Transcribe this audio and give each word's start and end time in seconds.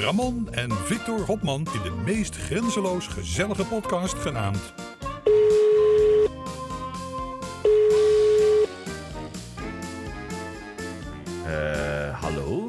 Ramon 0.00 0.48
en 0.50 0.70
Victor 0.84 1.20
Hopman 1.20 1.66
in 1.74 1.82
de 1.82 1.90
meest 2.04 2.36
grenzeloos 2.36 3.06
gezellige 3.06 3.64
podcast 3.64 4.14
genaamd 4.14 4.72
Eh, 11.46 12.22
hallo? 12.22 12.66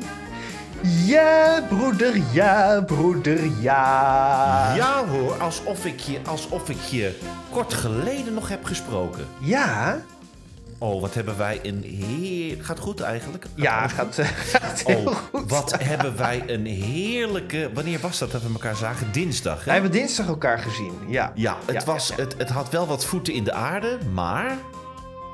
Ja, 1.05 1.62
broeder, 1.70 2.21
ja, 2.32 2.82
broeder, 2.82 3.40
ja. 3.59 4.73
Ja 4.76 5.05
hoor, 5.07 5.34
alsof 5.34 5.85
ik, 5.85 5.99
je, 5.99 6.20
alsof 6.26 6.70
ik 6.70 6.82
je 6.82 7.18
kort 7.52 7.73
geleden 7.73 8.34
nog 8.34 8.49
heb 8.49 8.66
gesproken. 8.66 9.26
Ja? 9.40 10.02
Oh, 10.80 11.02
wat 11.02 11.13
hebben 11.13 11.38
wij 11.38 11.59
een 11.63 11.84
heer... 11.84 12.63
Gaat 12.63 12.80
goed 12.80 12.99
eigenlijk? 13.02 13.45
Ja, 13.55 13.88
gaat, 13.88 14.18
eh, 14.18 14.26
gaat 14.54 14.81
heel 14.84 14.98
Oh, 15.05 15.16
goed. 15.16 15.49
wat 15.49 15.84
hebben 15.84 16.18
wij 16.18 16.44
een 16.48 16.66
heerlijke... 16.66 17.70
Wanneer 17.73 17.99
was 17.99 18.18
dat 18.18 18.31
dat 18.31 18.41
we 18.41 18.48
elkaar 18.54 18.76
zagen? 18.76 19.12
Dinsdag, 19.12 19.66
hè? 19.66 19.71
hebben 19.71 19.91
dinsdag 19.91 20.27
elkaar 20.27 20.59
gezien, 20.59 20.91
ja. 21.08 21.32
Ja, 21.35 21.58
het, 21.66 21.76
Ja, 21.76 21.84
was, 21.85 22.08
ja, 22.08 22.16
ja. 22.18 22.23
Het, 22.23 22.35
het 22.38 22.49
had 22.49 22.70
wel 22.70 22.88
wat 22.88 23.05
voeten 23.05 23.34
in 23.34 23.44
de 23.44 23.54
aarde, 23.54 23.98
maar 24.13 24.57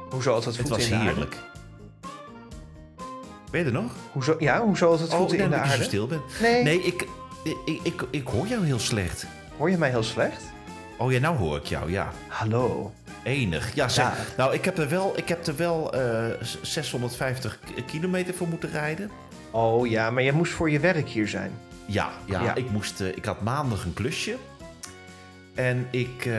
Hoezo 0.09 0.33
had 0.33 0.45
het 0.45 0.57
het 0.57 0.67
voeten 0.67 0.75
was 0.79 0.83
in 0.85 0.89
de 0.89 0.95
aarde? 0.97 1.09
heerlijk. 1.09 1.37
Ben 3.51 3.59
je 3.59 3.65
er 3.65 3.71
nog? 3.71 3.91
Hoezo, 4.11 4.35
ja, 4.39 4.61
hoezo 4.61 4.89
had 4.89 4.99
het 4.99 5.11
Oh, 5.11 5.17
voeten 5.17 5.37
in 5.37 5.49
de 5.49 5.55
dat 5.55 5.65
aarde? 5.65 5.83
stil 5.83 6.07
ben. 6.07 6.21
Nee. 6.41 6.63
Nee, 6.63 6.81
ik, 6.83 7.07
ik, 7.65 7.79
ik, 7.83 8.03
ik 8.09 8.27
hoor 8.27 8.47
jou 8.47 8.65
heel 8.65 8.79
slecht. 8.79 9.25
Hoor 9.57 9.69
je 9.69 9.77
mij 9.77 9.89
heel 9.89 10.03
slecht? 10.03 10.41
Oh 10.97 11.11
ja, 11.11 11.19
nou 11.19 11.37
hoor 11.37 11.57
ik 11.57 11.65
jou, 11.65 11.91
ja. 11.91 12.11
Hallo. 12.27 12.93
Enig. 13.23 13.75
Ja. 13.75 14.13
Nou, 14.37 14.53
ik 14.53 14.65
heb 14.65 14.77
er 14.77 14.89
wel, 14.89 15.13
ik 15.17 15.27
heb 15.29 15.47
er 15.47 15.55
wel 15.55 15.93
eh, 15.93 16.25
650 16.61 17.59
k- 17.59 17.85
kilometer 17.87 18.33
voor 18.33 18.47
moeten 18.47 18.69
rijden. 18.71 19.09
Oh 19.51 19.87
ja, 19.87 20.09
maar 20.09 20.23
jij 20.23 20.31
moest 20.31 20.51
voor 20.53 20.69
je 20.69 20.79
werk 20.79 21.07
hier 21.09 21.27
zijn. 21.27 21.51
Ja, 21.85 22.09
ja, 22.25 22.43
Ja. 22.43 22.55
Ik, 22.55 22.69
moest, 22.69 23.01
eh, 23.01 23.07
ik 23.07 23.25
had 23.25 23.41
maandag 23.41 23.85
een 23.85 23.93
klusje. 23.93 24.35
En 25.53 25.87
ik 25.91 26.25
eh, 26.25 26.35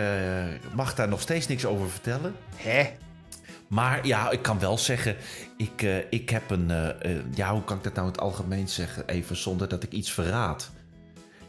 mag 0.74 0.94
daar 0.94 1.08
nog 1.08 1.20
steeds 1.20 1.46
niks 1.48 1.64
over 1.64 1.90
vertellen. 1.90 2.34
Hè? 2.56 2.90
Maar 3.68 4.06
ja, 4.06 4.30
ik 4.30 4.42
kan 4.42 4.58
wel 4.58 4.78
zeggen, 4.78 5.16
ik, 5.56 5.82
eh, 5.82 5.96
ik 6.10 6.30
heb 6.30 6.50
een... 6.50 6.70
eh, 6.70 6.88
eh, 6.88 7.20
ja, 7.34 7.52
hoe 7.52 7.64
kan 7.64 7.76
ik 7.76 7.82
dat 7.82 7.94
nou 7.94 8.06
in 8.06 8.12
het 8.12 8.20
algemeen 8.22 8.68
zeggen? 8.68 9.06
Even 9.08 9.36
zonder 9.36 9.68
dat 9.68 9.82
ik 9.82 9.92
iets 9.92 10.10
verraad. 10.12 10.70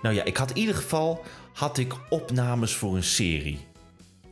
Nou 0.02 0.16
ja, 0.16 0.24
ik 0.24 0.38
had 0.38 0.50
in 0.50 0.58
ieder 0.58 0.76
geval 0.76 1.24
had 1.54 1.78
ik 1.78 1.94
opnames 2.10 2.74
voor 2.76 2.96
een 2.96 3.04
serie. 3.04 3.60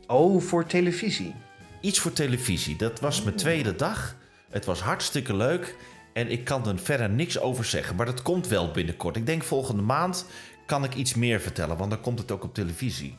Oh, 0.06 0.40
voor 0.40 0.66
televisie. 0.66 1.34
Iets 1.80 1.98
voor 1.98 2.12
televisie. 2.12 2.76
Dat 2.76 3.00
was 3.00 3.22
mijn 3.22 3.36
tweede 3.36 3.76
dag. 3.76 4.16
Het 4.50 4.64
was 4.64 4.80
hartstikke 4.80 5.36
leuk. 5.36 5.76
En 6.12 6.30
ik 6.30 6.44
kan 6.44 6.68
er 6.68 6.78
verder 6.78 7.10
niks 7.10 7.40
over 7.40 7.64
zeggen. 7.64 7.96
Maar 7.96 8.06
dat 8.06 8.22
komt 8.22 8.48
wel 8.48 8.70
binnenkort. 8.70 9.16
Ik 9.16 9.26
denk 9.26 9.42
volgende 9.42 9.82
maand 9.82 10.26
kan 10.66 10.84
ik 10.84 10.94
iets 10.94 11.14
meer 11.14 11.40
vertellen. 11.40 11.76
Want 11.76 11.90
dan 11.90 12.00
komt 12.00 12.18
het 12.18 12.32
ook 12.32 12.44
op 12.44 12.54
televisie. 12.54 13.16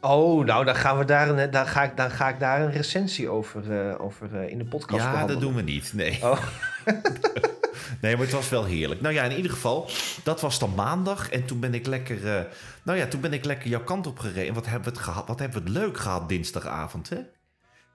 Oh, 0.00 0.44
nou, 0.44 0.64
dan, 0.64 0.76
gaan 0.76 0.98
we 0.98 1.04
daar 1.04 1.28
een, 1.28 1.50
dan, 1.50 1.66
ga, 1.66 1.82
ik, 1.82 1.96
dan 1.96 2.10
ga 2.10 2.28
ik 2.28 2.38
daar 2.38 2.60
een 2.60 2.72
recensie 2.72 3.28
over, 3.28 3.88
eh, 3.88 4.00
over 4.00 4.40
eh, 4.40 4.50
in 4.50 4.58
de 4.58 4.64
podcast 4.64 5.02
ja, 5.02 5.10
behandelen. 5.10 5.40
dat 5.40 5.48
doen 5.48 5.64
we 5.64 5.70
niet. 5.70 5.92
Nee. 5.94 6.18
Oh. 6.22 6.42
nee, 8.00 8.16
maar 8.16 8.24
het 8.24 8.34
was 8.34 8.48
wel 8.48 8.64
heerlijk. 8.64 9.00
Nou 9.00 9.14
ja, 9.14 9.22
in 9.24 9.36
ieder 9.36 9.50
geval, 9.50 9.90
dat 10.22 10.40
was 10.40 10.58
dan 10.58 10.74
maandag. 10.74 11.30
En 11.30 11.44
toen 11.44 11.60
ben 11.60 11.74
ik 11.74 11.86
lekker, 11.86 12.36
eh, 12.36 12.44
nou 12.82 12.98
ja, 12.98 13.06
toen 13.06 13.20
ben 13.20 13.32
ik 13.32 13.44
lekker 13.44 13.68
jouw 13.68 13.84
kant 13.84 14.06
op 14.06 14.18
gereden. 14.18 14.48
En 14.48 14.54
wat 14.54 14.66
hebben 14.66 14.84
we 14.84 14.90
het, 14.90 15.04
gehad, 15.04 15.26
wat 15.28 15.38
hebben 15.38 15.62
we 15.62 15.68
het 15.68 15.78
leuk 15.78 15.98
gehad 15.98 16.28
dinsdagavond, 16.28 17.08
hè? 17.08 17.18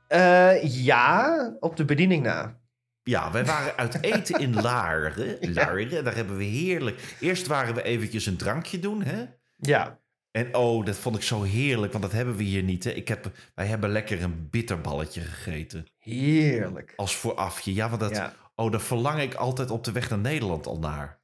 Eh, 0.08 0.84
ja, 0.84 1.56
op 1.60 1.76
de 1.76 1.86
bediening 1.86 2.24
na. 2.24 2.60
Ja, 3.04 3.32
wij 3.32 3.46
waren 3.46 3.78
uit 3.78 4.04
eten 4.04 4.40
in 4.40 4.62
Laren. 4.62 5.38
Laren, 5.54 6.04
daar 6.04 6.16
hebben 6.16 6.38
we 6.38 6.44
heerlijk... 6.44 7.16
Eerst 7.20 7.48
waren 7.48 7.76
we 7.76 7.84
eventjes 7.84 8.26
een 8.26 8.38
drankje 8.38 8.80
doen, 8.80 9.04
hè? 9.04 9.26
Ja. 9.58 10.00
En 10.32 10.56
oh, 10.56 10.86
dat 10.86 10.96
vond 10.96 11.16
ik 11.16 11.22
zo 11.22 11.42
heerlijk, 11.44 11.92
want 11.92 12.04
dat 12.04 12.14
hebben 12.14 12.36
we 12.36 12.44
hier 12.44 12.64
niet. 12.64 12.84
Hè? 12.84 12.92
Ik 12.92 13.08
heb, 13.08 13.32
wij 13.56 13.66
hebben 13.66 13.90
lekker 13.90 14.24
een 14.24 14.48
bitterballetje 14.50 15.22
gegeten. 15.22 15.88
Heerlijk. 15.98 16.94
Als 16.96 17.16
voorafje. 17.16 17.74
Ja, 17.74 17.90
want 17.90 18.02
dat, 18.02 18.16
Ja. 18.16 18.34
Oh, 18.62 18.72
daar 18.72 18.82
verlang 18.82 19.22
ik 19.22 19.34
altijd 19.34 19.72
op 19.72 19.84
de 19.84 19.92
weg 19.92 20.10
naar 20.10 20.20
Nederland 20.20 20.68
al 20.68 20.80
naar. 20.80 21.20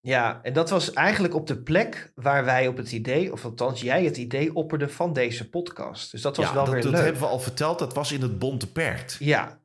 Ja, 0.00 0.40
en 0.42 0.52
dat 0.52 0.70
was 0.70 0.92
eigenlijk 0.92 1.34
op 1.34 1.46
de 1.46 1.56
plek 1.62 2.12
waar 2.14 2.44
wij 2.44 2.66
op 2.66 2.76
het 2.76 2.92
idee, 2.92 3.32
of 3.32 3.44
althans 3.44 3.80
jij 3.80 4.04
het 4.04 4.16
idee 4.16 4.54
opperde 4.54 4.88
van 4.88 5.12
deze 5.12 5.48
podcast. 5.50 6.10
Dus 6.10 6.22
dat 6.22 6.36
was 6.36 6.46
ja, 6.46 6.54
wel 6.54 6.64
dat, 6.64 6.72
weer 6.74 6.82
dat 6.82 6.92
leuk. 6.92 7.02
hebben 7.02 7.22
we 7.22 7.28
al 7.28 7.40
verteld. 7.40 7.78
Dat 7.78 7.94
was 7.94 8.12
in 8.12 8.22
het 8.22 8.38
Bonte 8.38 8.72
Pert. 8.72 9.16
Ja, 9.18 9.60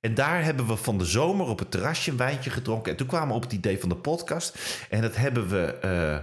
En 0.00 0.14
daar 0.14 0.44
hebben 0.44 0.66
we 0.66 0.76
van 0.76 0.98
de 0.98 1.04
zomer 1.04 1.46
op 1.46 1.58
het 1.58 1.70
terrasje 1.70 2.10
een 2.10 2.16
wijntje 2.16 2.50
gedronken. 2.50 2.90
En 2.92 2.96
toen 2.98 3.06
kwamen 3.06 3.28
we 3.28 3.34
op 3.34 3.42
het 3.42 3.52
idee 3.52 3.78
van 3.80 3.88
de 3.88 3.96
podcast. 3.96 4.58
En 4.90 5.00
dat 5.00 5.16
hebben 5.16 5.48
we 5.48 5.64
eh, 5.80 6.18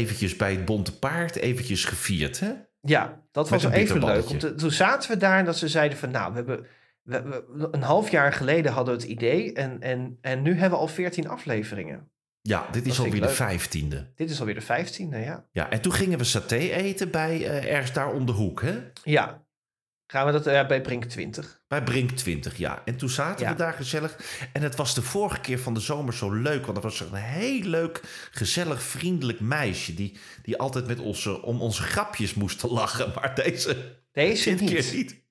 eventjes 0.00 0.36
bij 0.36 0.50
het 0.50 0.64
Bonte 0.64 0.98
Paard 0.98 1.36
eventjes 1.36 1.84
gevierd, 1.84 2.40
hè? 2.40 2.52
ja, 2.80 3.22
dat 3.32 3.50
Met 3.50 3.62
was 3.62 3.72
even 3.72 4.04
leuk. 4.04 4.24
te- 4.26 4.54
toen 4.54 4.70
zaten 4.70 5.10
we 5.10 5.16
daar 5.16 5.38
en 5.38 5.44
dat 5.44 5.56
ze 5.56 5.68
zeiden 5.68 5.98
van 5.98 6.10
nou, 6.10 6.30
we 6.30 6.36
hebben 6.36 6.66
we, 7.02 7.44
we- 7.48 7.68
een 7.70 7.82
half 7.82 8.10
jaar 8.10 8.32
geleden 8.32 8.72
hadden 8.72 8.94
we 8.96 9.00
het 9.00 9.10
idee 9.10 9.52
en, 9.52 9.80
en, 9.80 10.18
en 10.20 10.42
nu 10.42 10.50
hebben 10.52 10.70
we 10.78 10.84
al 10.84 10.88
veertien 10.88 11.28
afleveringen. 11.28 12.10
Ja, 12.40 12.68
dit 12.72 12.86
is 12.86 12.98
alweer 12.98 13.20
de 13.20 13.28
vijftiende. 13.28 14.12
Dit 14.14 14.30
is 14.30 14.38
alweer 14.40 14.54
de 14.54 14.60
vijftiende, 14.60 15.18
ja. 15.18 15.46
Ja, 15.52 15.70
en 15.70 15.80
toen 15.80 15.92
gingen 15.92 16.18
we 16.18 16.24
saté 16.24 16.56
eten 16.56 17.10
bij 17.10 17.46
eh, 17.46 17.72
ergens 17.74 17.92
daar 17.92 18.12
om 18.12 18.26
de 18.26 18.32
hoek, 18.32 18.62
hè? 18.62 18.78
Ja, 19.02 19.44
gaan 20.06 20.26
we 20.26 20.32
dat 20.32 20.46
eh, 20.46 20.66
bij 20.66 20.80
Brink 20.80 21.04
20. 21.04 21.62
Bij 21.68 21.82
Brink 21.82 22.10
20, 22.10 22.56
ja. 22.56 22.82
En 22.84 22.96
toen 22.96 23.08
zaten 23.08 23.46
Ja. 23.46 23.52
we 23.52 23.58
daar 23.58 23.72
gezellig. 23.72 24.18
En 24.52 24.62
het 24.62 24.76
was 24.76 24.94
de 24.94 25.02
vorige 25.02 25.40
keer 25.40 25.58
van 25.58 25.74
de 25.74 25.80
zomer 25.80 26.14
zo 26.14 26.30
leuk. 26.32 26.64
Want 26.64 26.76
er 26.76 26.82
was 26.82 27.00
een 27.00 27.14
heel 27.14 27.62
leuk, 27.62 28.00
gezellig, 28.30 28.82
vriendelijk 28.82 29.40
meisje. 29.40 29.94
Die, 29.94 30.18
die 30.42 30.58
altijd 30.58 30.86
met 30.86 30.98
onze, 30.98 31.42
om 31.42 31.60
onze 31.60 31.82
grapjes 31.82 32.34
moest 32.34 32.62
lachen. 32.62 33.12
Maar 33.14 33.34
deze, 33.34 33.96
Deze 34.12 34.50
dit 34.50 34.60
niet. 34.60 34.70
keer 34.70 34.94
niet. 34.94 35.21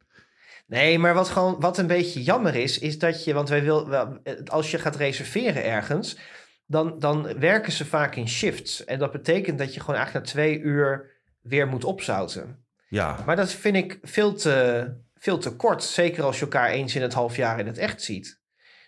Nee, 0.71 0.99
maar 0.99 1.13
wat, 1.13 1.29
gewoon, 1.29 1.59
wat 1.59 1.77
een 1.77 1.87
beetje 1.87 2.23
jammer 2.23 2.55
is, 2.55 2.79
is 2.79 2.99
dat 2.99 3.23
je, 3.23 3.33
want 3.33 3.49
wij 3.49 3.63
wil, 3.63 3.89
wel, 3.89 4.17
als 4.45 4.71
je 4.71 4.79
gaat 4.79 4.95
reserveren 4.95 5.63
ergens, 5.63 6.17
dan, 6.65 6.99
dan 6.99 7.39
werken 7.39 7.71
ze 7.71 7.85
vaak 7.85 8.15
in 8.15 8.27
shifts. 8.27 8.85
En 8.85 8.99
dat 8.99 9.11
betekent 9.11 9.57
dat 9.57 9.73
je 9.73 9.79
gewoon 9.79 9.95
eigenlijk 9.95 10.25
na 10.25 10.31
twee 10.31 10.59
uur 10.59 11.11
weer 11.41 11.67
moet 11.67 11.83
opzouten. 11.83 12.65
Ja, 12.87 13.23
Maar 13.25 13.35
dat 13.35 13.51
vind 13.51 13.75
ik 13.75 13.99
veel 14.01 14.33
te, 14.33 14.87
veel 15.15 15.37
te 15.37 15.55
kort, 15.55 15.83
zeker 15.83 16.23
als 16.23 16.35
je 16.35 16.41
elkaar 16.41 16.69
eens 16.69 16.95
in 16.95 17.01
het 17.01 17.13
half 17.13 17.35
jaar 17.35 17.59
in 17.59 17.67
het 17.67 17.77
echt 17.77 18.01
ziet. 18.01 18.39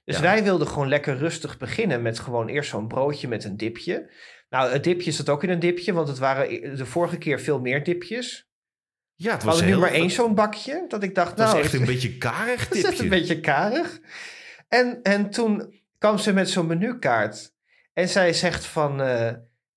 Dus 0.06 0.16
Ja. 0.16 0.22
wij 0.22 0.44
wilden 0.44 0.68
gewoon 0.68 0.88
lekker 0.88 1.18
rustig 1.18 1.58
beginnen 1.58 2.02
met 2.02 2.20
gewoon 2.20 2.48
eerst 2.48 2.70
zo'n 2.70 2.88
broodje 2.88 3.28
met 3.28 3.44
een 3.44 3.58
dipje. 3.58 4.12
Nou, 4.50 4.72
het 4.72 4.84
dipje 4.84 5.12
zat 5.12 5.30
ook 5.30 5.44
in 5.44 5.50
een 5.50 5.60
dipje, 5.60 5.94
want 5.94 6.08
het 6.08 6.18
waren 6.18 6.76
de 6.78 6.86
vorige 6.86 7.18
keer 7.18 7.40
veel 7.40 7.60
meer 7.60 7.84
dipjes. 7.84 8.52
Ja 9.16 9.32
het 9.32 9.42
We 9.42 9.48
was 9.48 9.56
hadden 9.60 9.76
nu 9.76 9.82
maar 9.82 9.92
één 9.92 10.10
zo'n 10.12 10.36
bakje, 10.36 10.86
dat 10.88 11.04
ik 11.04 11.16
dacht, 11.16 11.30
Het 11.30 11.38
nou... 11.38 11.60
echt 11.60 11.74
een 11.74 11.86
beetje 11.86 12.18
karig 12.18 12.68
Dat 12.68 12.78
is 12.78 12.84
echt 12.84 12.90
tipje. 12.98 13.04
een 13.04 13.10
beetje 13.20 13.40
karig. 13.40 14.00
En, 14.68 15.00
en 15.04 15.30
toen 15.30 15.82
kwam 15.98 16.18
ze 16.18 16.34
met 16.34 16.50
zo'n 16.50 16.68
menukaart. 16.68 17.52
En 17.94 18.10
zij 18.10 18.34
zegt 18.34 18.66
van... 18.66 19.02
eh, 19.02 19.28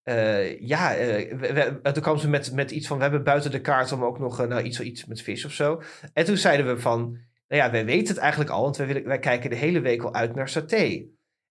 eh, 0.02 0.60
ja, 0.60 0.94
eh, 0.94 1.38
we- 1.38 1.52
we- 1.52 1.80
en 1.82 1.92
toen 1.92 2.02
kwam 2.02 2.18
ze 2.18 2.28
met, 2.28 2.52
met 2.52 2.70
iets 2.70 2.86
van... 2.86 2.96
We 2.96 3.02
hebben 3.02 3.24
buiten 3.24 3.50
de 3.50 3.60
kaart 3.60 3.92
om 3.92 4.04
ook 4.04 4.18
nog 4.18 4.46
nou, 4.48 4.62
iets, 4.62 4.80
iets 4.80 5.04
met 5.04 5.22
vis 5.22 5.44
of 5.44 5.52
zo. 5.52 5.82
En 6.12 6.24
toen 6.24 6.36
zeiden 6.36 6.66
we 6.74 6.80
van... 6.80 7.00
Nou 7.48 7.62
ja, 7.62 7.70
wij 7.70 7.84
weten 7.84 8.08
het 8.14 8.18
eigenlijk 8.22 8.50
al. 8.50 8.62
Want 8.62 8.76
wij, 8.76 8.86
willen, 8.86 9.04
wij 9.04 9.18
kijken 9.18 9.50
de 9.50 9.56
hele 9.56 9.80
week 9.80 10.02
al 10.02 10.14
uit 10.14 10.34
naar 10.34 10.48
saté. 10.48 11.04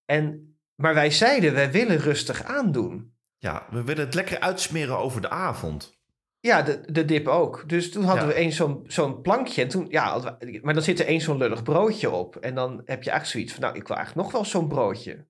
En, 0.05 0.55
maar 0.75 0.93
wij 0.93 1.11
zeiden, 1.11 1.53
wij 1.53 1.71
willen 1.71 1.97
rustig 1.97 2.43
aandoen. 2.43 3.13
Ja, 3.37 3.67
we 3.71 3.83
willen 3.83 4.05
het 4.05 4.13
lekker 4.13 4.39
uitsmeren 4.39 4.97
over 4.97 5.21
de 5.21 5.29
avond. 5.29 5.94
Ja, 6.45 6.61
de, 6.61 6.81
de 6.91 7.05
dip 7.05 7.27
ook. 7.27 7.63
Dus 7.67 7.91
toen 7.91 8.03
hadden 8.03 8.23
Ja. 8.27 8.29
we 8.33 8.35
één 8.39 8.51
zo'n 8.51 8.83
zo'n 8.87 9.21
plankje. 9.21 9.61
En 9.61 9.67
toen, 9.67 9.85
ja, 9.89 10.19
we- 10.39 10.59
maar 10.61 10.73
dan 10.73 10.83
zit 10.83 10.99
er 10.99 11.05
één 11.05 11.21
zo'n 11.21 11.37
lullig 11.37 11.63
broodje 11.63 12.09
op. 12.11 12.35
En 12.35 12.55
dan 12.55 12.71
heb 12.85 13.03
je 13.03 13.09
eigenlijk 13.09 13.25
zoiets 13.25 13.53
van, 13.53 13.61
nou, 13.61 13.75
ik 13.75 13.87
wil 13.87 13.95
eigenlijk 13.97 14.25
nog 14.27 14.35
wel 14.35 14.45
zo'n 14.45 14.67
broodje. 14.67 15.25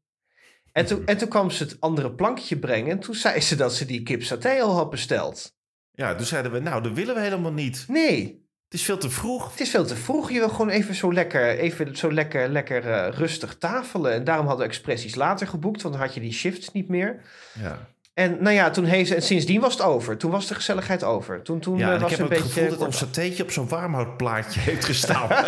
En 0.71 0.85
toen, 0.85 1.05
en 1.05 1.17
toen 1.17 1.27
kwam 1.27 1.49
ze 1.51 1.63
het 1.63 1.77
andere 1.79 2.11
plankje 2.11 2.57
brengen. 2.59 2.91
En 2.91 2.99
toen 2.99 3.15
zei 3.15 3.41
ze 3.41 3.55
dat 3.55 3.73
ze 3.75 3.85
die 3.85 4.03
kip 4.03 4.23
saté 4.23 4.61
al 4.61 4.73
had 4.75 4.89
besteld. 4.89 5.53
Ja, 5.91 6.15
toen 6.15 6.25
zeiden 6.25 6.51
we, 6.51 6.59
nou, 6.59 6.83
dat 6.83 6.91
willen 6.93 7.15
we 7.15 7.21
helemaal 7.21 7.53
niet. 7.53 7.85
Nee, 7.87 8.43
Het 8.63 8.73
is 8.73 8.83
veel 8.83 8.97
te 8.97 9.09
vroeg. 9.09 9.51
het 9.51 9.59
is 9.61 9.69
veel 9.69 9.85
te 9.85 9.95
vroeg. 9.95 10.31
Je 10.31 10.39
wil 10.39 10.49
gewoon 10.49 10.69
even 10.69 10.95
zo 10.95 11.13
lekker, 11.13 11.57
even 11.57 11.95
zo 11.97 12.11
lekker, 12.13 12.49
lekker 12.49 12.91
eh, 12.91 13.07
rustig 13.17 13.57
tafelen. 13.57 14.13
En 14.13 14.23
daarom 14.23 14.45
hadden 14.47 14.65
we 14.65 14.71
expressies 14.71 15.15
later 15.15 15.47
geboekt. 15.47 15.81
Want 15.81 15.93
dan 15.95 16.03
had 16.03 16.13
je 16.13 16.19
die 16.21 16.33
shifts 16.33 16.71
niet 16.71 16.87
meer. 16.87 17.21
Ja. 17.59 17.93
En 18.15 18.37
nou 18.39 18.55
ja, 18.55 18.69
toen 18.69 18.85
hees, 18.85 19.09
en 19.09 19.21
sindsdien 19.21 19.61
was 19.61 19.73
het 19.73 19.81
over. 19.81 20.17
Toen 20.17 20.31
was 20.31 20.47
de 20.47 20.55
gezelligheid 20.55 21.03
over. 21.03 21.41
Toen, 21.41 21.59
toen 21.59 21.77
Ja, 21.77 21.83
eh, 21.85 21.89
en 21.89 21.95
ik 21.95 22.01
was 22.01 22.11
heb 22.11 22.19
een 22.19 22.25
het 22.25 22.33
beetje... 22.43 22.53
gevoel 22.53 22.69
dat 22.77 22.87
ons 22.87 22.97
satéetje 22.97 23.43
op 23.43 23.51
zo'n 23.51 23.67
warmhoutplaatje 23.67 24.59
heeft 24.59 24.85
gestaan. 24.85 25.27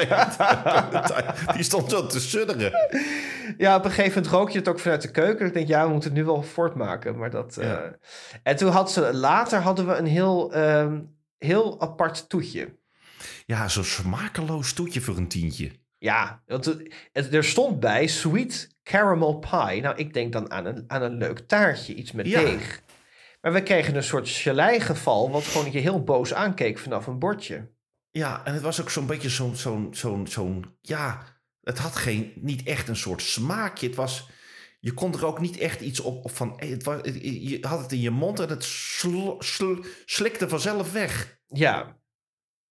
Die 1.56 1.64
stond 1.64 1.90
zo 1.90 2.06
te 2.08 2.20
sudderen. 2.20 2.72
Ja, 3.58 3.76
op 3.76 3.86
een 3.86 3.92
gegeven 3.92 4.14
moment 4.16 4.34
rook 4.34 4.50
je 4.50 4.58
het 4.58 4.68
ook 4.68 4.80
vanuit 4.80 5.02
de 5.02 5.12
keuken. 5.12 5.46
Ik 5.46 5.54
denk, 5.54 5.68
ja, 5.68 5.84
we 5.86 5.92
moeten 5.92 6.10
het 6.10 6.20
nu 6.20 6.26
wel 6.26 6.44
voortmaken. 6.44 7.18
Maar 7.18 7.30
dat, 7.30 7.58
Ja. 7.62 7.78
eh, 7.78 7.92
En 8.44 8.56
toen 8.56 8.72
had 8.72 8.92
ze, 8.92 9.14
later 9.14 9.60
hadden 9.60 9.88
we 9.88 9.94
een 9.96 10.06
heel, 10.08 10.54
ehm, 10.54 11.00
heel 11.38 11.82
apart 11.82 12.30
toetje. 12.30 12.76
Ja, 13.46 13.68
zo'n 13.68 13.84
smakeloos 13.84 14.74
toetje 14.74 15.02
voor 15.02 15.18
een 15.18 15.28
tientje. 15.28 15.72
Ja, 16.00 16.44
want 16.46 16.76
er 17.14 17.44
stond 17.44 17.80
bij 17.80 18.08
sweet 18.08 18.76
caramel 18.84 19.34
pie. 19.40 19.82
Nou, 19.82 19.96
ik 19.96 20.14
denk 20.14 20.32
dan 20.34 20.52
aan 20.52 20.66
een, 20.66 20.84
aan 20.88 21.02
een 21.02 21.18
leuk 21.18 21.40
taartje, 21.40 21.94
iets 21.94 22.12
met 22.12 22.26
Ja. 22.28 22.40
deeg. 22.40 22.82
Maar 23.42 23.54
we 23.54 23.64
kregen 23.64 23.96
een 23.96 24.04
soort 24.04 24.30
gelei-geval, 24.30 25.32
wat 25.32 25.44
gewoon 25.44 25.72
je 25.72 25.80
heel 25.80 26.04
boos 26.04 26.34
aankeek 26.34 26.78
vanaf 26.78 27.08
een 27.08 27.20
bordje. 27.20 27.72
Ja, 28.12 28.46
en 28.46 28.54
het 28.54 28.62
was 28.62 28.82
ook 28.82 28.90
zo'n 28.90 29.06
beetje 29.06 29.30
zo'n, 29.30 29.56
zo'n, 29.56 29.88
zo'n, 29.92 30.28
zo'n, 30.28 30.78
ja, 30.82 31.24
het 31.62 31.78
had 31.78 31.96
geen, 31.96 32.32
niet 32.36 32.64
echt 32.68 32.88
een 32.88 32.96
soort 32.96 33.22
smaakje. 33.22 33.88
Het 33.88 33.96
was, 33.96 34.30
je 34.80 34.94
kon 34.94 35.14
er 35.14 35.26
ook 35.26 35.40
niet 35.40 35.58
echt 35.58 35.82
iets 35.82 36.00
op, 36.00 36.26
op 36.26 36.32
van, 36.32 36.60
eh, 36.60 36.70
het 36.70 36.84
was, 36.84 37.00
je 37.22 37.58
had 37.62 37.80
het 37.82 37.92
in 37.92 38.02
je 38.02 38.10
mond 38.12 38.40
en 38.40 38.50
het 38.50 38.64
sl, 38.64 39.36
sl- 39.40 39.84
slikte 40.06 40.50
vanzelf 40.50 40.92
weg. 40.92 41.40
Ja. 41.48 41.98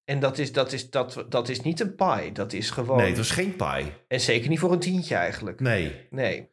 En 0.07 0.21
dat 0.21 0.39
is, 0.39 0.53
dat, 0.53 0.73
is, 0.73 0.91
dat, 0.91 1.25
dat 1.29 1.49
is 1.49 1.61
niet 1.61 1.81
een 1.81 1.95
pie, 1.95 2.33
dat 2.33 2.53
is 2.53 2.71
gewoon... 2.71 2.97
Nee, 2.97 3.09
het 3.09 3.17
was 3.17 3.31
geen 3.31 3.57
pie. 3.57 3.93
En 4.09 4.21
zeker 4.21 4.49
niet 4.49 4.59
voor 4.59 4.73
een 4.73 4.79
tientje 4.79 5.15
eigenlijk. 5.15 5.61
Nee. 5.61 6.07
Nee. 6.11 6.49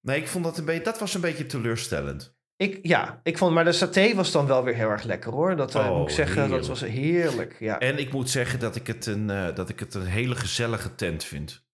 Nee, 0.00 0.20
ik 0.20 0.28
vond 0.28 0.44
dat 0.44 0.58
een 0.58 0.64
beetje, 0.64 0.82
dat 0.84 0.98
was 0.98 1.14
een 1.14 1.20
beetje 1.20 1.46
teleurstellend. 1.46 2.34
Ik, 2.56 2.78
ja, 2.82 3.20
ik 3.22 3.38
vond, 3.38 3.54
maar 3.54 3.64
de 3.64 3.72
saté 3.72 4.14
was 4.14 4.32
dan 4.32 4.46
wel 4.46 4.64
weer 4.64 4.74
heel 4.74 4.88
erg 4.90 5.02
lekker 5.02 5.32
hoor. 5.32 5.56
Dat 5.56 5.74
Oh, 5.74 5.96
moet 5.98 6.08
ik 6.08 6.14
zeggen, 6.14 6.50
dat 6.50 6.66
was 6.66 6.80
heerlijk. 6.80 7.56
Ja. 7.58 7.78
En 7.78 7.98
ik 7.98 8.12
moet 8.12 8.30
zeggen 8.30 8.60
dat 8.60 8.76
ik 8.76 8.86
het 8.86 9.06
een, 9.06 9.30
eh, 9.30 9.54
dat 9.54 9.68
ik 9.68 9.80
het 9.80 9.94
een 9.94 10.06
hele 10.06 10.34
gezellige 10.34 10.94
tent 10.94 11.24
vind. 11.24 11.64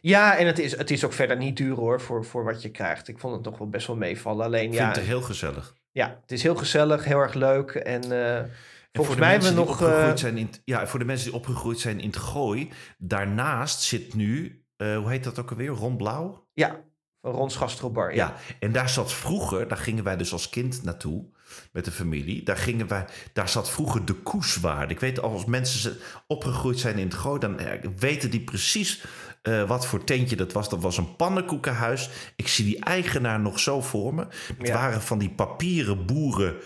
ja, 0.00 0.36
en 0.36 0.46
het 0.46 0.58
is, 0.58 0.76
het 0.76 0.90
is 0.90 1.04
ook 1.04 1.12
verder 1.12 1.36
niet 1.36 1.56
duur 1.56 1.74
hoor 1.74 2.00
voor, 2.00 2.24
voor 2.24 2.44
wat 2.44 2.62
je 2.62 2.70
krijgt. 2.70 3.08
Ik 3.08 3.18
vond 3.18 3.34
het 3.34 3.44
nog 3.44 3.58
wel 3.58 3.68
best 3.68 3.86
wel 3.86 3.96
meevallen. 3.96 4.44
Alleen 4.44 4.68
Ik 4.68 4.72
ja, 4.72 4.84
vind 4.84 4.96
het 4.96 5.04
heel 5.04 5.22
gezellig. 5.22 5.74
ja, 5.90 6.18
het 6.20 6.32
is 6.32 6.42
heel 6.42 6.56
gezellig, 6.56 7.04
heel 7.04 7.18
erg 7.18 7.34
leuk. 7.34 7.70
En 7.70 8.02
eh, 8.12 8.36
En 8.36 8.50
volgens 8.92 9.06
voor 9.06 9.14
de 9.14 9.20
mij 9.20 9.30
hebben 9.30 9.48
we 9.48 9.54
die 9.54 9.64
nog. 9.64 9.74
opgegroeid 9.80 10.14
eh, 10.14 10.20
zijn 10.20 10.36
in, 10.38 10.46
het- 10.46 10.62
ja, 10.64 10.86
voor 10.86 10.98
de 10.98 11.04
mensen 11.04 11.26
die 11.26 11.34
opgegroeid 11.36 11.78
zijn 11.80 12.00
in 12.00 12.06
het 12.08 12.16
gooi, 12.16 12.68
daarnaast 12.98 13.80
zit 13.80 14.14
nu, 14.14 14.64
eh, 14.76 14.96
hoe 14.96 15.10
heet 15.10 15.24
dat 15.24 15.38
ook 15.38 15.50
alweer? 15.50 15.68
Ron 15.68 15.96
Blauw? 15.96 16.46
ja, 16.52 16.80
van 17.20 17.32
Rons 17.32 17.56
Gastrobar. 17.56 18.14
Ja. 18.14 18.16
Ja, 18.16 18.54
en 18.60 18.72
daar 18.72 18.88
zat 18.88 19.12
vroeger, 19.12 19.68
daar 19.68 19.78
gingen 19.78 20.04
wij 20.04 20.16
dus 20.16 20.32
als 20.32 20.48
kind 20.48 20.82
naartoe 20.82 21.24
met 21.72 21.84
de 21.84 21.90
familie. 21.90 22.42
Daar, 22.42 22.56
gingen 22.56 22.88
wij, 22.88 23.04
daar 23.32 23.48
zat 23.48 23.70
vroeger 23.70 24.04
de 24.04 24.14
koeswaarde. 24.14 24.92
Ik 24.94 25.00
weet, 25.00 25.20
als 25.20 25.44
mensen 25.44 25.96
opgegroeid 26.26 26.78
zijn 26.78 26.98
in 26.98 27.04
het 27.04 27.14
gooi, 27.14 27.40
dan 27.40 27.58
eh, 27.58 27.88
weten 27.98 28.30
die 28.30 28.40
precies 28.40 29.04
wat 29.66 29.86
voor 29.86 30.04
tentje 30.04 30.36
dat 30.36 30.52
was. 30.52 30.68
Dat 30.68 30.82
was 30.82 30.96
een 30.98 31.16
pannenkoekenhuis. 31.16 32.10
Ik 32.36 32.48
zie 32.48 32.64
die 32.64 32.84
eigenaar 32.84 33.40
nog 33.40 33.58
zo 33.60 33.80
voor 33.80 34.14
me. 34.14 34.26
Het 34.56 34.66
Ja. 34.66 34.74
waren 34.74 35.02
van 35.02 35.18
die 35.18 35.30
papieren 35.30 36.06
boeren 36.06 36.56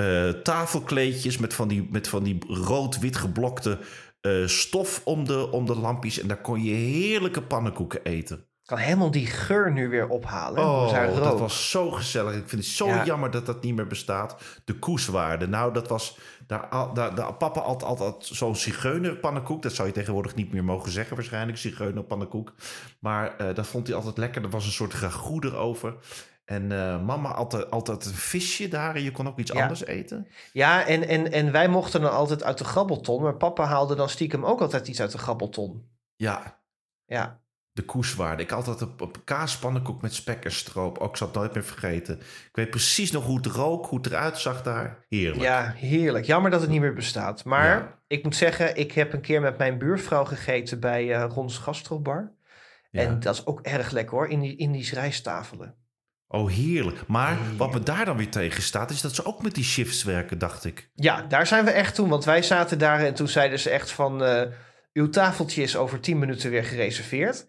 eh, 0.00 0.28
tafelkleedjes 0.42 1.38
met 1.38 1.54
van 1.54 1.68
die, 1.68 1.88
met 1.90 2.08
van 2.08 2.22
die 2.22 2.38
rood-wit 2.48 3.16
geblokte 3.16 3.78
eh, 4.20 4.46
stof 4.46 5.00
om 5.04 5.24
de, 5.24 5.50
om 5.50 5.66
de 5.66 5.76
lampjes. 5.76 6.20
En 6.20 6.28
daar 6.28 6.40
kon 6.40 6.62
je 6.62 6.72
heerlijke 6.72 7.42
pannenkoeken 7.42 8.04
eten. 8.04 8.36
Ik 8.38 8.76
kan 8.76 8.78
helemaal 8.78 9.10
die 9.10 9.26
geur 9.26 9.72
nu 9.72 9.88
weer 9.88 10.08
ophalen. 10.08 10.64
Oh, 10.64 11.14
dat 11.22 11.38
was 11.38 11.70
zo 11.70 11.90
gezellig. 11.90 12.34
Ik 12.34 12.48
vind 12.48 12.62
het 12.62 12.70
zo 12.70 12.86
Ja. 12.86 13.04
jammer 13.04 13.30
dat 13.30 13.46
dat 13.46 13.62
niet 13.62 13.74
meer 13.76 13.86
bestaat. 13.86 14.42
De 14.64 14.74
koeswaarde. 14.74 15.48
Nou, 15.48 15.72
dat 15.72 15.88
was... 15.88 16.18
Daar, 16.46 16.68
daar, 16.94 17.14
daar, 17.14 17.34
papa 17.34 17.60
had 17.60 17.82
altijd 17.82 18.14
zo'n 18.20 18.56
zigeunerpannenkoek. 18.56 19.62
Dat 19.62 19.72
zou 19.72 19.88
je 19.88 19.94
tegenwoordig 19.94 20.34
niet 20.34 20.52
meer 20.52 20.64
mogen 20.64 20.90
zeggen 20.90 21.16
waarschijnlijk. 21.16 21.58
Zigeunerpannenkoek. 21.58 22.54
Maar 22.98 23.36
eh, 23.36 23.54
dat 23.54 23.66
vond 23.66 23.86
hij 23.86 23.96
altijd 23.96 24.18
lekker. 24.18 24.42
Er 24.42 24.50
was 24.50 24.64
een 24.64 24.72
soort 24.72 24.94
ragout 24.94 25.44
erover. 25.44 25.94
En 26.50 26.72
eh, 26.72 27.02
mama 27.04 27.32
altijd, 27.32 27.70
altijd 27.70 28.04
een 28.04 28.14
visje 28.14 28.68
daar. 28.68 28.94
En 28.94 29.02
je 29.02 29.10
kon 29.12 29.28
ook 29.28 29.38
iets 29.38 29.52
Ja. 29.52 29.62
anders 29.62 29.84
eten. 29.84 30.26
Ja, 30.52 30.86
en, 30.86 31.08
en, 31.08 31.32
en 31.32 31.52
wij 31.52 31.68
mochten 31.68 32.00
dan 32.00 32.12
altijd 32.12 32.42
uit 32.42 32.58
de 32.58 32.64
grabbelton. 32.64 33.22
Maar 33.22 33.36
papa 33.36 33.64
haalde 33.64 33.94
dan 33.94 34.08
stiekem 34.08 34.44
ook 34.44 34.60
altijd 34.60 34.88
iets 34.88 35.00
uit 35.00 35.12
de 35.12 35.18
grabbelton. 35.18 35.88
Ja, 36.16 36.62
Ja, 37.06 37.40
de 37.72 37.82
koeswaarde. 37.82 38.42
Ik 38.42 38.50
had 38.50 38.68
altijd 38.68 38.90
op, 38.90 39.00
op 39.00 39.18
kaaspannenkoek 39.24 40.02
met 40.02 40.14
spek 40.14 40.44
en 40.44 40.52
stroop. 40.52 40.98
Ook 40.98 41.10
ik 41.10 41.16
zal 41.16 41.26
het 41.26 41.36
nooit 41.36 41.54
meer 41.54 41.64
vergeten. 41.64 42.18
Ik 42.20 42.48
weet 42.52 42.70
precies 42.70 43.10
nog 43.10 43.24
hoe 43.24 43.36
het 43.36 43.46
rook, 43.46 43.86
hoe 43.86 43.98
het 43.98 44.06
eruit 44.06 44.38
zag 44.38 44.62
daar. 44.62 45.04
Heerlijk. 45.08 45.42
ja, 45.42 45.72
heerlijk. 45.76 46.24
Jammer 46.24 46.50
dat 46.50 46.60
het 46.60 46.70
niet 46.70 46.80
meer 46.80 46.94
bestaat. 46.94 47.44
Maar 47.44 47.76
Ja. 47.76 47.98
ik 48.06 48.24
moet 48.24 48.36
zeggen, 48.36 48.76
ik 48.76 48.92
heb 48.92 49.12
een 49.12 49.20
keer 49.20 49.40
met 49.40 49.58
mijn 49.58 49.78
buurvrouw 49.78 50.24
gegeten 50.24 50.80
bij 50.80 51.14
eh 51.14 51.24
Rons 51.28 51.58
Gastrobar. 51.58 52.32
Ja. 52.90 53.00
En 53.02 53.20
dat 53.20 53.34
is 53.34 53.46
ook 53.46 53.60
erg 53.60 53.90
lekker 53.90 54.16
hoor, 54.16 54.28
in 54.28 54.40
die 54.40 54.56
Indisch 54.56 54.92
rijsttafelen. 54.92 55.74
Oh, 56.32 56.50
heerlijk. 56.50 57.06
Maar 57.06 57.38
wat 57.56 57.72
me 57.72 57.80
daar 57.80 58.04
dan 58.04 58.16
weer 58.16 58.30
tegen 58.30 58.62
staat, 58.62 58.90
is 58.90 59.00
dat 59.00 59.14
ze 59.14 59.24
ook 59.24 59.42
met 59.42 59.54
die 59.54 59.64
shifts 59.64 60.02
werken, 60.04 60.38
dacht 60.38 60.64
ik. 60.64 60.90
Ja, 60.94 61.22
daar 61.22 61.46
zijn 61.46 61.64
we 61.64 61.70
echt 61.70 61.94
toen. 61.94 62.08
Want 62.08 62.24
wij 62.24 62.42
zaten 62.42 62.78
daar 62.78 63.00
en 63.00 63.14
toen 63.14 63.28
zeiden 63.28 63.58
ze 63.58 63.70
echt 63.70 63.90
van... 63.90 64.24
eh, 64.24 64.42
uw 64.92 65.08
tafeltje 65.08 65.62
is 65.62 65.76
over 65.76 66.00
10 66.00 66.18
minuten 66.18 66.50
weer 66.50 66.64
gereserveerd. 66.64 67.46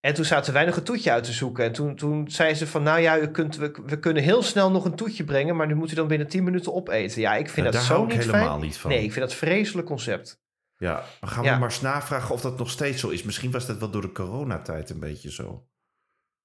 En 0.00 0.14
toen 0.14 0.24
zaten 0.24 0.52
wij 0.52 0.64
nog 0.64 0.76
een 0.76 0.82
toetje 0.82 1.10
uit 1.12 1.24
te 1.24 1.32
zoeken. 1.32 1.64
En 1.64 1.72
toen, 1.72 1.96
toen 1.96 2.30
zei 2.30 2.54
ze 2.54 2.66
van... 2.66 2.82
Nou 2.82 3.00
ja, 3.00 3.18
u 3.18 3.26
kunt, 3.28 3.56
we, 3.56 3.74
we 3.86 3.98
kunnen 3.98 4.22
heel 4.22 4.42
snel 4.42 4.70
nog 4.70 4.84
een 4.84 4.94
toetje 4.96 5.24
brengen... 5.24 5.56
maar 5.56 5.66
nu 5.66 5.74
moet 5.74 5.92
u 5.92 5.94
dan 5.94 6.06
binnen 6.08 6.28
10 6.28 6.44
minuten 6.44 6.74
opeten. 6.74 7.20
Ja, 7.20 7.34
ik 7.34 7.48
vind 7.50 7.56
Ja, 7.66 7.72
dat 7.72 7.72
daar 7.72 7.82
zo 7.96 8.04
niet 8.04 8.16
helemaal 8.16 8.48
fijn. 8.48 8.60
niet 8.60 8.76
van. 8.78 8.90
Nee, 8.90 9.02
ik 9.02 9.12
vind 9.12 9.20
dat 9.24 9.30
een 9.30 9.48
vreselijk 9.48 9.86
concept. 9.86 10.40
Ja, 10.78 11.04
dan 11.20 11.28
gaan 11.30 11.44
Ja. 11.44 11.52
we 11.52 11.58
maar 11.58 11.68
eens 11.68 11.80
navragen 11.80 12.34
of 12.34 12.40
dat 12.40 12.58
nog 12.58 12.70
steeds 12.70 13.00
zo 13.00 13.08
is. 13.08 13.22
Misschien 13.22 13.50
was 13.50 13.66
dat 13.66 13.78
wel 13.78 13.90
door 13.90 14.02
de 14.02 14.12
coronatijd 14.12 14.90
een 14.90 15.00
beetje 15.00 15.32
zo. 15.32 15.66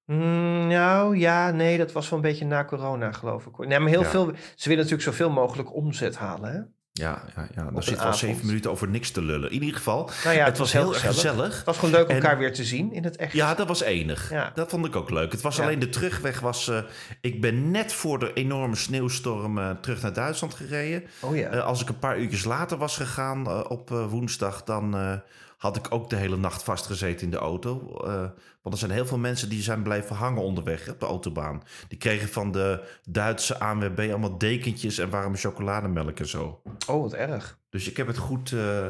Mm, 0.06 0.66
nou 0.66 1.16
ja, 1.18 1.50
nee, 1.50 1.78
dat 1.78 1.92
was 1.92 2.08
wel 2.08 2.18
een 2.18 2.24
beetje 2.24 2.44
na 2.46 2.64
corona, 2.64 3.12
geloof 3.12 3.46
ik. 3.46 3.54
hoor. 3.54 3.66
Nee, 3.66 3.78
maar 3.78 3.88
heel 3.90 4.02
Ja. 4.02 4.08
veel... 4.08 4.26
Ze 4.54 4.68
willen 4.68 4.84
natuurlijk 4.84 5.02
zoveel 5.10 5.30
mogelijk 5.30 5.74
omzet 5.74 6.16
halen, 6.16 6.52
hè? 6.52 6.58
Ja, 6.94 7.22
ja, 7.36 7.48
ja. 7.54 7.70
dan 7.70 7.82
zit 7.82 8.02
wel 8.02 8.12
zeven 8.14 8.46
minuten 8.46 8.70
over 8.70 8.88
niks 8.88 9.10
te 9.10 9.22
lullen. 9.22 9.50
In 9.50 9.60
ieder 9.62 9.76
geval, 9.76 10.10
Nou 10.24 10.36
ja, 10.36 10.44
het 10.44 10.58
was 10.58 10.72
heel 10.72 10.92
erg 10.94 11.00
gezellig. 11.06 11.56
Het 11.56 11.64
was 11.64 11.78
gewoon 11.78 11.94
leuk 11.94 12.08
En- 12.08 12.14
elkaar 12.14 12.38
weer 12.38 12.52
te 12.52 12.64
zien 12.64 12.92
in 12.92 13.04
het 13.04 13.16
echt. 13.16 13.32
Ja, 13.32 13.54
dat 13.54 13.68
was 13.68 13.82
enig. 13.82 14.30
Ja. 14.30 14.52
Dat 14.54 14.70
vond 14.70 14.86
ik 14.86 14.96
ook 14.96 15.10
leuk. 15.10 15.32
Het 15.32 15.40
was 15.40 15.60
alleen 15.60 15.78
de 15.78 15.88
terugweg 15.88 16.40
was... 16.40 16.68
eh, 16.68 16.78
ik 17.20 17.40
ben 17.40 17.70
net 17.70 17.92
voor 17.92 18.18
de 18.18 18.32
enorme 18.32 18.76
sneeuwstorm 18.76 19.58
eh, 19.58 19.70
terug 19.70 20.02
naar 20.02 20.12
Duitsland 20.12 20.54
gereden. 20.54 21.04
Oh 21.20 21.36
ja. 21.36 21.48
Eh, 21.48 21.64
als 21.64 21.82
ik 21.82 21.88
een 21.88 21.98
paar 21.98 22.18
uurtjes 22.18 22.44
later 22.44 22.76
was 22.78 22.96
gegaan 22.96 23.68
op 23.68 23.88
woensdag, 23.88 24.64
dan 24.64 25.20
had 25.62 25.76
ik 25.76 25.86
ook 25.90 26.10
de 26.10 26.16
hele 26.16 26.36
nacht 26.36 26.62
vastgezeten 26.62 27.24
in 27.24 27.30
de 27.30 27.36
auto. 27.36 27.96
Eh, 28.04 28.20
want 28.62 28.74
er 28.74 28.78
zijn 28.78 28.90
heel 28.90 29.06
veel 29.06 29.18
mensen 29.18 29.48
die 29.48 29.62
zijn 29.62 29.82
blijven 29.82 30.16
hangen 30.16 30.42
onderweg 30.42 30.88
op 30.90 31.00
de 31.00 31.06
autobaan. 31.06 31.62
Die 31.88 31.98
kregen 31.98 32.28
van 32.28 32.52
de 32.52 32.82
Duitse 33.08 33.58
ANWB 33.58 33.98
allemaal 34.10 34.38
dekentjes 34.38 34.98
en 34.98 35.10
warme 35.10 35.36
chocolademelk 35.36 36.18
en 36.18 36.28
zo. 36.28 36.62
Oh, 36.88 37.02
wat 37.02 37.12
erg. 37.12 37.58
Dus 37.70 37.88
ik 37.90 37.96
heb 37.96 38.06
het 38.06 38.16
goed, 38.18 38.52
eh, 38.52 38.86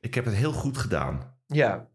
ik 0.00 0.14
heb 0.14 0.24
het 0.24 0.34
heel 0.34 0.52
goed 0.52 0.78
gedaan. 0.78 1.34
Ja. 1.46 1.86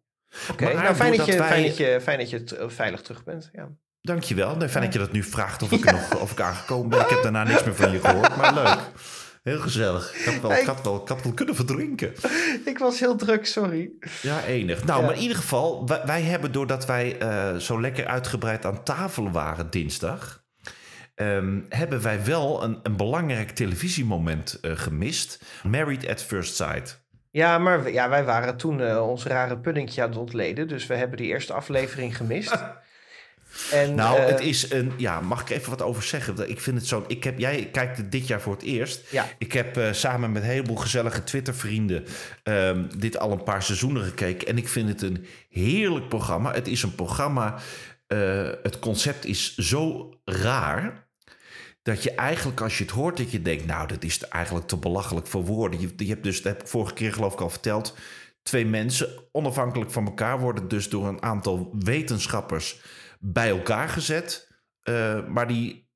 Oké, 0.51 0.73
nou 0.73 0.95
fijn 0.95 1.17
dat, 1.17 1.25
je, 1.25 1.37
wij- 1.37 1.47
fijn, 1.47 1.63
dat 1.63 1.77
je, 1.77 1.99
fijn 2.01 2.17
dat 2.19 2.29
je 2.29 2.43
t- 2.43 2.51
eh, 2.51 2.69
veilig 2.69 3.01
terug 3.01 3.23
bent. 3.23 3.49
Ja. 3.53 3.67
Dankjewel. 4.01 4.55
Nee, 4.55 4.69
fijn 4.69 4.83
dat 4.83 4.93
je 4.93 4.99
dat 4.99 5.11
nu 5.11 5.23
vraagt 5.23 5.63
of 5.63 5.71
ik, 5.71 5.91
nog, 5.91 6.21
of 6.21 6.31
ik 6.31 6.39
aangekomen 6.41 6.89
ben. 6.89 6.99
Ik 6.99 7.09
heb 7.09 7.23
daarna 7.23 7.43
niks 7.43 7.63
meer 7.63 7.75
van 7.75 7.91
je 7.91 7.99
gehoord, 7.99 8.35
maar 8.37 8.53
leuk. 8.63 8.79
Heel 9.47 9.59
gezellig. 9.59 10.15
Ik 10.15 10.25
had 10.25 10.41
wel, 10.41 10.51
ik 10.51 10.65
had 10.65 10.83
wel, 10.83 11.03
had 11.05 11.23
wel 11.23 11.33
kunnen 11.33 11.55
verdrinken. 11.55 12.13
Ik 12.71 12.77
was 12.77 12.99
heel 12.99 13.15
druk, 13.15 13.45
sorry. 13.45 13.91
Ja, 14.21 14.43
enig. 14.43 14.83
Nou, 14.83 14.99
Ja. 14.99 15.05
maar 15.05 15.15
in 15.15 15.21
ieder 15.21 15.37
geval, 15.37 15.87
wij, 15.87 16.01
wij 16.05 16.21
hebben 16.21 16.51
doordat 16.51 16.85
wij 16.85 17.17
eh, 17.19 17.55
zo 17.55 17.81
lekker 17.81 18.05
uitgebreid 18.07 18.65
aan 18.65 18.83
tafel 18.83 19.31
waren 19.31 19.69
dinsdag, 19.69 20.43
ehm, 21.15 21.59
hebben 21.69 22.01
wij 22.01 22.23
wel 22.25 22.63
een, 22.63 22.79
een 22.83 22.95
belangrijk 22.97 23.49
televisiemoment 23.51 24.59
eh, 24.61 24.71
gemist. 24.75 25.43
Married 25.63 26.07
at 26.07 26.21
First 26.23 26.55
Sight. 26.55 27.05
Ja, 27.31 27.57
maar 27.57 27.91
ja, 27.91 28.09
wij 28.09 28.23
waren 28.23 28.57
toen 28.57 28.81
eh, 28.81 29.09
ons 29.09 29.25
rare 29.25 29.57
puddingje 29.57 30.01
aan 30.01 30.09
het 30.09 30.17
ontleden. 30.17 30.67
Dus 30.67 30.87
we 30.87 30.95
hebben 30.95 31.17
die 31.17 31.27
eerste 31.27 31.53
aflevering 31.53 32.17
gemist. 32.17 32.55
en, 33.71 33.95
Nou, 33.95 34.19
eh, 34.19 34.25
het 34.25 34.39
is 34.39 34.71
een. 34.71 34.91
Ja, 34.97 35.21
mag 35.21 35.41
ik 35.41 35.49
even 35.49 35.69
wat 35.69 35.81
over 35.81 36.03
zeggen? 36.03 36.49
Ik 36.49 36.61
vind 36.61 36.77
het 36.77 36.87
zo. 36.87 37.03
Ik 37.07 37.23
heb, 37.23 37.39
jij 37.39 37.69
kijkt 37.71 37.97
het 37.97 38.11
dit 38.11 38.27
jaar 38.27 38.41
voor 38.41 38.53
het 38.53 38.61
eerst. 38.63 39.11
Ja. 39.11 39.25
Ik 39.37 39.51
heb 39.53 39.77
eh, 39.77 39.91
samen 39.93 40.31
met 40.31 40.41
een 40.43 40.49
heleboel 40.49 40.75
gezellige 40.75 41.23
Twitter-vrienden 41.23 42.05
ehm, 42.43 42.83
dit 42.97 43.17
al 43.19 43.31
een 43.31 43.43
paar 43.43 43.63
seizoenen 43.63 44.03
gekeken. 44.03 44.47
En 44.47 44.57
ik 44.57 44.67
vind 44.67 44.89
het 44.89 45.01
een 45.01 45.25
heerlijk 45.49 46.07
programma. 46.09 46.53
Het 46.53 46.67
is 46.67 46.83
een 46.83 46.95
programma. 46.95 47.55
eh, 48.07 48.49
het 48.63 48.79
concept 48.79 49.25
is 49.25 49.57
zo 49.57 50.09
raar. 50.25 51.05
Dat 51.83 52.03
je 52.03 52.11
eigenlijk, 52.11 52.61
als 52.61 52.77
je 52.77 52.83
het 52.83 52.93
hoort, 52.93 53.17
dat 53.17 53.31
je 53.31 53.41
denkt: 53.41 53.65
Nou, 53.65 53.87
dat 53.87 54.03
is 54.03 54.19
eigenlijk 54.27 54.67
te 54.67 54.77
belachelijk 54.77 55.27
voor 55.27 55.45
woorden. 55.45 55.79
Je, 55.79 55.89
je 55.97 56.07
hebt 56.07 56.23
dus, 56.23 56.41
dat 56.41 56.53
heb 56.53 56.61
ik 56.61 56.67
vorige 56.67 56.93
keer 56.93 57.13
geloof 57.13 57.33
ik 57.33 57.41
al 57.41 57.49
verteld. 57.49 57.95
Twee 58.43 58.65
mensen, 58.65 59.09
onafhankelijk 59.31 59.91
van 59.91 60.05
elkaar, 60.05 60.39
worden 60.39 60.67
dus 60.67 60.89
door 60.89 61.07
een 61.07 61.21
aantal 61.23 61.71
wetenschappers 61.79 62.79
bij 63.19 63.49
elkaar 63.49 63.89
gezet. 63.89 64.51
Eh, 64.81 65.27
maar 65.27 65.47
die 65.47 65.89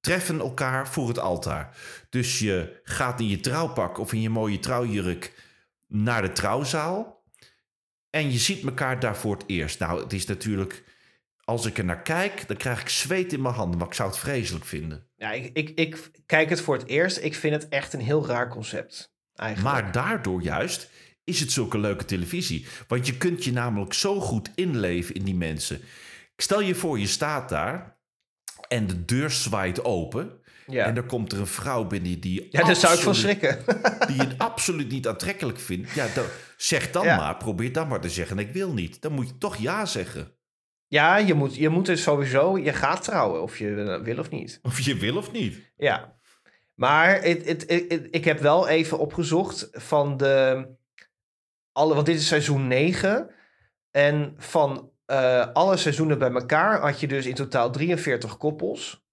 treffen 0.00 0.38
elkaar 0.38 0.88
voor 0.88 1.08
het 1.08 1.18
altaar. 1.18 1.76
Dus 2.08 2.38
je 2.38 2.80
gaat 2.82 3.20
in 3.20 3.28
je 3.28 3.40
trouwpak 3.40 3.98
of 3.98 4.12
in 4.12 4.20
je 4.20 4.30
mooie 4.30 4.58
trouwjurk 4.58 5.32
naar 5.86 6.22
de 6.22 6.32
trouwzaal. 6.32 7.22
En 8.10 8.32
je 8.32 8.38
ziet 8.38 8.64
elkaar 8.64 9.00
daar 9.00 9.16
voor 9.16 9.36
het 9.36 9.44
eerst. 9.46 9.78
Nou, 9.78 10.02
het 10.02 10.12
is 10.12 10.26
natuurlijk... 10.26 10.84
Als 11.44 11.66
ik 11.66 11.78
er 11.78 11.84
naar 11.84 12.02
kijk, 12.02 12.48
dan 12.48 12.56
krijg 12.56 12.80
ik 12.80 12.88
zweet 12.88 13.32
in 13.32 13.42
mijn 13.42 13.54
handen. 13.54 13.78
Maar 13.78 13.88
ik 13.88 13.94
zou 13.94 14.08
het 14.08 14.18
vreselijk 14.18 14.64
vinden. 14.64 15.08
Ja, 15.16 15.32
ik, 15.32 15.50
ik, 15.56 15.70
ik 15.70 16.10
kijk 16.26 16.50
het 16.50 16.60
voor 16.60 16.76
het 16.76 16.86
eerst. 16.86 17.18
Ik 17.18 17.34
vind 17.34 17.54
het 17.54 17.68
echt 17.68 17.92
een 17.92 18.00
heel 18.00 18.26
raar 18.26 18.48
concept. 18.48 19.14
Eigenlijk. 19.34 19.74
Maar 19.74 19.92
daardoor 19.92 20.42
juist 20.42 20.90
is 21.24 21.40
het 21.40 21.52
zulke 21.52 21.78
leuke 21.78 22.04
televisie. 22.04 22.66
Want 22.88 23.06
je 23.06 23.16
kunt 23.16 23.44
je 23.44 23.52
namelijk 23.52 23.92
zo 23.92 24.20
goed 24.20 24.50
inleven 24.54 25.14
in 25.14 25.24
die 25.24 25.34
mensen. 25.34 25.80
Stel 26.42 26.60
je 26.60 26.74
voor, 26.74 26.98
je 26.98 27.06
staat 27.06 27.48
daar 27.48 27.96
en 28.68 28.86
de 28.86 29.04
deur 29.04 29.30
zwaait 29.30 29.84
open. 29.84 30.40
ja. 30.66 30.84
En 30.86 30.96
er 30.96 31.02
komt 31.02 31.32
er 31.32 31.38
een 31.38 31.46
vrouw 31.46 31.84
binnen 31.84 32.20
die... 32.20 32.46
ja, 32.50 32.64
daar 32.64 32.76
zou 32.76 32.94
ik 32.94 33.00
van 33.00 33.14
schrikken. 33.14 33.58
Die 34.08 34.16
je 34.16 34.34
absoluut 34.38 34.88
niet 34.90 35.08
aantrekkelijk 35.08 35.58
vindt. 35.58 35.90
Ja, 35.90 36.06
dan, 36.14 36.24
zeg 36.56 36.90
dan 36.90 37.04
Ja. 37.04 37.16
maar, 37.16 37.36
probeer 37.36 37.72
dan 37.72 37.88
maar 37.88 38.00
te 38.00 38.08
zeggen. 38.08 38.38
Ik 38.38 38.52
wil 38.52 38.72
niet. 38.72 39.02
Dan 39.02 39.12
moet 39.12 39.28
je 39.28 39.38
toch 39.38 39.56
ja 39.56 39.86
zeggen. 39.86 40.34
ja, 40.86 41.16
je 41.16 41.34
moet, 41.34 41.54
je 41.54 41.68
moet 41.68 41.86
dus 41.86 42.02
sowieso... 42.02 42.58
Je 42.58 42.72
gaat 42.72 43.02
trouwen, 43.04 43.42
of 43.42 43.58
je 43.58 44.00
wil 44.02 44.18
of 44.18 44.30
niet. 44.30 44.58
Of 44.62 44.80
je 44.80 44.96
wil 44.96 45.16
of 45.16 45.32
niet. 45.32 45.72
Ja. 45.76 46.16
Maar 46.74 47.24
ik 48.10 48.24
heb 48.24 48.38
wel 48.38 48.68
even 48.68 48.98
opgezocht 48.98 49.68
van 49.72 50.16
de... 50.16 50.66
Alle, 51.72 51.94
want 51.94 52.06
dit 52.06 52.16
is 52.18 52.26
seizoen 52.26 52.66
9. 52.66 53.30
En 53.90 54.34
van 54.36 54.91
eh, 55.12 55.46
alle 55.52 55.76
seizoenen 55.76 56.18
bij 56.18 56.30
elkaar 56.32 56.80
had 56.80 57.00
je 57.00 57.06
dus 57.08 57.26
in 57.26 57.34
totaal 57.34 57.70
43 57.70 58.36
koppels. 58.36 59.04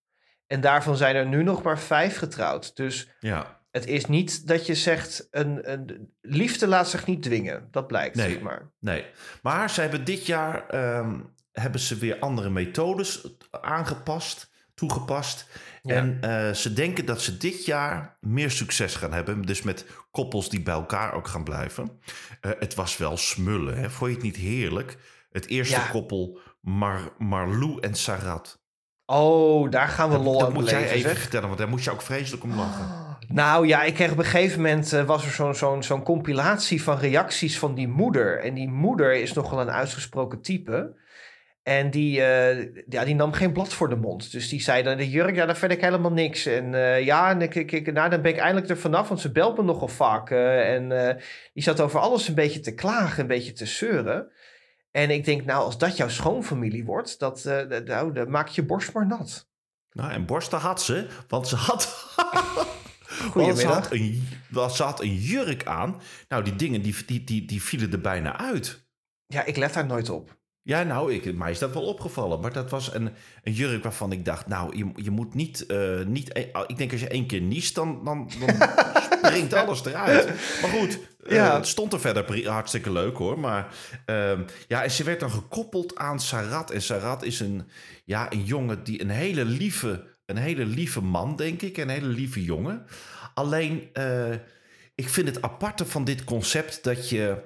En 0.48 0.62
daarvan 0.62 0.98
zijn 0.98 1.16
er 1.16 1.26
nu 1.26 1.44
nog 1.44 1.64
maar 1.64 1.80
vijf 1.80 2.18
getrouwd. 2.18 2.76
Dus 2.76 3.10
Ja. 3.20 3.62
het 3.72 3.86
is 3.88 4.06
niet 4.06 4.48
dat 4.48 4.66
je 4.66 4.76
zegt... 4.76 5.28
Een, 5.32 5.72
een, 5.72 6.14
liefde 6.22 6.68
laat 6.68 6.90
zich 6.90 7.06
niet 7.06 7.24
dwingen. 7.24 7.68
Dat 7.72 7.88
blijkt, 7.88 8.16
Nee. 8.16 8.32
zeg 8.32 8.42
maar. 8.42 8.72
Nee. 8.80 9.06
Maar 9.42 9.70
ze 9.70 9.82
hebben 9.82 10.04
dit 10.04 10.26
jaar 10.26 10.68
ehm, 10.70 11.20
hebben 11.52 11.82
ze 11.82 11.96
weer 11.98 12.20
andere 12.20 12.50
methodes 12.50 13.28
aangepast, 13.62 14.50
toegepast. 14.74 15.48
Ja. 15.82 15.96
En 15.96 16.18
eh, 16.22 16.54
ze 16.54 16.74
denken 16.74 17.06
dat 17.06 17.22
ze 17.22 17.38
dit 17.38 17.66
jaar 17.66 18.18
meer 18.20 18.52
succes 18.52 18.96
gaan 18.96 19.14
hebben. 19.14 19.42
Dus 19.42 19.62
met 19.62 19.86
koppels 20.12 20.50
die 20.50 20.62
bij 20.62 20.74
elkaar 20.74 21.14
ook 21.14 21.28
gaan 21.28 21.44
blijven. 21.44 22.00
Eh, 22.42 22.52
het 22.60 22.76
was 22.76 22.98
wel 22.98 23.18
smullen, 23.18 23.78
hè? 23.78 23.90
Vond 23.90 24.10
je 24.10 24.16
het 24.16 24.26
niet 24.26 24.36
heerlijk? 24.36 24.98
Het 25.32 25.48
eerste 25.48 25.76
Ja. 25.76 25.88
koppel 25.92 26.40
Mar 26.62 27.00
Marlou 27.18 27.78
en 27.82 27.96
Sarat. 27.96 28.62
Oh, 29.06 29.70
daar 29.72 29.88
gaan 29.88 30.10
we 30.10 30.16
Dat, 30.16 30.24
lol 30.24 30.38
dat 30.40 30.48
aan 30.48 30.54
moet 30.54 30.70
jij 30.70 30.84
even 30.90 31.10
zeg. 31.10 31.20
vertellen, 31.20 31.48
want 31.48 31.60
daar 31.60 31.70
moest 31.70 31.86
je 31.86 31.92
ook 31.92 32.02
vreselijk 32.02 32.44
om 32.44 32.56
lachen. 32.56 33.18
Nou 33.28 33.68
ja, 33.68 33.84
ik 33.84 33.94
kreeg 33.94 34.12
op 34.12 34.18
een 34.18 34.24
gegeven 34.26 34.62
moment 34.62 34.94
eh, 34.94 35.04
was 35.04 35.26
er 35.26 35.32
zo'n 35.32 35.56
zo'n 35.56 35.84
zo'n 35.84 36.04
compilatie 36.04 36.84
van 36.84 36.98
reacties 36.98 37.60
van 37.60 37.76
die 37.76 37.88
moeder. 37.88 38.40
En 38.40 38.54
die 38.54 38.70
moeder 38.70 39.14
is 39.14 39.34
nogal 39.34 39.62
een 39.62 39.72
uitgesproken 39.72 40.42
type. 40.42 40.98
En 41.64 41.90
die, 41.92 42.22
eh, 42.22 42.84
ja, 42.88 43.06
die 43.06 43.16
nam 43.16 43.32
geen 43.34 43.52
blad 43.54 43.74
voor 43.74 43.90
de 43.90 43.96
mond. 43.96 44.32
Dus 44.32 44.50
die 44.50 44.62
zei 44.62 44.84
dan, 44.84 44.98
de 44.98 45.10
jurk, 45.10 45.36
ja, 45.36 45.46
daar 45.46 45.58
vind 45.58 45.72
ik 45.72 45.82
helemaal 45.82 46.12
niks. 46.12 46.46
En 46.46 46.74
eh, 46.74 47.06
ja, 47.06 47.30
en 47.30 47.42
ik, 47.42 47.56
ik, 47.56 47.72
ik- 47.72 47.94
nou, 47.94 48.10
dan 48.10 48.22
ben 48.22 48.32
ik 48.32 48.38
eindelijk 48.38 48.70
er 48.70 48.78
vanaf, 48.78 49.08
want 49.08 49.20
ze 49.22 49.32
belt 49.32 49.58
me 49.58 49.64
nogal 49.64 49.88
vaak. 49.88 50.30
en 50.32 50.90
die 51.54 51.64
zat 51.64 51.80
over 51.82 52.00
alles 52.00 52.28
een 52.28 52.36
beetje 52.36 52.60
te 52.60 52.74
klagen, 52.76 53.22
een 53.22 53.28
beetje 53.28 53.54
te 53.54 53.66
zeuren. 53.66 54.32
En 54.92 55.10
ik 55.10 55.26
denk, 55.26 55.46
nou, 55.46 55.64
als 55.64 55.78
dat 55.78 55.98
jouw 55.98 56.10
schoonfamilie 56.10 56.86
wordt, 56.86 57.20
dat, 57.20 57.42
dat- 57.44 57.86
nou, 57.86 58.14
dan 58.14 58.30
maak 58.30 58.48
je 58.48 58.64
borst 58.64 58.94
maar 58.94 59.08
nat. 59.08 59.48
Nou, 59.92 60.12
en 60.12 60.26
borsten 60.26 60.60
had 60.60 60.82
ze, 60.82 61.08
want 61.28 61.48
ze 61.48 61.56
had... 61.56 61.88
Want 63.10 63.18
ze 63.18 63.30
Goedemiddag. 63.32 63.74
had, 63.74 63.92
een, 63.92 64.28
want 64.50 64.72
ze 64.72 64.84
had 64.84 65.02
een 65.02 65.16
jurk 65.16 65.66
aan. 65.66 66.02
Nou, 66.28 66.44
die 66.44 66.56
dingen 66.56 66.82
die, 66.82 66.96
die, 67.06 67.24
die, 67.24 67.46
die 67.46 67.62
vielen 67.64 67.92
er 67.92 68.02
bijna 68.02 68.38
uit. 68.38 68.88
Ja, 69.26 69.44
ik 69.46 69.58
let 69.58 69.74
daar 69.74 69.86
nooit 69.86 70.10
op. 70.10 70.39
Ja, 70.64 70.84
nou, 70.84 71.14
ik, 71.14 71.36
mij 71.36 71.52
is 71.52 71.60
dat 71.60 71.74
wel 71.74 71.86
opgevallen. 71.86 72.40
Maar 72.40 72.54
dat 72.54 72.70
was 72.70 72.94
een, 72.94 73.12
een 73.44 73.54
jurk 73.54 73.84
waarvan 73.84 74.12
ik 74.12 74.26
dacht... 74.26 74.48
nou, 74.48 74.78
je, 74.78 74.92
je 74.96 75.12
moet 75.12 75.34
niet... 75.34 75.66
eh, 75.66 76.06
niet 76.06 76.38
ik 76.68 76.78
denk 76.78 76.92
als 76.92 77.02
je 77.02 77.08
één 77.08 77.26
keer 77.26 77.42
niest, 77.42 77.76
dan, 77.76 78.02
dan, 78.04 78.30
dan 78.40 78.70
springt 79.24 79.54
alles 79.54 79.86
eruit. 79.86 80.26
Maar 80.62 80.70
goed, 80.70 81.00
eh, 81.28 81.54
het 81.54 81.68
stond 81.68 81.94
er 81.94 82.00
verder 82.00 82.48
hartstikke 82.50 82.92
leuk 82.92 83.18
hoor. 83.18 83.40
Maar 83.40 83.76
ehm, 84.06 84.42
ja, 84.68 84.84
en 84.84 84.92
ze 84.92 85.04
werd 85.04 85.20
dan 85.20 85.32
gekoppeld 85.32 85.96
aan 85.98 86.20
Sarat. 86.20 86.72
En 86.72 86.82
Sarat 86.82 87.24
is 87.24 87.40
een, 87.40 87.70
ja, 88.06 88.32
een 88.32 88.44
jongen 88.44 88.84
die 88.84 89.02
een 89.02 89.10
hele 89.10 89.46
lieve... 89.46 90.04
een 90.26 90.38
hele 90.38 90.66
lieve 90.66 91.02
man, 91.02 91.36
denk 91.36 91.62
ik. 91.62 91.78
Een 91.78 91.90
hele 91.90 92.08
lieve 92.08 92.44
jongen. 92.44 92.86
Alleen, 93.34 93.90
eh, 93.94 94.32
ik 94.96 95.10
vind 95.10 95.28
het 95.28 95.42
aparte 95.42 95.86
van 95.86 96.04
dit 96.04 96.24
concept 96.24 96.84
dat 96.84 97.10
je... 97.10 97.38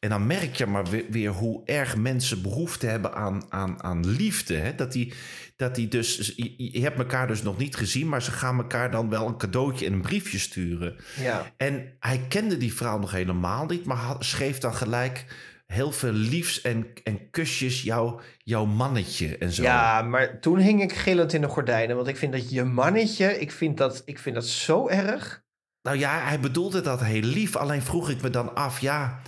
En 0.00 0.08
dan 0.08 0.26
merk 0.26 0.54
je 0.54 0.66
maar 0.66 0.84
weer, 0.84 1.04
weer 1.10 1.30
hoe 1.30 1.62
erg 1.64 1.96
mensen 1.96 2.42
behoefte 2.42 2.86
hebben 2.86 3.14
aan, 3.14 3.44
aan, 3.48 3.82
aan 3.82 4.06
liefde. 4.06 4.54
Hè? 4.54 4.74
Dat, 4.74 4.92
die, 4.92 5.14
dat 5.56 5.74
die 5.74 5.88
dus, 5.88 6.32
je, 6.36 6.72
je 6.72 6.80
hebt 6.80 6.98
elkaar 6.98 7.26
dus 7.26 7.42
nog 7.42 7.58
niet 7.58 7.76
gezien, 7.76 8.08
maar 8.08 8.22
ze 8.22 8.30
gaan 8.30 8.58
elkaar 8.58 8.90
dan 8.90 9.08
wel 9.08 9.26
een 9.26 9.38
cadeautje 9.38 9.86
en 9.86 9.92
een 9.92 10.00
briefje 10.00 10.38
sturen. 10.38 10.96
Ja. 11.20 11.52
En 11.56 11.96
hij 12.00 12.24
kende 12.28 12.56
die 12.56 12.74
vrouw 12.74 12.98
nog 12.98 13.10
helemaal 13.10 13.66
niet, 13.66 13.84
maar 13.84 13.96
had, 13.96 14.24
schreef 14.24 14.58
dan 14.58 14.74
gelijk 14.74 15.24
heel 15.66 15.92
veel 15.92 16.12
liefs 16.12 16.60
en, 16.60 16.86
en 17.04 17.30
kusjes 17.30 17.82
jouw, 17.82 18.20
jouw 18.38 18.64
mannetje 18.64 19.38
en 19.38 19.52
zo. 19.52 19.62
Ja, 19.62 20.02
maar 20.02 20.40
toen 20.40 20.58
hing 20.58 20.82
ik 20.82 20.92
gillend 20.92 21.32
in 21.32 21.40
de 21.40 21.48
gordijnen. 21.48 21.96
Want 21.96 22.08
ik 22.08 22.16
vind 22.16 22.32
dat 22.32 22.50
je 22.50 22.64
mannetje, 22.64 23.40
ik 23.40 23.52
vind 23.52 23.76
dat, 23.76 24.02
ik 24.04 24.18
vind 24.18 24.34
dat 24.34 24.46
zo 24.46 24.88
erg. 24.88 25.44
Nou 25.82 25.98
ja, 25.98 26.20
hij 26.20 26.40
bedoelde 26.40 26.80
dat 26.80 27.00
heel 27.00 27.22
lief. 27.22 27.56
Alleen 27.56 27.82
vroeg 27.82 28.10
ik 28.10 28.22
me 28.22 28.30
dan 28.30 28.54
af, 28.54 28.80
ja, 28.80 29.20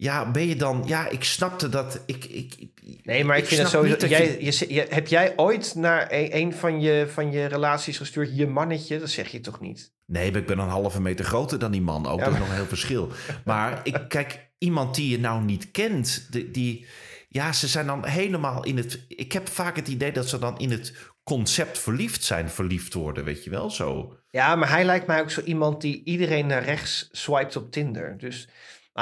ja, 0.00 0.30
ben 0.30 0.46
je 0.46 0.56
dan... 0.56 0.82
Ja, 0.86 1.08
ik 1.08 1.24
snapte 1.24 1.68
dat... 1.68 2.02
Ik, 2.06 2.24
ik, 2.24 2.54
ik- 2.58 3.00
Nee, 3.02 3.24
maar 3.24 3.36
ik, 3.38 3.46
vind 3.46 3.60
het 3.60 3.68
snap 3.68 3.80
sowieso... 3.82 4.06
niet 4.06 4.18
dat 4.18 4.58
Jij, 4.58 4.68
je- 4.68 4.86
heb 4.88 5.06
jij 5.06 5.32
ooit 5.36 5.74
naar 5.74 6.06
een, 6.12 6.36
een 6.36 6.52
van, 6.54 6.80
je, 6.80 7.06
van 7.08 7.30
je 7.32 7.44
relaties 7.46 7.96
gestuurd... 7.96 8.36
je 8.36 8.46
mannetje? 8.46 8.98
Dat 8.98 9.10
zeg 9.10 9.28
je 9.28 9.40
toch 9.40 9.60
niet? 9.60 9.92
Nee, 10.06 10.30
maar 10.30 10.40
ik 10.40 10.46
ben 10.46 10.58
een 10.58 10.68
halve 10.68 11.00
meter 11.00 11.24
groter 11.24 11.58
dan 11.58 11.70
die 11.72 11.80
man. 11.82 12.06
Ook 12.06 12.18
Ja, 12.18 12.24
dat 12.24 12.34
is 12.34 12.38
nog 12.40 12.48
een 12.48 12.54
heel 12.54 12.66
verschil. 12.66 13.08
Maar 13.44 13.80
ik, 13.82 13.98
kijk, 14.08 14.50
iemand 14.58 14.94
die 14.94 15.10
je 15.10 15.18
nou 15.18 15.42
niet 15.42 15.70
kent, 15.70 16.26
die, 16.30 16.50
die... 16.50 16.86
Ja, 17.28 17.52
ze 17.52 17.66
zijn 17.68 17.86
dan 17.86 18.06
helemaal 18.06 18.64
in 18.64 18.76
het... 18.76 19.04
Ik 19.08 19.32
heb 19.32 19.48
vaak 19.48 19.76
het 19.76 19.88
idee 19.88 20.12
dat 20.12 20.28
ze 20.28 20.38
dan 20.38 20.58
in 20.58 20.70
het 20.70 20.94
concept 21.22 21.78
verliefd 21.78 22.24
zijn, 22.24 22.50
verliefd 22.50 22.94
worden, 22.94 23.24
weet 23.24 23.44
je 23.44 23.50
wel, 23.50 23.70
zo. 23.70 24.16
Ja, 24.30 24.56
maar 24.56 24.70
hij 24.70 24.84
lijkt 24.84 25.06
mij 25.06 25.20
ook 25.20 25.30
zo 25.30 25.40
iemand 25.40 25.80
die 25.80 26.02
iedereen 26.04 26.46
naar 26.46 26.64
rechts 26.64 27.08
swipet 27.12 27.56
op 27.56 27.72
Tinder. 27.72 28.18
Dus 28.18 28.48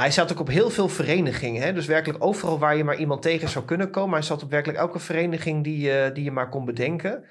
hij 0.01 0.11
zat 0.11 0.33
ook 0.33 0.41
op 0.41 0.49
heel 0.49 0.71
veel 0.71 0.89
verenigingen. 0.89 1.63
Hè? 1.63 1.73
Dus 1.73 1.87
werkelijk 1.87 2.25
overal 2.25 2.59
waar 2.59 2.77
je 2.77 2.85
maar 2.85 2.97
iemand 2.97 3.23
tegen 3.23 3.49
zou 3.49 3.65
kunnen 3.65 3.91
komen. 3.91 4.13
Hij 4.13 4.23
zat 4.23 4.43
op 4.43 4.51
werkelijk 4.51 4.79
elke 4.79 4.99
vereniging 4.99 5.65
die, 5.65 5.81
je 5.81 6.11
die 6.15 6.25
je 6.25 6.31
maar 6.31 6.49
kon 6.49 6.65
bedenken. 6.65 7.25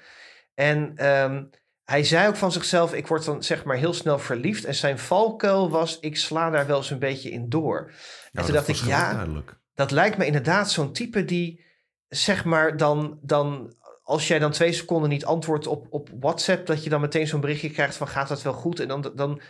En 0.54 0.92
ehm, 0.96 1.44
hij 1.84 2.04
zei 2.04 2.28
ook 2.28 2.36
van 2.36 2.52
zichzelf, 2.52 2.94
ik 2.94 3.06
word 3.06 3.24
dan 3.24 3.42
zeg 3.42 3.64
maar 3.64 3.76
heel 3.76 3.92
snel 3.92 4.18
verliefd. 4.18 4.64
En 4.64 4.74
zijn 4.74 4.98
valkuil 4.98 5.70
was, 5.70 5.98
ik 6.00 6.16
sla 6.16 6.50
daar 6.50 6.66
wel 6.66 6.76
eens 6.76 6.90
een 6.90 6.98
beetje 6.98 7.30
in 7.30 7.48
door. 7.48 7.92
en 8.32 8.44
toen 8.44 8.54
dacht 8.54 8.68
ik, 8.68 8.76
ja, 8.76 9.12
duidelijk. 9.12 9.58
dat 9.74 9.90
lijkt 9.90 10.18
me 10.18 10.26
inderdaad 10.26 10.70
zo'n 10.70 10.92
type 10.92 11.24
die, 11.24 11.64
zeg 12.08 12.44
maar, 12.44 12.76
dan, 12.76 13.18
dan 13.22 13.74
als 14.02 14.28
jij 14.28 14.38
dan 14.38 14.50
twee 14.50 14.72
seconden 14.72 15.10
niet 15.10 15.24
antwoordt 15.24 15.66
op, 15.66 15.86
op 15.90 16.08
WhatsApp, 16.20 16.66
dat 16.66 16.84
je 16.84 16.90
dan 16.90 17.00
meteen 17.00 17.26
zo'n 17.26 17.40
berichtje 17.40 17.70
krijgt 17.70 17.96
van 17.96 18.08
gaat 18.08 18.28
dat 18.28 18.42
wel 18.42 18.52
goed? 18.52 18.80
En 18.80 18.88
dan, 18.88 19.12
dan 19.14 19.40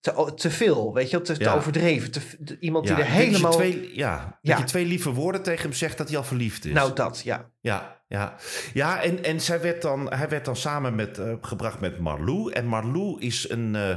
te, 0.00 0.32
te 0.34 0.50
veel, 0.50 0.94
weet 0.94 1.10
je, 1.10 1.16
wel, 1.16 1.26
te, 1.26 1.36
te 1.36 1.50
overdreven. 1.50 2.10
Te, 2.10 2.20
iemand 2.60 2.86
die 2.86 2.94
er 2.94 3.00
dat 3.00 3.08
helemaal... 3.08 3.52
Twee, 3.52 3.96
ja, 3.96 4.38
dat 4.42 4.58
je 4.58 4.64
twee 4.64 4.86
lieve 4.86 5.12
woorden 5.12 5.42
tegen 5.42 5.62
hem 5.62 5.72
zegt 5.72 5.98
dat 5.98 6.08
hij 6.08 6.16
al 6.16 6.24
verliefd 6.24 6.64
is. 6.64 6.72
Nou, 6.72 6.94
dat, 6.94 7.20
ja. 7.24 7.50
Ja, 7.60 8.02
ja. 8.08 8.36
ja 8.74 9.02
en, 9.02 9.24
en 9.24 9.40
zij 9.40 9.60
werd 9.60 9.82
dan, 9.82 10.12
hij 10.12 10.28
werd 10.28 10.44
dan 10.44 10.56
samen 10.56 10.94
met, 10.94 11.18
eh, 11.18 11.34
gebracht 11.40 11.80
met 11.80 11.98
Marlou. 11.98 12.52
En 12.52 12.66
Marlou 12.66 13.20
is 13.20 13.50
een, 13.50 13.74
eh, 13.74 13.96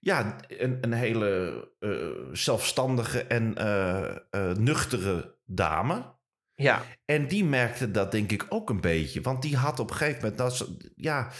ja, 0.00 0.36
een, 0.48 0.78
een 0.80 0.92
hele 0.92 1.68
eh, 1.78 1.90
zelfstandige 2.32 3.22
en 3.22 3.54
nuchtere 4.62 5.38
dame. 5.44 6.20
Ja, 6.54 6.82
En 7.04 7.28
die 7.28 7.44
merkte 7.44 7.90
dat 7.90 8.10
denk 8.10 8.32
ik 8.32 8.46
ook 8.48 8.70
een 8.70 8.80
beetje. 8.80 9.20
Want 9.20 9.42
die 9.42 9.56
had 9.56 9.78
op 9.78 9.90
een 9.90 9.96
gegeven 9.96 10.20
moment... 10.20 10.38
Dat 10.38 10.56
ze, 10.56 10.92
ja, 10.96 11.30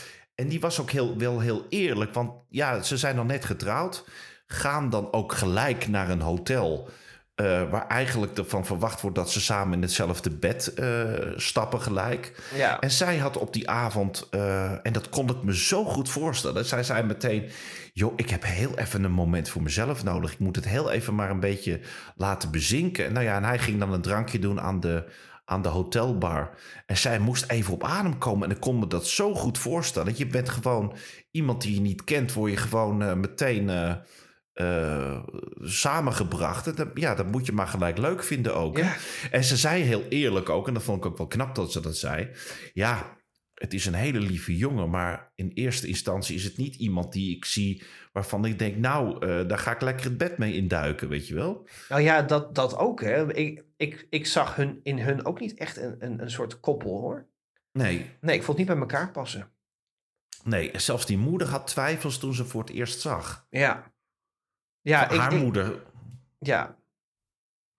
en 0.43 0.49
die 0.49 0.61
was 0.61 0.81
ook 0.81 0.91
heel, 0.91 1.19
wel 1.19 1.41
heel 1.41 1.67
eerlijk. 1.69 2.15
Want 2.15 2.33
ja, 2.49 2.83
ze 2.83 2.97
zijn 2.97 3.17
dan 3.17 3.27
net 3.27 3.45
getrouwd. 3.45 4.05
Gaan 4.47 4.91
dan 4.91 5.13
ook 5.13 5.33
gelijk 5.33 5.89
naar 5.89 6.09
een 6.11 6.21
hotel... 6.21 6.89
eh, 7.35 7.71
waar 7.71 7.87
eigenlijk 7.87 8.39
ervan 8.39 8.67
verwacht 8.67 9.01
wordt 9.01 9.17
dat 9.17 9.31
ze 9.31 9.41
samen 9.41 9.75
in 9.75 9.83
hetzelfde 9.83 10.31
bed 10.31 10.75
eh, 10.75 10.87
stappen 11.37 11.81
gelijk. 11.81 12.43
ja. 12.55 12.81
En 12.81 12.91
zij 12.91 13.19
had 13.19 13.37
op 13.37 13.53
die 13.53 13.71
avond, 13.71 14.29
eh, 14.31 14.87
en 14.87 14.93
dat 14.93 15.09
kon 15.09 15.29
ik 15.29 15.43
me 15.43 15.57
zo 15.57 15.85
goed 15.85 16.09
voorstellen. 16.09 16.65
Zij 16.65 16.83
zei 16.83 17.03
meteen: 17.03 17.51
Joh, 17.93 18.13
ik 18.17 18.31
heb 18.31 18.45
heel 18.45 18.79
even 18.79 19.05
een 19.05 19.13
moment 19.13 19.49
voor 19.49 19.63
mezelf 19.63 20.05
nodig. 20.05 20.33
Ik 20.33 20.39
moet 20.39 20.57
het 20.57 20.69
heel 20.69 20.91
even 20.91 21.15
maar 21.15 21.31
een 21.31 21.41
beetje 21.41 21.81
laten 22.17 22.51
bezinken. 22.51 23.13
Nou 23.13 23.25
ja, 23.25 23.37
en 23.37 23.45
hij 23.45 23.59
ging 23.59 23.79
dan 23.79 23.93
een 23.93 24.03
drankje 24.03 24.39
doen 24.39 24.61
aan 24.61 24.81
de, 24.81 25.05
aan 25.45 25.63
de 25.63 25.69
hotelbar. 25.69 26.51
En 26.87 26.97
zij 26.97 27.19
moest 27.19 27.51
even 27.51 27.75
op 27.75 27.85
adem 27.85 28.19
komen. 28.19 28.49
En 28.49 28.55
ik 28.55 28.61
kon 28.61 28.79
me 28.79 28.87
dat 28.87 29.07
zo 29.07 29.35
goed 29.35 29.59
voorstellen. 29.59 30.15
Je 30.17 30.27
bent 30.27 30.49
gewoon 30.49 30.95
iemand 31.31 31.63
die 31.63 31.75
je 31.75 31.81
niet 31.81 32.05
kent, 32.05 32.33
word 32.33 32.51
je 32.51 32.57
gewoon 32.57 33.03
eh, 33.03 33.15
meteen 33.15 33.71
eh, 33.71 33.95
eh, 34.53 35.23
samengebracht. 35.61 36.67
En 36.67 36.75
dat, 36.75 36.89
ja, 36.95 37.15
dat 37.15 37.27
moet 37.27 37.47
je 37.47 37.53
maar 37.53 37.69
gelijk 37.69 37.99
leuk 37.99 38.25
vinden 38.25 38.55
ook. 38.55 38.79
Ja. 38.79 38.95
En 39.31 39.45
ze 39.45 39.57
zei 39.57 39.83
heel 39.83 40.05
eerlijk 40.09 40.49
ook, 40.49 40.69
en 40.69 40.75
dat 40.75 40.83
vond 40.83 41.05
ik 41.05 41.11
ook 41.11 41.19
wel 41.19 41.27
knap 41.27 41.55
dat 41.55 41.73
ze 41.73 41.81
dat 41.81 41.97
zei. 41.97 42.31
Ja, 42.73 43.17
het 43.63 43.75
is 43.75 43.87
een 43.87 43.95
hele 43.95 44.21
lieve 44.21 44.57
jongen, 44.57 44.91
maar 44.91 45.33
in 45.35 45.51
eerste 45.55 45.87
instantie 45.87 46.35
is 46.35 46.45
het 46.45 46.57
niet 46.57 46.77
iemand 46.77 47.13
die 47.13 47.37
ik 47.37 47.45
zie 47.45 47.83
waarvan 48.13 48.45
ik 48.45 48.59
denk, 48.59 48.77
nou, 48.77 49.27
eh, 49.27 49.49
daar 49.49 49.59
ga 49.59 49.71
ik 49.75 49.81
lekker 49.81 50.05
het 50.05 50.19
bed 50.19 50.39
mee 50.39 50.55
induiken, 50.55 51.09
weet 51.09 51.29
je 51.29 51.35
wel? 51.35 51.69
Nou 51.89 52.03
ja, 52.03 52.23
dat, 52.23 52.55
dat 52.55 52.77
ook. 52.77 53.01
Hè. 53.01 53.35
Ik, 53.35 53.65
ik, 53.77 54.07
ik 54.11 54.27
zag 54.27 54.57
hun, 54.57 54.81
in 54.83 54.99
hun 54.99 55.25
ook 55.25 55.41
niet 55.41 55.55
echt 55.55 55.77
een, 55.77 55.97
een, 55.99 56.23
een 56.23 56.31
soort 56.31 56.61
koppel 56.61 57.01
hoor. 57.01 57.27
Nee, 57.73 58.11
Nee, 58.21 58.37
ik 58.37 58.43
vond 58.43 58.59
het 58.59 58.67
niet 58.69 58.77
bij 58.77 58.87
elkaar 58.87 59.11
passen. 59.11 59.51
nee, 60.45 60.71
zelfs 60.79 61.07
die 61.07 61.19
moeder 61.19 61.49
had 61.49 61.67
twijfels 61.67 62.19
toen 62.19 62.35
ze 62.35 62.45
voor 62.45 62.61
het 62.61 62.71
eerst 62.71 63.01
zag. 63.01 63.47
Ja. 63.51 63.93
Ja, 64.81 65.11
ik, 65.11 65.19
Haar 65.19 65.33
ik- 65.33 65.41
moeder, 65.43 65.83
ja. 66.39 66.77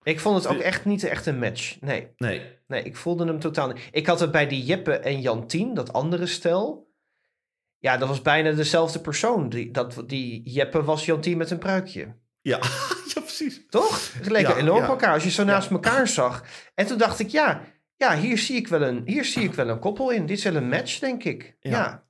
Ik 0.04 0.20
vond 0.20 0.36
het 0.36 0.52
ook 0.52 0.60
echt 0.60 0.84
niet 0.84 1.04
echt 1.04 1.26
een 1.26 1.38
match. 1.38 1.80
Nee, 1.80 2.08
nee, 2.16 2.42
nee, 2.66 2.82
ik 2.82 2.96
voelde 2.96 3.26
hem 3.26 3.40
totaal 3.40 3.68
niet. 3.68 3.88
Ik 3.90 4.06
had 4.06 4.20
het 4.20 4.30
bij 4.30 4.46
die 4.46 4.64
Jeppe 4.64 4.92
en 4.98 5.20
Jantien, 5.20 5.74
dat 5.74 5.92
andere 5.92 6.26
stel. 6.26 6.92
Ja, 7.78 7.96
dat 7.96 8.08
was 8.08 8.22
bijna 8.22 8.52
dezelfde 8.52 9.00
persoon. 9.00 9.48
Die, 9.48 9.70
dat, 9.70 10.02
die 10.06 10.42
Jeppe 10.42 10.82
was 10.82 11.04
Jantien 11.04 11.36
met 11.36 11.50
een 11.50 11.58
pruikje. 11.58 12.16
ja, 12.40 12.58
ja 13.14 13.20
precies. 13.20 13.66
Toch? 13.68 13.98
Ze 14.22 14.30
leken 14.30 14.54
Ja, 14.54 14.60
enorm 14.60 14.78
ja. 14.78 14.84
op 14.84 14.90
elkaar 14.90 15.12
als 15.12 15.24
je 15.24 15.30
zo 15.30 15.44
naast 15.44 15.70
elkaar 15.70 16.08
zag. 16.08 16.44
En 16.74 16.86
toen 16.86 16.98
dacht 16.98 17.18
ik, 17.18 17.28
ja, 17.28 17.62
ja 17.96 18.16
hier, 18.16 18.38
zie 18.38 18.56
ik 18.56 18.68
wel 18.68 18.82
een, 18.82 19.02
hier 19.04 19.24
zie 19.24 19.42
ik 19.42 19.54
wel 19.54 19.68
een 19.68 19.78
koppel 19.78 20.10
in. 20.10 20.26
Dit 20.26 20.36
is 20.38 20.44
wel 20.44 20.56
een 20.56 20.68
match, 20.68 20.98
denk 20.98 21.24
ik. 21.24 21.56
Ja. 21.60 22.04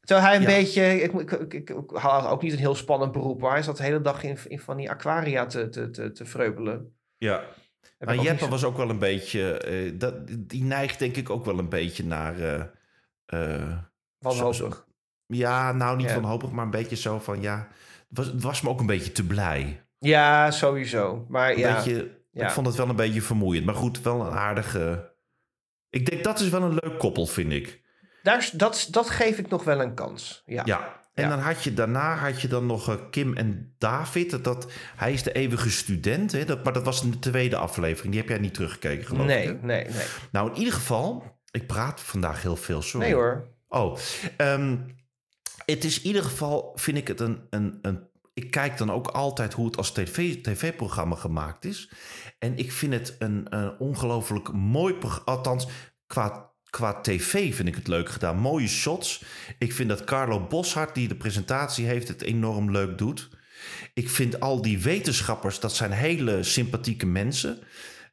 Terwijl 0.00 0.26
hij 0.26 0.36
een 0.36 0.44
beetje... 0.44 1.02
Ik, 1.02 1.12
ik, 1.12 1.30
ik, 1.30 1.54
ik 1.54 1.74
had 1.86 2.26
ook 2.26 2.42
niet 2.42 2.52
een 2.52 2.58
heel 2.58 2.74
spannend 2.74 3.12
beroep. 3.12 3.40
Maar 3.40 3.52
hij 3.52 3.62
zat 3.62 3.76
de 3.76 3.82
hele 3.82 4.00
dag 4.00 4.22
in, 4.22 4.38
in 4.48 4.60
van 4.60 4.76
die 4.76 4.90
aquaria 4.90 5.46
te, 5.46 5.68
te, 5.68 5.90
te, 5.90 6.12
te 6.12 6.24
vreubelen. 6.24 6.94
Ja, 7.24 7.44
maar 7.98 8.16
Jeppe 8.16 8.44
zo- 8.44 8.50
was 8.50 8.64
ook 8.64 8.76
wel 8.76 8.90
een 8.90 8.98
beetje, 8.98 9.58
eh, 9.58 9.92
dat, 9.98 10.14
die 10.38 10.62
neigt 10.62 10.98
denk 10.98 11.16
ik 11.16 11.30
ook 11.30 11.44
wel 11.44 11.58
een 11.58 11.68
beetje 11.68 12.04
naar... 12.04 12.40
eh, 13.26 13.78
wanhopig. 14.18 14.86
ja, 15.26 15.72
nou 15.72 15.96
niet 15.96 16.08
Ja. 16.08 16.14
wanhopig, 16.14 16.50
maar 16.50 16.64
een 16.64 16.70
beetje 16.70 16.96
zo 16.96 17.18
van, 17.18 17.40
ja... 17.40 17.68
Het 18.08 18.18
was, 18.24 18.26
het 18.26 18.42
was 18.42 18.60
me 18.62 18.68
ook 18.68 18.80
een 18.80 18.86
beetje 18.86 19.12
te 19.12 19.26
blij. 19.26 19.86
Ja, 19.98 20.50
sowieso. 20.50 21.26
Maar 21.28 21.50
Een 21.50 21.58
ja, 21.58 21.74
beetje, 21.74 22.18
ja. 22.30 22.44
Ik 22.46 22.50
vond 22.52 22.66
het 22.66 22.76
wel 22.76 22.88
een 22.88 22.96
beetje 22.96 23.22
vermoeiend. 23.22 23.66
Maar 23.66 23.74
goed, 23.74 24.00
wel 24.00 24.20
een 24.20 24.32
aardige... 24.32 25.12
Ik 25.90 26.10
denk, 26.10 26.24
dat 26.24 26.40
is 26.40 26.48
wel 26.48 26.62
een 26.62 26.78
leuk 26.82 26.98
koppel, 26.98 27.26
vind 27.26 27.52
ik. 27.52 27.82
daar, 28.22 28.38
is- 28.38 28.50
dat, 28.50 28.88
dat 28.90 29.10
geef 29.10 29.38
ik 29.38 29.48
nog 29.48 29.64
wel 29.64 29.80
een 29.80 29.94
kans. 29.94 30.42
Ja. 30.46 30.62
Ja. 30.64 31.00
En 31.14 31.24
Ja. 31.24 31.28
dan 31.28 31.38
had 31.38 31.62
je 31.64 31.74
daarna 31.74 32.16
had 32.16 32.40
je 32.40 32.48
dan 32.48 32.66
nog 32.66 32.88
eh, 32.88 32.94
Kim 33.10 33.34
en 33.36 33.74
David. 33.78 34.30
Dat, 34.30 34.44
dat, 34.44 34.72
hij 34.96 35.12
is 35.12 35.22
de 35.22 35.32
eeuwige 35.32 35.70
student. 35.70 36.32
Hè? 36.32 36.44
Dat, 36.44 36.64
maar 36.64 36.72
dat 36.72 36.84
was 36.84 37.02
in 37.02 37.10
de 37.10 37.18
tweede 37.18 37.56
aflevering. 37.56 38.12
Die 38.12 38.20
heb 38.20 38.30
jij 38.30 38.38
niet 38.38 38.54
teruggekeken, 38.54 39.06
geloof 39.06 39.26
Nee, 39.26 39.42
ik. 39.42 39.48
hè? 39.60 39.66
nee, 39.66 39.84
nee. 39.84 40.06
Nou, 40.32 40.50
in 40.52 40.58
ieder 40.58 40.74
geval... 40.74 41.32
Ik 41.50 41.66
praat 41.66 42.00
vandaag 42.00 42.42
heel 42.42 42.56
veel, 42.56 42.82
sorry. 42.82 43.06
Nee 43.06 43.14
hoor. 43.14 43.48
Oh, 43.68 43.98
ehm, 44.36 44.76
het 45.66 45.84
is 45.84 46.00
in 46.00 46.06
ieder 46.06 46.22
geval, 46.22 46.72
vind 46.74 46.96
ik 46.96 47.08
het 47.08 47.20
een, 47.20 47.46
een, 47.50 47.78
een... 47.82 48.08
Ik 48.32 48.50
kijk 48.50 48.78
dan 48.78 48.92
ook 48.92 49.06
altijd 49.06 49.52
hoe 49.52 49.66
het 49.66 49.76
als 49.76 49.92
tv, 49.92 50.42
tv-programma 50.42 51.14
gemaakt 51.16 51.64
is. 51.64 51.90
En 52.38 52.56
ik 52.56 52.72
vind 52.72 52.92
het 52.92 53.16
een, 53.18 53.46
een 53.48 53.78
ongelooflijk 53.78 54.52
mooi 54.52 54.94
programma. 54.94 55.24
Althans, 55.32 55.66
qua, 56.06 56.52
qua 56.74 57.00
tv 57.00 57.54
vind 57.54 57.68
ik 57.68 57.74
het 57.74 57.88
leuk 57.88 58.08
gedaan. 58.08 58.36
Mooie 58.36 58.68
shots. 58.68 59.24
Ik 59.58 59.72
vind 59.72 59.88
dat 59.88 60.04
Carlo 60.04 60.46
Boshart, 60.46 60.94
die 60.94 61.08
de 61.08 61.14
presentatie 61.16 61.86
heeft, 61.86 62.08
het 62.08 62.22
enorm 62.22 62.70
leuk 62.70 62.98
doet. 62.98 63.28
Ik 63.94 64.10
vind 64.10 64.40
al 64.40 64.62
die 64.62 64.78
wetenschappers, 64.82 65.60
dat 65.60 65.74
zijn 65.74 65.90
hele 65.90 66.42
sympathieke 66.42 67.06
mensen. 67.06 67.58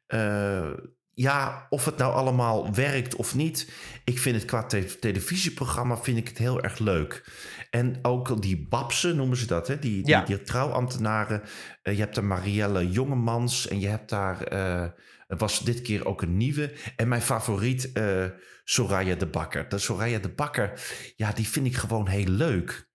Eh, 0.06 0.70
ja, 1.14 1.66
of 1.70 1.84
het 1.84 1.96
nou 1.96 2.14
allemaal 2.14 2.74
werkt 2.74 3.14
of 3.16 3.34
niet. 3.34 3.70
Ik 4.04 4.18
vind 4.18 4.36
het 4.36 4.44
qua 4.44 4.64
te- 4.66 4.98
televisieprogramma 5.00 5.96
vind 5.96 6.18
ik 6.18 6.28
het 6.28 6.38
heel 6.38 6.62
erg 6.62 6.78
leuk. 6.78 7.24
En 7.70 7.98
ook 8.02 8.42
die 8.42 8.66
Babsen 8.68 9.16
noemen 9.16 9.36
ze 9.36 9.46
dat, 9.46 9.68
hè? 9.68 9.78
Die, 9.78 10.06
Ja. 10.06 10.24
die, 10.24 10.42
trouwambtenaren. 10.42 11.42
Eh, 11.82 11.94
je 11.94 12.00
hebt 12.00 12.14
daar 12.14 12.24
Marielle 12.24 12.90
Jongemans 12.90 13.68
en 13.68 13.80
je 13.80 13.88
hebt 13.88 14.08
daar... 14.08 14.42
eh, 14.42 14.88
er 15.32 15.38
was 15.38 15.60
dit 15.60 15.82
keer 15.82 16.06
ook 16.06 16.22
een 16.22 16.36
nieuwe. 16.36 16.72
En 16.96 17.08
mijn 17.08 17.22
favoriet, 17.22 17.92
eh 17.92 18.24
Soraya 18.64 19.14
de 19.14 19.26
Bakker. 19.26 19.68
De 19.68 19.78
Soraya 19.78 20.18
de 20.18 20.28
Bakker, 20.28 20.82
ja, 21.16 21.32
die 21.32 21.48
vind 21.48 21.66
ik 21.66 21.76
gewoon 21.76 22.08
heel 22.08 22.26
leuk. 22.26 22.90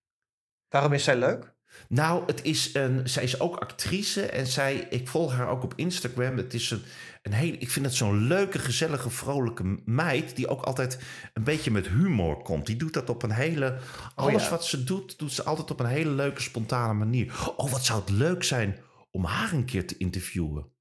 Waarom 0.70 0.94
is 0.94 1.04
zij 1.04 1.18
leuk? 1.18 1.56
Nou, 1.90 2.24
het 2.26 2.44
is 2.44 2.74
een, 2.74 3.10
zij 3.10 3.24
is 3.24 3.40
ook 3.40 3.56
actrice 3.56 4.26
en 4.26 4.48
zij, 4.48 4.88
ik 4.90 5.08
volg 5.08 5.34
haar 5.34 5.48
ook 5.48 5.64
op 5.64 5.74
Instagram. 5.76 6.38
Het 6.38 6.54
is 6.54 6.72
een, 6.72 6.82
een 7.22 7.34
hele, 7.34 7.58
ik 7.58 7.70
vind 7.70 7.86
het 7.86 7.96
zo'n 7.96 8.28
leuke, 8.28 8.60
gezellige, 8.60 9.10
vrolijke 9.10 9.82
meid 9.86 10.36
die 10.36 10.48
ook 10.48 10.62
altijd 10.62 11.00
een 11.34 11.44
beetje 11.44 11.72
met 11.72 11.88
humor 11.88 12.42
komt. 12.42 12.66
Die 12.66 12.76
doet 12.76 12.94
dat 12.94 13.10
op 13.10 13.24
een 13.24 13.32
hele, 13.32 13.78
alles 14.16 14.44
ja. 14.44 14.50
wat 14.50 14.66
ze 14.66 14.84
doet, 14.84 15.20
doet 15.20 15.34
ze 15.34 15.44
altijd 15.44 15.72
op 15.72 15.80
een 15.80 15.86
hele 15.86 16.12
leuke, 16.12 16.42
spontane 16.42 16.94
manier. 16.94 17.54
Oh, 17.56 17.72
wat 17.72 17.86
zou 17.86 18.00
het 18.00 18.10
leuk 18.10 18.44
zijn 18.44 18.80
om 19.12 19.24
haar 19.24 19.54
een 19.54 19.66
keer 19.66 19.88
te 19.88 19.98
interviewen. 19.98 20.76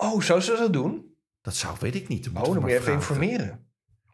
Oh, 0.00 0.20
zou 0.22 0.40
ze 0.40 0.56
dat 0.56 0.72
doen? 0.72 1.14
Dat 1.42 1.54
zou, 1.54 1.76
weet 1.80 1.94
ik 1.94 2.08
niet. 2.08 2.28
Oh, 2.28 2.34
dan 2.34 2.54
moet 2.54 2.54
je 2.54 2.68
even 2.68 2.82
vragen. 2.82 2.92
informeren. 2.92 3.64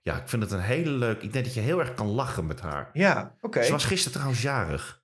Ja, 0.02 0.16
ik 0.16 0.28
vind 0.28 0.42
het 0.42 0.52
een 0.52 0.60
hele 0.60 0.90
leuk. 0.90 1.22
Ik 1.22 1.32
denk 1.32 1.44
dat 1.44 1.54
je 1.54 1.60
heel 1.60 1.80
erg 1.80 1.94
kan 1.94 2.06
lachen 2.06 2.46
met 2.46 2.60
haar. 2.60 2.90
Ja, 2.92 3.34
oké. 3.40 3.62
Ze 3.62 3.72
was 3.72 3.84
gisteren 3.84 4.12
trouwens 4.12 4.42
jarig. 4.42 5.02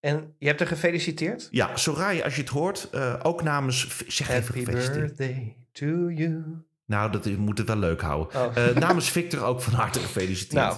En 0.00 0.34
je 0.38 0.46
hebt 0.46 0.58
haar 0.58 0.68
gefeliciteerd? 0.68 1.48
Ja, 1.50 1.76
Soraya, 1.76 2.24
als 2.24 2.34
je 2.34 2.40
het 2.40 2.50
hoort, 2.50 2.88
eh, 2.92 3.14
ook 3.22 3.42
namens... 3.42 3.88
Zeg 4.06 4.28
even 4.28 4.42
Happy 4.42 4.58
gefeliciteerd. 4.58 5.16
birthday 5.16 5.56
to 5.72 5.86
you. 6.10 6.42
Nou, 6.86 7.12
dat 7.12 7.26
moet 7.26 7.58
het 7.58 7.66
wel 7.66 7.76
leuk 7.76 8.00
houden. 8.00 8.40
Oh. 8.40 8.56
Eh, 8.56 8.76
namens 8.76 9.10
Victor 9.10 9.42
ook 9.42 9.60
van 9.60 9.72
harte 9.72 9.98
gefeliciteerd. 9.98 10.62
Nou, 10.62 10.76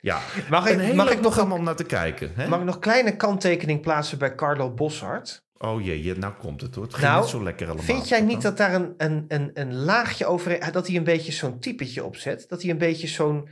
ja. 0.00 0.20
mag 0.50 0.70
Een 0.70 0.80
ik, 0.80 0.94
mag 0.94 1.10
ik 1.10 1.20
nog 1.20 1.52
om 1.52 1.62
naar 1.62 1.76
te 1.76 1.84
kijken. 1.84 2.32
Hè? 2.34 2.48
mag 2.48 2.58
ik 2.58 2.64
nog 2.64 2.74
een 2.74 2.80
kleine 2.80 3.16
kanttekening 3.16 3.80
plaatsen 3.80 4.18
bij 4.18 4.34
Carlo 4.34 4.70
Boshart? 4.70 5.44
Oh 5.64 5.82
jee, 5.84 6.02
je- 6.02 6.14
nou 6.14 6.32
komt 6.32 6.60
het 6.60 6.74
hoor. 6.74 6.84
Het 6.84 6.94
ging 6.94 7.06
Nou, 7.06 7.20
niet 7.20 7.30
zo 7.30 7.42
lekker 7.42 7.66
allemaal. 7.66 7.84
Vind 7.84 8.08
jij 8.08 8.20
niet 8.20 8.42
dat 8.42 8.56
daar 8.56 8.74
een, 8.74 8.94
een, 8.96 9.24
een, 9.28 9.50
een 9.54 9.74
laagje 9.74 10.26
over... 10.26 10.72
Dat 10.72 10.86
hij 10.86 10.96
een 10.96 11.04
beetje 11.04 11.32
zo'n 11.32 11.58
typetje 11.58 12.04
opzet? 12.04 12.44
Dat 12.48 12.62
hij 12.62 12.70
een 12.70 12.78
beetje 12.78 13.06
zo'n... 13.06 13.48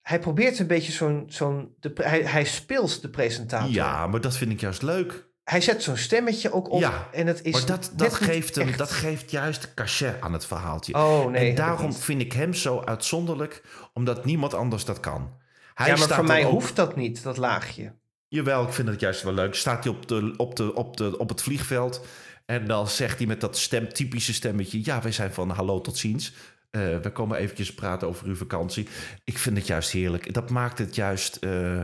Hij 0.00 0.18
probeert 0.18 0.58
een 0.58 0.66
beetje 0.66 0.92
zo'n... 0.92 1.24
zo'n 1.28 1.74
hij, 1.94 2.22
hij 2.22 2.44
speelt 2.44 3.02
de 3.02 3.10
presentator. 3.10 3.70
Ja, 3.70 4.06
maar 4.06 4.20
dat 4.20 4.36
vind 4.36 4.50
ik 4.50 4.60
juist 4.60 4.82
leuk. 4.82 5.28
Hij 5.44 5.60
zet 5.60 5.82
zo'n 5.82 5.96
stemmetje 5.96 6.52
ook 6.52 6.70
op. 6.70 6.80
Ja, 6.80 7.08
en 7.12 7.26
het 7.26 7.42
is 7.44 7.52
maar 7.52 7.66
dat, 7.66 7.92
dat, 7.94 8.14
geeft 8.14 8.54
hem, 8.54 8.76
dat 8.76 8.90
geeft 8.90 9.30
juist 9.30 9.74
cachet 9.74 10.20
aan 10.20 10.32
het 10.32 10.46
verhaaltje. 10.46 10.94
Oh 10.94 11.26
nee. 11.30 11.40
en 11.40 11.46
ik 11.50 11.56
daarom 11.56 11.92
vind 11.92 12.20
ik 12.20 12.32
hem 12.32 12.54
zo 12.54 12.80
uitzonderlijk, 12.80 13.62
omdat 13.92 14.24
niemand 14.24 14.54
anders 14.54 14.84
dat 14.84 15.00
kan. 15.00 15.34
Hij 15.74 15.86
Ja, 15.88 15.96
maar 15.96 16.08
voor 16.08 16.24
mij 16.24 16.44
ook- 16.44 16.50
hoeft 16.50 16.76
dat 16.76 16.96
niet, 16.96 17.22
dat 17.22 17.36
laagje. 17.36 17.94
Jawel, 18.28 18.62
ik 18.66 18.72
vind 18.72 18.88
het 18.88 19.00
juist 19.00 19.22
wel 19.22 19.32
leuk. 19.34 19.54
Staat 19.54 19.84
hij 19.84 19.92
op, 19.92 20.08
de, 20.08 20.34
op, 20.36 20.56
de, 20.56 20.74
op, 20.74 20.96
de, 20.96 21.18
op 21.18 21.28
het 21.28 21.42
vliegveld 21.42 22.06
en 22.46 22.66
dan 22.66 22.88
zegt 22.88 23.18
hij 23.18 23.26
met 23.26 23.40
dat 23.40 23.56
stem, 23.58 23.88
typische 23.92 24.34
stemmetje... 24.34 24.80
ja, 24.84 25.02
wij 25.02 25.12
zijn 25.12 25.32
van 25.32 25.50
hallo, 25.50 25.80
tot 25.80 25.96
ziens. 25.96 26.32
Eh, 26.70 26.98
we 26.98 27.10
komen 27.12 27.38
eventjes 27.38 27.74
praten 27.74 28.08
over 28.08 28.26
uw 28.26 28.36
vakantie. 28.36 28.88
Ik 29.24 29.38
vind 29.38 29.56
het 29.56 29.66
juist 29.66 29.90
heerlijk. 29.90 30.32
Dat 30.34 30.50
maakt 30.50 30.78
het 30.78 30.94
juist... 30.94 31.36
eh, 31.36 31.82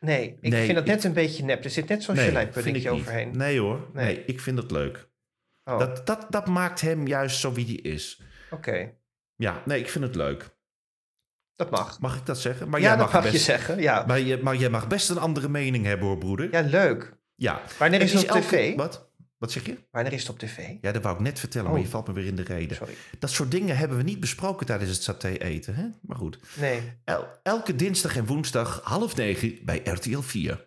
Nee, 0.00 0.38
ik 0.40 0.50
Nee, 0.50 0.64
vind 0.64 0.74
dat 0.74 0.86
ik- 0.88 0.94
net 0.94 1.04
een 1.04 1.12
beetje 1.12 1.44
nep. 1.44 1.64
Er 1.64 1.70
zit 1.70 1.88
net 1.88 2.02
zo'n 2.02 2.14
nee, 2.14 2.30
niet. 2.64 2.88
overheen. 2.88 3.36
Nee 3.36 3.60
hoor, 3.60 3.88
nee. 3.92 4.04
Nee. 4.04 4.24
ik 4.24 4.40
vind 4.40 4.58
het 4.58 4.70
leuk. 4.70 5.08
Oh, 5.64 5.78
Dat, 5.78 6.06
dat, 6.06 6.26
dat 6.30 6.46
maakt 6.46 6.80
hem 6.80 7.06
juist 7.06 7.40
zo 7.40 7.52
wie 7.52 7.64
hij 7.64 7.74
is. 7.92 8.20
oké. 8.50 8.92
Ja, 9.36 9.62
nee, 9.64 9.80
ik 9.80 9.88
vind 9.88 10.04
het 10.04 10.14
leuk. 10.14 10.56
Dat 11.70 11.80
mag. 11.80 12.00
Mag 12.00 12.16
ik 12.16 12.26
dat 12.26 12.38
zeggen? 12.40 12.68
Maar 12.68 12.80
ja, 12.80 12.86
jij 12.86 12.96
dat 12.96 13.04
mag, 13.04 13.14
mag 13.14 13.24
je 13.24 13.30
best, 13.32 13.44
zeggen. 13.44 13.80
Ja. 13.80 14.04
Maar, 14.06 14.20
je, 14.20 14.38
maar 14.42 14.56
jij 14.56 14.70
mag 14.70 14.86
best 14.88 15.10
een 15.10 15.18
andere 15.18 15.48
mening 15.48 15.84
hebben 15.84 16.06
hoor, 16.06 16.18
broeder. 16.18 16.48
ja, 16.52 16.60
leuk. 16.60 17.16
Ja. 17.34 17.60
Wanneer 17.78 18.00
is 18.00 18.12
Het 18.12 18.22
op 18.22 18.28
elke- 18.28 18.40
tv? 18.46 18.76
Wat? 18.76 19.10
Wat 19.38 19.52
zeg 19.52 19.66
je? 19.66 19.76
Wanneer 19.90 20.12
is 20.12 20.20
het 20.20 20.30
op 20.30 20.38
tv? 20.38 20.58
Ja, 20.80 20.92
dat 20.92 21.02
wou 21.02 21.14
ik 21.14 21.20
net 21.22 21.38
vertellen, 21.38 21.66
Oh. 21.66 21.72
maar 21.72 21.82
je 21.82 21.88
valt 21.88 22.06
me 22.06 22.12
weer 22.12 22.24
in 22.26 22.36
de 22.36 22.42
reden. 22.42 22.76
Sorry. 22.76 22.94
Dat 23.18 23.30
soort 23.30 23.50
dingen 23.50 23.76
hebben 23.76 23.96
we 23.96 24.02
niet 24.02 24.20
besproken 24.20 24.66
tijdens 24.66 24.90
het 24.90 25.02
saté 25.02 25.28
eten. 25.28 25.74
Hè? 25.74 25.84
Maar 26.02 26.16
goed. 26.16 26.38
Nee, 26.56 26.80
El- 27.04 27.26
elke 27.42 27.76
dinsdag 27.76 28.16
en 28.16 28.26
woensdag 28.26 28.80
half 28.84 29.16
negen 29.16 29.58
bij 29.64 29.80
RTL 29.84 30.18
4. 30.20 30.66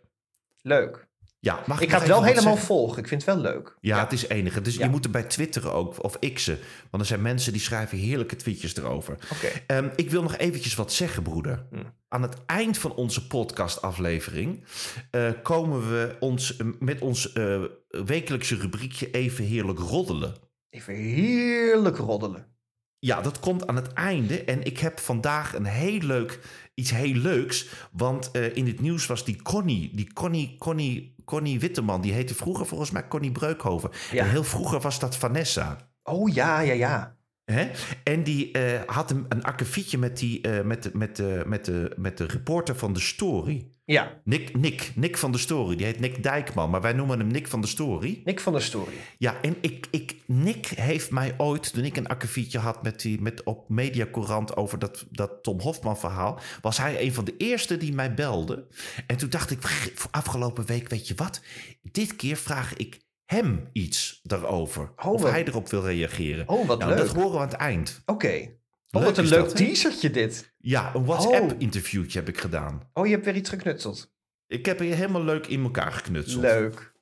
leuk. 0.62 1.05
Ja, 1.46 1.64
mag 1.66 1.82
Ik 1.82 1.90
ga 1.90 1.98
het 1.98 2.08
wel 2.08 2.24
helemaal 2.24 2.44
zeggen? 2.44 2.66
volgen. 2.66 2.98
Ik 3.02 3.08
vind 3.08 3.26
het 3.26 3.36
wel 3.36 3.44
leuk. 3.44 3.78
Ja, 3.82 4.00
het 4.00 4.12
is 4.14 4.28
enige. 4.28 4.62
Dus 4.62 4.76
Ja. 4.76 4.84
je 4.84 4.90
moet 4.90 5.06
er 5.06 5.12
bij 5.12 5.24
twitteren 5.24 5.74
ook, 5.74 6.04
of 6.04 6.20
x'en. 6.20 6.58
Want 6.90 7.04
er 7.04 7.10
zijn 7.10 7.22
mensen 7.22 7.52
die 7.52 7.62
schrijven 7.62 7.98
heerlijke 7.98 8.36
tweetjes 8.36 8.76
erover. 8.76 9.18
Oké. 9.34 9.48
Ehm, 9.68 9.90
ik 9.96 10.10
wil 10.12 10.22
nog 10.22 10.38
eventjes 10.38 10.76
wat 10.76 10.94
zeggen, 10.94 11.24
broeder. 11.24 11.66
Hm. 11.72 11.78
Aan 12.08 12.22
het 12.22 12.36
eind 12.46 12.78
van 12.78 12.94
onze 12.96 13.28
podcastaflevering 13.28 14.64
eh, 15.12 15.30
komen 15.44 15.90
we 15.90 16.16
ons, 16.20 16.58
eh, 16.58 16.68
met 16.80 17.02
ons 17.02 17.34
eh, 17.34 17.62
wekelijkse 17.88 18.56
rubriekje 18.56 19.12
even 19.12 19.44
heerlijk 19.46 19.80
roddelen. 19.80 20.34
Even 20.70 20.94
heerlijk 20.94 21.98
roddelen. 21.98 22.55
Ja, 23.00 23.22
dat 23.22 23.40
komt 23.40 23.68
aan 23.68 23.76
het 23.76 23.94
einde. 23.94 24.44
En 24.44 24.64
ik 24.64 24.80
heb 24.80 25.00
vandaag 25.00 25.54
een 25.54 25.66
heel 25.66 26.00
leuk, 26.00 26.40
iets 26.74 26.92
heel 26.92 27.14
leuks. 27.14 27.68
Want 27.92 28.32
eh, 28.32 28.56
in 28.56 28.68
het 28.68 28.80
nieuws 28.80 29.06
was 29.06 29.26
die 29.26 29.42
Connie, 29.42 29.92
die 29.94 30.14
Connie, 30.14 30.56
Connie, 30.58 31.16
Connie 31.26 31.60
Witteman. 31.60 32.02
Die 32.02 32.14
heette 32.14 32.36
vroeger 32.36 32.66
volgens 32.66 32.92
mij 32.92 33.08
Connie 33.08 33.32
Breukhoven. 33.32 33.90
Ja. 34.12 34.24
En 34.24 34.30
heel 34.30 34.44
vroeger 34.44 34.80
was 34.80 35.00
dat 35.00 35.18
Vanessa. 35.18 35.78
Oh 36.04 36.34
ja, 36.34 36.60
ja, 36.60 36.74
ja. 36.74 37.15
Hè? 37.46 37.72
En 38.04 38.24
die 38.24 38.52
eh, 38.52 38.82
had 38.86 39.12
een, 39.12 39.26
een 39.30 39.44
akkefietje 39.44 39.98
met, 39.98 40.18
die, 40.18 40.42
eh, 40.42 40.64
met, 40.64 40.84
de, 40.84 40.90
met, 40.94 41.16
de, 41.16 41.44
met, 41.46 41.66
de, 41.66 41.92
met 41.98 42.18
de 42.18 42.26
reporter 42.26 42.76
van 42.76 42.94
de 42.94 43.00
Story. 43.00 43.68
Ja, 43.84 44.22
Nick, 44.24 44.58
Nick, 44.58 44.92
Nick 44.96 45.18
van 45.18 45.32
de 45.32 45.38
Story. 45.38 45.76
Die 45.76 45.86
heet 45.86 46.00
Nick 46.00 46.24
Dijkman, 46.24 46.70
maar 46.70 46.82
wij 46.82 46.94
noemen 46.94 47.20
hem 47.20 47.28
Nick 47.28 47.48
van 47.48 47.62
de 47.62 47.68
Story. 47.68 48.22
Nick 48.24 48.40
van 48.40 48.54
der 48.54 48.62
Story. 48.62 48.94
Ja, 49.18 49.42
en 49.42 49.56
ik, 49.62 49.88
ik, 49.92 50.16
Nick 50.26 50.66
heeft 50.66 51.12
mij 51.12 51.34
ooit, 51.38 51.74
toen 51.74 51.84
ik 51.84 51.98
een 51.98 52.08
akkefietje 52.08 52.60
had 52.60 52.84
met 52.84 53.02
die, 53.02 53.22
met 53.22 53.44
op 53.44 53.70
Mediacourant 53.70 54.56
over 54.56 54.80
dat, 54.80 55.06
dat 55.10 55.44
Tom 55.44 55.60
Hofman 55.60 55.98
verhaal, 55.98 56.40
was 56.62 56.78
hij 56.78 57.02
een 57.02 57.14
van 57.14 57.26
de 57.26 57.38
eerste 57.38 57.78
die 57.78 57.94
mij 57.94 58.14
belde. 58.14 58.68
En 59.08 59.18
toen 59.18 59.30
dacht 59.30 59.52
ik, 59.52 59.92
afgelopen 60.12 60.66
week, 60.66 60.90
weet 60.90 61.08
je 61.08 61.16
wat? 61.16 61.42
Dit 61.82 62.16
keer 62.16 62.36
vraag 62.36 62.74
ik 62.74 63.00
hem 63.26 63.70
iets 63.72 64.20
daarover. 64.24 64.92
Oh, 64.96 65.12
of 65.14 65.22
wat- 65.22 65.32
hij 65.32 65.46
erop 65.48 65.70
wil 65.70 65.82
reageren. 65.86 66.50
Oh, 66.50 66.68
wat 66.68 66.80
nou, 66.80 66.90
leuk. 66.92 67.00
dat 67.00 67.16
horen 67.16 67.32
we 67.32 67.38
aan 67.38 67.48
het 67.48 67.54
eind. 67.58 68.02
Oké. 68.06 68.50
Oh, 68.92 69.04
wat 69.04 69.18
een 69.18 69.28
leuk 69.28 69.40
dat, 69.44 69.56
teasertje 69.56 70.10
dit. 70.10 70.54
Ja, 70.58 70.96
een 70.96 71.06
WhatsApp-interviewtje 71.06 72.20
heb 72.20 72.28
ik 72.28 72.38
gedaan. 72.40 72.90
Oh, 72.94 73.06
je 73.06 73.12
hebt 73.12 73.26
weer 73.26 73.36
iets 73.36 73.50
geknutseld. 73.50 74.14
Ik 74.48 74.66
heb 74.66 74.80
je 74.80 74.86
helemaal 74.94 75.24
leuk 75.24 75.48
in 75.48 75.64
elkaar 75.64 75.92
geknutseld. 75.92 76.42
Leuk. 76.42 76.94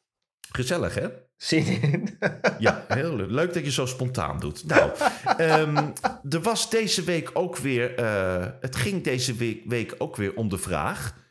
Gezellig, 0.52 0.96
hè? 0.96 1.08
Zin 1.38 1.66
in. 1.82 2.18
Ja, 2.60 2.86
heel 2.88 3.16
leuk. 3.16 3.30
Leuk 3.30 3.54
dat 3.54 3.64
je 3.66 3.72
zo 3.72 3.86
spontaan 3.86 4.40
doet. 4.40 4.66
Nou, 4.66 4.92
ehm, 5.38 5.92
er 6.30 6.42
was 6.42 6.70
deze 6.70 7.04
week 7.04 7.30
ook 7.34 7.58
weer... 7.58 7.96
eh, 7.96 8.48
het 8.60 8.76
ging 8.76 9.04
deze 9.04 9.34
week, 9.34 9.62
week 9.66 9.96
ook 9.98 10.16
weer 10.16 10.36
om 10.36 10.50
de 10.50 10.58
vraag... 10.58 11.22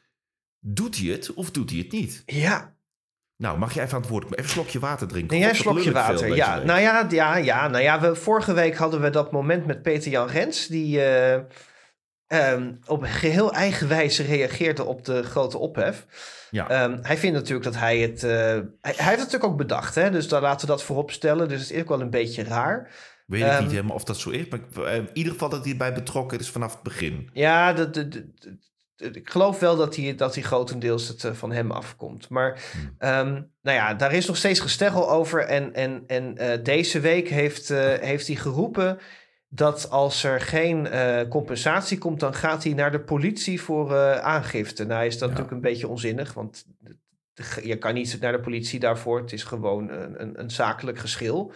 Doet 0.64 0.96
hij 0.98 1.07
het 1.12 1.35
of 1.35 1.50
doet 1.50 1.70
hij 1.70 1.78
het 1.78 1.92
niet? 1.92 2.22
ja, 2.26 2.76
Nou, 3.37 3.59
mag 3.59 3.75
jij 3.75 3.83
even 3.85 3.95
aan 3.95 4.01
het 4.01 4.11
woord 4.11 4.23
komen? 4.23 4.38
Even 4.38 4.51
een 4.51 4.57
slokje 4.57 4.79
water 4.79 5.07
drinken. 5.09 5.31
neem 5.31 5.40
jij 5.40 5.51
een 5.51 5.57
slokje 5.57 5.92
water. 5.92 6.35
Ja, 6.37 6.57
week. 6.57 6.64
nou 6.64 6.81
ja, 6.81 7.07
ja, 7.11 7.37
ja, 7.37 7.68
nou 7.68 7.83
ja 7.83 8.01
we, 8.01 8.14
vorige 8.14 8.53
week 8.53 8.77
hadden 8.77 9.01
we 9.01 9.11
dat 9.11 9.33
moment 9.33 9.66
met 9.66 9.83
Peter-Jan 9.83 10.29
Rens... 10.29 10.66
die 10.66 11.01
eh, 11.05 11.40
ehm, 12.27 12.73
op 12.87 13.03
geheel 13.05 13.53
eigen 13.53 13.88
wijze 13.88 14.23
reageerde 14.23 14.85
op 14.85 15.05
de 15.05 15.23
grote 15.23 15.59
ophef. 15.59 16.07
Ja. 16.51 16.68
Ehm, 16.68 16.99
hij 17.03 17.16
vindt 17.16 17.37
natuurlijk 17.37 17.64
dat 17.64 17.77
hij 17.77 17.99
het... 17.99 18.23
eh, 18.25 18.31
hij, 18.31 18.64
hij 18.81 18.92
heeft 18.95 19.09
het 19.09 19.16
natuurlijk 19.18 19.45
ook 19.45 19.57
bedacht, 19.57 19.95
hè? 19.95 20.11
dus 20.11 20.29
daar 20.29 20.40
laten 20.40 20.66
we 20.66 20.73
dat 20.73 20.83
voorop 20.83 21.11
stellen. 21.11 21.49
Dus 21.49 21.61
het 21.61 21.71
is 21.71 21.81
ook 21.81 21.88
wel 21.88 22.01
een 22.01 22.11
beetje 22.11 22.45
raar. 22.45 22.90
Weet 23.27 23.42
ik 23.42 23.49
ehm, 23.49 23.62
niet 23.62 23.71
helemaal 23.71 23.97
of 23.97 24.05
dat 24.05 24.16
zo 24.16 24.31
is. 24.31 24.49
Maar 24.49 24.61
eh, 24.85 24.97
in 24.97 25.09
ieder 25.12 25.33
geval 25.33 25.49
dat 25.49 25.62
hij 25.62 25.71
erbij 25.73 25.92
betrokken 25.95 26.38
is 26.38 26.51
vanaf 26.51 26.73
het 26.73 26.83
begin. 26.83 27.31
Ja, 27.33 27.73
de- 27.73 28.33
ik 28.96 29.31
geloof 29.31 29.59
wel 29.59 29.76
dat 29.76 29.96
hij, 29.96 30.14
dat 30.14 30.35
hij 30.35 30.42
grotendeels 30.42 31.09
het 31.09 31.24
eh, 31.24 31.33
van 31.33 31.52
hem 31.52 31.70
afkomt. 31.70 32.28
Maar 32.28 32.62
ehm, 32.98 33.33
nou 33.62 33.76
ja, 33.76 33.94
daar 33.94 34.12
is 34.12 34.26
nog 34.26 34.37
steeds 34.37 34.61
gesteggel 34.61 35.11
over. 35.11 35.40
En, 35.40 35.74
en, 35.74 36.05
en 36.07 36.37
eh, 36.37 36.64
deze 36.64 37.00
week 37.00 37.28
heeft, 37.28 37.70
eh, 37.70 37.92
heeft 37.98 38.26
hij 38.26 38.37
geroepen 38.37 38.98
dat 39.55 39.90
als 39.90 40.24
er 40.24 40.40
geen 40.40 40.87
eh, 40.87 41.28
compensatie 41.28 41.98
komt, 41.98 42.20
dan 42.20 42.35
gaat 42.35 42.64
hij 42.64 42.72
naar 42.72 42.90
de 42.90 43.00
politie 43.00 43.61
voor 43.61 43.94
eh, 43.94 44.18
aangifte. 44.18 44.85
Nou 44.85 45.07
is 45.07 45.18
dat 45.18 45.28
natuurlijk 45.28 45.55
een 45.55 45.61
beetje 45.61 45.88
onzinnig, 45.88 46.35
want 46.35 46.64
je 47.62 47.76
kan 47.78 47.94
niet 47.94 48.20
naar 48.20 48.33
de 48.33 48.40
politie 48.40 48.81
daarvoor. 48.81 49.20
Het 49.20 49.33
is 49.33 49.42
gewoon 49.42 49.90
een, 49.90 50.22
een, 50.22 50.40
een 50.40 50.50
zakelijk 50.50 50.98
geschil. 50.98 51.52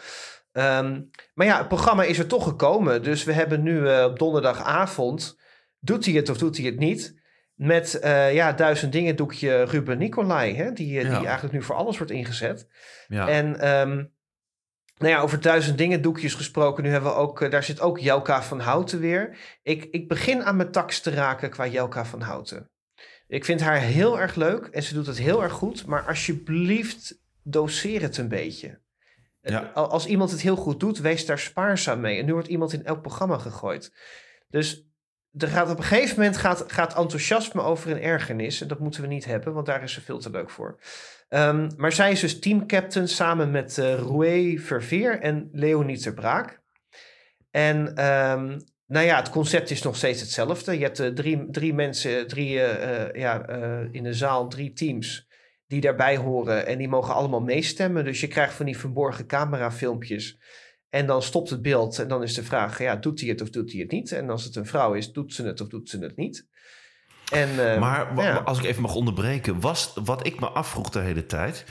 Ehm, 0.52 1.02
maar 1.34 1.46
ja, 1.46 1.58
het 1.58 1.68
programma 1.68 2.02
is 2.02 2.18
er 2.18 2.26
toch 2.26 2.44
gekomen. 2.44 3.02
Dus 3.02 3.24
we 3.24 3.32
hebben 3.32 3.62
nu 3.62 3.88
eh, 3.88 4.04
op 4.04 4.18
donderdagavond, 4.18 5.38
doet 5.78 6.04
hij 6.04 6.14
het 6.14 6.28
of 6.28 6.38
doet 6.38 6.56
hij 6.56 6.66
het 6.66 6.78
niet? 6.78 7.24
Met 7.56 7.98
eh, 7.98 8.34
ja, 8.34 8.52
duizend 8.52 8.92
dingen 8.92 9.16
doekje 9.16 9.62
Ruben 9.62 9.98
Nicolai, 9.98 10.56
hè, 10.56 10.72
die, 10.72 10.98
eh, 10.98 11.04
Ja. 11.04 11.18
die 11.18 11.26
eigenlijk 11.26 11.54
nu 11.54 11.62
voor 11.62 11.76
alles 11.76 11.96
wordt 11.96 12.12
ingezet. 12.12 12.68
Ja. 13.08 13.28
En 13.28 13.60
ehm, 13.60 13.94
nou 14.98 15.12
ja, 15.12 15.20
over 15.20 15.40
duizend 15.40 15.78
dingen 15.78 16.02
doekjes 16.02 16.34
gesproken, 16.34 16.82
nu 16.82 16.90
hebben 16.90 17.10
we 17.10 17.16
ook, 17.16 17.40
eh, 17.40 17.50
daar 17.50 17.64
zit 17.64 17.80
ook 17.80 17.98
Jelka 17.98 18.42
van 18.42 18.60
Houten 18.60 19.00
weer. 19.00 19.38
Ik, 19.62 19.84
ik 19.84 20.08
begin 20.08 20.44
aan 20.44 20.56
mijn 20.56 20.70
tax 20.70 21.00
te 21.00 21.10
raken 21.10 21.50
qua 21.50 21.66
Jelka 21.66 22.04
van 22.04 22.20
Houten. 22.20 22.70
Ik 23.28 23.44
vind 23.44 23.60
haar 23.60 23.80
heel 23.80 24.20
erg 24.20 24.34
leuk 24.34 24.66
en 24.66 24.82
ze 24.82 24.94
doet 24.94 25.06
het 25.06 25.18
heel 25.18 25.42
erg 25.42 25.52
goed, 25.52 25.86
maar 25.86 26.06
alsjeblieft 26.06 27.22
doseer 27.42 28.02
het 28.02 28.16
een 28.16 28.28
beetje. 28.28 28.80
Ja. 29.40 29.60
Als 29.74 30.06
iemand 30.06 30.30
het 30.30 30.40
heel 30.40 30.56
goed 30.56 30.80
doet, 30.80 30.98
wees 30.98 31.26
daar 31.26 31.38
spaarzaam 31.38 32.00
mee. 32.00 32.18
En 32.18 32.26
nu 32.26 32.32
wordt 32.32 32.48
iemand 32.48 32.72
in 32.72 32.84
elk 32.84 33.02
programma 33.02 33.38
gegooid. 33.38 33.92
Dus 34.48 34.85
er 35.38 35.48
gaat 35.48 35.70
op 35.70 35.78
een 35.78 35.84
gegeven 35.84 36.16
moment 36.16 36.36
gaat, 36.36 36.64
gaat 36.66 36.96
enthousiasme 36.96 37.62
over 37.62 37.90
een 37.90 38.02
ergernis. 38.02 38.60
En 38.60 38.68
dat 38.68 38.78
moeten 38.78 39.00
we 39.00 39.06
niet 39.06 39.24
hebben, 39.24 39.52
want 39.54 39.66
daar 39.66 39.82
is 39.82 39.92
ze 39.92 40.00
veel 40.00 40.18
te 40.18 40.30
leuk 40.30 40.50
voor. 40.50 40.78
Ehm, 41.28 41.70
maar 41.76 41.92
zij 41.92 42.12
is 42.12 42.20
dus 42.20 42.38
teamcaptain 42.38 43.08
samen 43.08 43.50
met 43.50 43.78
eh 43.78 43.94
Roué 43.94 44.58
Verveer 44.58 45.20
en 45.20 45.48
Leonie 45.52 45.98
ter 45.98 46.14
Braak. 46.14 46.60
En 47.50 47.94
ehm, 47.94 48.58
nou 48.86 49.06
ja, 49.06 49.16
het 49.16 49.30
concept 49.30 49.70
is 49.70 49.82
nog 49.82 49.96
steeds 49.96 50.20
hetzelfde. 50.20 50.78
Je 50.78 50.84
hebt 50.84 51.00
eh, 51.00 51.08
drie, 51.08 51.50
drie 51.50 51.74
mensen, 51.74 52.26
drie, 52.26 52.60
eh, 52.60 53.20
ja, 53.20 53.48
in 53.90 54.02
de 54.02 54.14
zaal, 54.14 54.48
drie 54.48 54.72
teams 54.72 55.26
die 55.66 55.80
daarbij 55.80 56.16
horen. 56.16 56.66
En 56.66 56.78
die 56.78 56.88
mogen 56.88 57.14
allemaal 57.14 57.40
meestemmen. 57.40 58.04
Dus 58.04 58.20
je 58.20 58.28
krijgt 58.28 58.54
van 58.54 58.66
die 58.66 58.78
verborgen 58.78 59.26
camerafilmpjes. 59.26 60.38
En 60.88 61.06
dan 61.06 61.22
stopt 61.22 61.50
het 61.50 61.62
beeld 61.62 61.98
en 61.98 62.08
dan 62.08 62.22
is 62.22 62.34
de 62.34 62.44
vraag, 62.44 62.78
ja, 62.78 62.96
doet 62.96 63.20
hij 63.20 63.28
het 63.28 63.40
of 63.40 63.50
doet 63.50 63.72
hij 63.72 63.80
het 63.80 63.90
niet? 63.90 64.12
En 64.12 64.30
als 64.30 64.44
het 64.44 64.56
een 64.56 64.66
vrouw 64.66 64.94
is, 64.94 65.12
doet 65.12 65.34
ze 65.34 65.42
het 65.42 65.60
of 65.60 65.68
doet 65.68 65.88
ze 65.88 65.98
het 65.98 66.16
niet? 66.16 66.48
En, 67.30 67.72
eh, 67.72 67.80
Maar 67.80 68.22
ja. 68.22 68.36
als 68.36 68.58
ik 68.58 68.64
even 68.64 68.82
mag 68.82 68.94
onderbreken, 68.94 69.60
was 69.60 69.92
wat 70.04 70.26
ik 70.26 70.40
me 70.40 70.46
afvroeg 70.48 70.90
de 70.90 70.98
hele 71.00 71.26
tijd, 71.26 71.64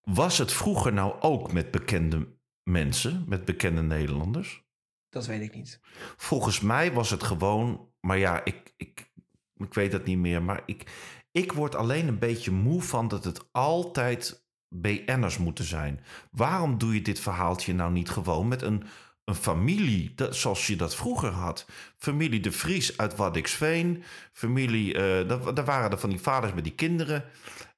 was 0.00 0.38
het 0.38 0.52
vroeger 0.52 0.92
nou 0.92 1.20
ook 1.20 1.52
met 1.52 1.70
bekende 1.70 2.36
mensen, 2.62 3.24
met 3.26 3.44
bekende 3.44 3.82
Nederlanders? 3.82 4.66
dat 5.10 5.26
weet 5.26 5.42
ik 5.42 5.54
niet. 5.54 5.80
Volgens 6.16 6.60
mij 6.60 6.92
was 6.92 7.10
het 7.10 7.22
gewoon, 7.22 7.92
maar 8.00 8.18
ja, 8.18 8.44
ik, 8.44 8.74
ik, 8.76 9.10
ik 9.54 9.74
weet 9.74 9.92
het 9.92 10.04
niet 10.04 10.18
meer, 10.18 10.42
maar 10.42 10.62
ik, 10.66 10.90
ik 11.30 11.52
word 11.52 11.74
alleen 11.74 12.08
een 12.08 12.18
beetje 12.18 12.50
moe 12.50 12.82
van 12.82 13.08
dat 13.08 13.24
het 13.24 13.48
altijd 13.52 14.46
BN'ers 14.68 15.38
moeten 15.38 15.64
zijn. 15.64 16.00
Waarom 16.30 16.78
doe 16.78 16.94
je 16.94 17.02
dit 17.02 17.20
verhaaltje 17.20 17.74
nou 17.74 17.92
niet 17.92 18.10
gewoon 18.10 18.48
met 18.48 18.62
een, 18.62 18.84
een 19.24 19.34
familie, 19.34 20.12
dat, 20.14 20.36
zoals 20.36 20.66
je 20.66 20.76
dat 20.76 20.96
vroeger 20.96 21.30
had? 21.30 21.66
Familie 21.98 22.40
De 22.40 22.52
Vries 22.52 22.96
uit 22.98 23.16
Waddinxveen, 23.16 24.02
familie, 24.32 24.94
eh 24.94 25.28
daar, 25.28 25.54
daar 25.54 25.64
waren 25.64 25.90
er 25.90 25.98
van 25.98 26.10
die 26.10 26.20
vaders 26.20 26.52
met 26.52 26.64
die 26.64 26.74
kinderen. 26.74 27.24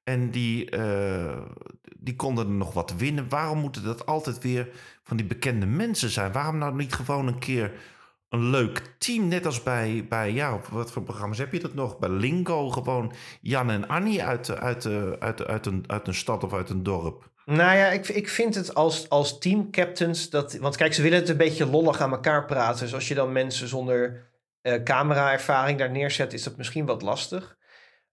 En 0.03 0.31
die, 0.31 0.69
eh, 0.69 1.41
die 1.97 2.15
konden 2.15 2.45
er 2.45 2.51
nog 2.51 2.73
wat 2.73 2.93
winnen. 2.97 3.29
Waarom 3.29 3.59
moeten 3.59 3.83
dat 3.83 4.05
altijd 4.05 4.39
weer 4.39 4.69
van 5.03 5.17
die 5.17 5.25
bekende 5.25 5.65
mensen 5.65 6.09
zijn? 6.09 6.31
Waarom 6.31 6.57
nou 6.57 6.75
niet 6.75 6.93
gewoon 6.93 7.27
een 7.27 7.39
keer 7.39 7.71
een 8.31 8.49
leuk 8.49 8.95
team? 8.97 9.27
Net 9.27 9.45
als 9.45 9.63
bij, 9.63 10.05
bij 10.09 10.31
ja, 10.31 10.53
op 10.53 10.65
wat 10.65 10.91
voor 10.91 11.03
programma's 11.03 11.37
heb 11.37 11.51
je 11.51 11.59
dat 11.59 11.73
nog? 11.73 11.99
Bij 11.99 12.09
Lingo 12.09 12.69
gewoon 12.69 13.13
Jan 13.41 13.69
en 13.69 13.87
Annie 13.87 14.23
uit, 14.23 14.45
de- 14.45 14.59
uit, 14.59 14.81
de- 14.81 15.15
uit, 15.19 15.37
de- 15.37 15.47
uit, 15.47 15.65
een, 15.65 15.83
uit 15.87 16.07
een 16.07 16.13
stad 16.13 16.43
of 16.43 16.53
uit 16.53 16.69
een 16.69 16.83
dorp. 16.83 17.29
Nou 17.45 17.77
ja, 17.77 17.87
ik, 17.87 18.07
ik 18.07 18.29
vind 18.29 18.55
het 18.55 18.75
als, 18.75 19.09
als 19.09 19.39
teamcaptains 19.39 20.29
dat. 20.29 20.57
Want 20.57 20.75
kijk, 20.75 20.93
ze 20.93 21.01
willen 21.01 21.19
het 21.19 21.29
een 21.29 21.37
beetje 21.37 21.65
lollig 21.65 22.01
aan 22.01 22.11
elkaar 22.11 22.45
praten. 22.45 22.79
Dus 22.79 22.93
als 22.93 23.07
je 23.07 23.13
dan 23.15 23.31
mensen 23.31 23.67
zonder 23.67 24.29
eh 24.61 24.83
camera-ervaring 24.83 25.77
daar 25.79 25.91
neerzet, 25.91 26.33
is 26.33 26.43
dat 26.43 26.57
misschien 26.57 26.85
wat 26.85 27.01
lastig. 27.01 27.57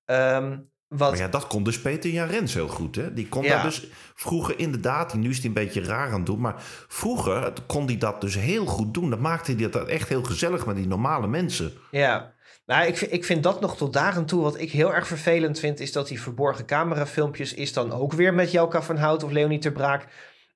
Ehm, 0.05 0.59
wat, 0.89 1.11
Maar 1.11 1.19
ja, 1.19 1.29
dat 1.29 1.47
kon 1.47 1.63
dus 1.63 1.81
Peter 1.81 2.11
Jan 2.11 2.29
Rens 2.29 2.55
heel 2.55 2.69
goed. 2.69 2.97
Hè? 2.97 3.15
Die 3.15 3.29
kon 3.29 3.43
Ja. 3.43 3.55
dat 3.55 3.63
dus 3.63 3.87
vroeger 4.15 4.59
inderdaad, 4.59 5.15
nu 5.15 5.31
is 5.31 5.37
hij 5.39 5.47
een 5.47 5.53
beetje 5.53 5.83
raar 5.85 6.09
aan 6.09 6.17
het 6.17 6.27
doen. 6.27 6.41
Maar 6.41 6.55
vroeger 6.89 7.53
kon 7.67 7.87
hij 7.87 7.99
dat 7.99 8.21
dus 8.21 8.35
heel 8.35 8.67
goed 8.67 8.95
doen. 8.95 9.11
Dan 9.11 9.21
maakte 9.21 9.53
hij 9.53 9.71
dat 9.71 9.89
echt 9.89 10.09
heel 10.09 10.23
gezellig 10.23 10.67
met 10.67 10.77
die 10.77 10.87
normale 10.87 11.27
mensen. 11.27 11.73
Ja, 11.91 12.33
nou, 12.67 12.87
ik, 12.87 12.97
vind- 12.97 13.13
ik 13.13 13.25
vind 13.25 13.43
dat 13.43 13.61
nog 13.61 13.77
tot 13.77 13.93
daar 13.93 14.13
aan 14.13 14.27
toe. 14.27 14.43
Wat 14.43 14.61
ik 14.61 14.71
heel 14.73 14.95
erg 14.95 15.07
vervelend 15.07 15.59
vind, 15.59 15.81
is 15.81 15.93
dat 15.93 16.09
die 16.09 16.21
verborgen 16.23 16.67
camerafilmpjes 16.67 17.55
is 17.55 17.73
dan 17.73 17.93
ook 17.93 18.13
weer 18.13 18.35
met 18.35 18.51
Jelka 18.53 18.83
van 18.83 18.97
Hout 18.97 19.23
of 19.23 19.31
Leonie 19.31 19.59
ter 19.59 19.73
Braak. 19.73 20.07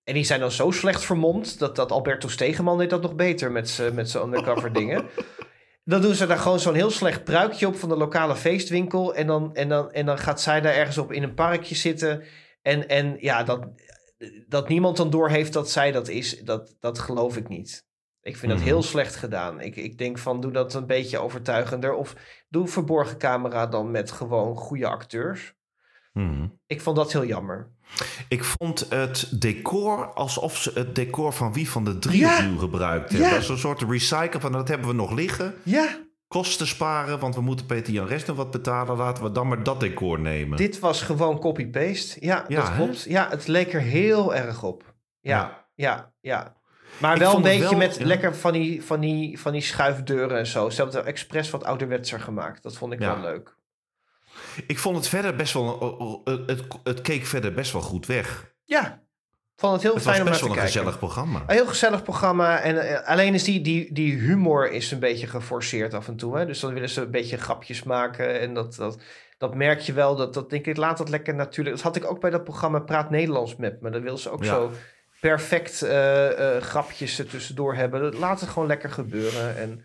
En 0.05 0.15
die 0.15 0.25
zijn 0.25 0.41
dan 0.41 0.51
zo 0.51 0.71
slecht 0.71 1.05
vermomd 1.05 1.59
dat, 1.59 1.77
dat 1.77 1.91
Alberto 1.93 2.29
Stegeman 2.29 2.79
deed 2.79 2.91
dat 2.91 3.03
nog 3.03 3.15
beter 3.15 3.53
met 3.53 3.71
zijn 3.71 3.99
undercover 4.23 4.73
dingen. 4.73 5.05
Dan 5.85 6.01
doen 6.01 6.15
ze 6.15 6.27
daar 6.27 6.39
gewoon 6.39 6.61
zo'n 6.61 6.75
heel 6.75 6.91
slecht 6.91 7.25
pruikje 7.25 7.67
op 7.67 7.77
van 7.77 7.89
de 7.89 7.97
lokale 7.97 8.37
feestwinkel. 8.37 9.15
En 9.15 9.27
dan, 9.27 9.55
en 9.55 9.69
dan, 9.69 9.93
en 9.93 10.07
dan 10.07 10.19
gaat 10.19 10.41
zij 10.41 10.61
daar 10.61 10.75
ergens 10.75 10.99
op 10.99 11.13
in 11.13 11.23
een 11.23 11.35
parkje 11.35 11.75
zitten. 11.75 12.23
En, 12.63 12.89
en 12.89 13.17
ja, 13.21 13.43
dat, 13.43 13.67
dat 14.49 14.69
niemand 14.69 14.97
dan 14.97 15.11
doorheeft 15.11 15.53
dat 15.53 15.71
zij 15.71 15.93
dat 15.93 16.09
is, 16.09 16.41
dat, 16.41 16.77
dat 16.81 16.99
geloof 16.99 17.37
ik 17.37 17.49
niet. 17.49 17.85
Ik 18.21 18.37
vind 18.37 18.51
dat 18.53 18.61
Mhm. 18.61 18.69
heel 18.71 18.83
slecht 18.83 19.17
gedaan. 19.17 19.61
Ik, 19.61 19.77
ik 19.77 19.99
denk 19.99 20.19
van, 20.19 20.41
doe 20.41 20.53
dat 20.53 20.75
een 20.75 20.87
beetje 20.87 21.19
overtuigender. 21.19 21.95
Of 21.95 22.15
doe 22.49 22.69
verborgen 22.69 23.19
camera 23.19 23.67
dan 23.67 23.91
met 23.91 24.11
gewoon 24.11 24.57
goede 24.57 24.87
acteurs. 24.89 25.55
Mhm. 26.13 26.47
Ik 26.67 26.81
vond 26.81 26.97
dat 26.97 27.13
heel 27.13 27.25
jammer. 27.25 27.72
Ik 28.29 28.45
vond 28.45 28.87
het 28.89 29.29
decor 29.41 30.13
alsof 30.13 30.57
ze 30.57 30.71
het 30.75 30.95
decor 30.95 31.33
van 31.33 31.53
wie 31.53 31.71
van 31.71 31.85
de 31.85 31.99
drie 31.99 32.19
Ja. 32.21 32.37
opnieuw 32.39 32.59
gebruikt 32.59 33.13
Ja. 33.13 33.31
Dat 33.31 33.41
is 33.41 33.49
een 33.49 33.59
soort 33.59 33.83
recycle 33.83 34.41
van 34.41 34.53
dat 34.53 34.69
hebben 34.69 34.87
we 34.89 34.95
nog 34.95 35.13
liggen. 35.13 35.55
Ja, 35.63 36.01
Kosten 36.29 36.67
sparen, 36.67 37.19
want 37.19 37.35
we 37.35 37.41
moeten 37.41 37.67
Peter 37.67 37.93
Jan 37.93 38.07
Rest 38.07 38.27
nog 38.27 38.37
wat 38.37 38.51
betalen. 38.51 38.97
Laten 38.97 39.25
we 39.25 39.33
dan 39.33 39.49
maar 39.49 39.63
dat 39.63 39.81
decor 39.81 40.21
nemen. 40.21 40.57
dit 40.57 40.79
was 40.79 41.03
gewoon 41.03 41.39
copy-paste. 41.39 42.17
Ja, 42.27 42.45
Ja, 42.49 42.57
dat 42.61 42.69
hè? 42.69 42.75
klopt. 42.77 43.03
Ja, 43.03 43.27
het 43.31 43.47
leek 43.47 43.73
er 43.73 43.81
heel 43.81 44.35
erg 44.35 44.63
op. 44.63 44.95
Ja, 45.21 45.67
Ja. 45.75 46.13
ja. 46.21 46.57
Maar 46.99 47.19
wel 47.19 47.37
een 47.37 47.43
beetje 47.43 47.61
wel- 47.69 47.77
met 47.77 47.97
ja. 47.99 48.07
lekker 48.07 48.37
van 48.37 48.53
die, 48.53 48.83
van, 48.85 49.01
die, 49.01 49.41
van 49.41 49.53
die 49.53 49.61
schuifdeuren 49.61 50.39
en 50.39 50.47
zo. 50.47 50.71
Ze 50.71 50.77
hebben 50.83 50.97
het 50.97 51.07
expres 51.07 51.51
wat 51.51 51.65
ouderwetser 51.65 52.21
gemaakt. 52.21 52.63
Dat 52.63 52.77
vond 52.77 52.93
ik 52.93 53.01
Ja. 53.01 53.15
wel 53.15 53.23
leuk. 53.31 53.57
Ik 54.67 54.79
vond 54.79 54.97
het 54.97 55.09
verder 55.09 55.37
best 55.37 55.53
wel. 55.53 56.21
Het, 56.25 56.41
het, 56.47 56.63
het 56.85 57.01
keek 57.01 57.27
verder 57.27 57.53
best 57.53 57.73
wel 57.73 57.81
goed 57.83 58.07
weg. 58.07 58.53
Ja, 58.65 59.03
vond 59.57 59.73
het 59.73 59.83
heel 59.83 59.95
Het 59.95 60.03
fijn 60.03 60.19
om 60.19 60.23
naar 60.23 60.31
best 60.33 60.39
te 60.39 60.49
wel 60.49 60.55
een 60.57 60.61
kijken. 60.63 60.79
gezellig 60.81 60.99
programma. 60.99 61.43
Een 61.47 61.55
heel 61.55 61.67
gezellig 61.67 62.03
programma. 62.03 62.61
En 62.61 62.89
eh, 62.89 63.09
alleen 63.09 63.35
is 63.35 63.45
die, 63.45 63.61
die, 63.61 63.93
die 63.93 64.19
humor 64.19 64.71
is 64.71 64.91
een 64.91 64.99
beetje 64.99 65.27
geforceerd 65.27 65.95
af 65.95 66.09
en 66.09 66.17
toe. 66.17 66.39
Hè? 66.39 66.47
Dus 66.47 66.61
dan 66.61 66.73
willen 66.75 66.89
ze 66.89 67.01
een 67.01 67.11
beetje 67.11 67.37
grapjes 67.37 67.83
maken. 67.83 68.41
En 68.41 68.55
dat, 68.55 68.75
dat, 68.75 68.99
dat 69.39 69.55
merk 69.55 69.81
je 69.81 69.93
wel. 69.93 70.17
Dat, 70.17 70.35
dat 70.35 70.51
denk 70.51 70.67
ik, 70.67 70.77
laat 70.77 70.99
dat 70.99 71.09
lekker 71.09 71.35
natuurlijk. 71.35 71.77
Dat 71.77 71.85
had 71.85 71.97
ik 71.97 72.05
ook 72.11 72.21
bij 72.21 72.31
dat 72.31 72.45
programma 72.45 72.79
Praat 72.79 73.11
Nederlands 73.11 73.57
met 73.57 73.81
me. 73.81 73.91
Dan 73.91 74.03
wil 74.03 74.19
ze 74.19 74.31
ook 74.31 74.45
Ja. 74.45 74.51
zo 74.51 74.71
perfect 75.21 75.83
eh, 75.83 76.57
eh, 76.57 76.63
grapjes 76.63 77.19
er 77.19 77.27
tussendoor 77.27 77.75
hebben. 77.75 78.19
Laat 78.19 78.41
het 78.41 78.49
gewoon 78.49 78.69
lekker 78.69 78.91
gebeuren. 78.91 79.57
En 79.57 79.85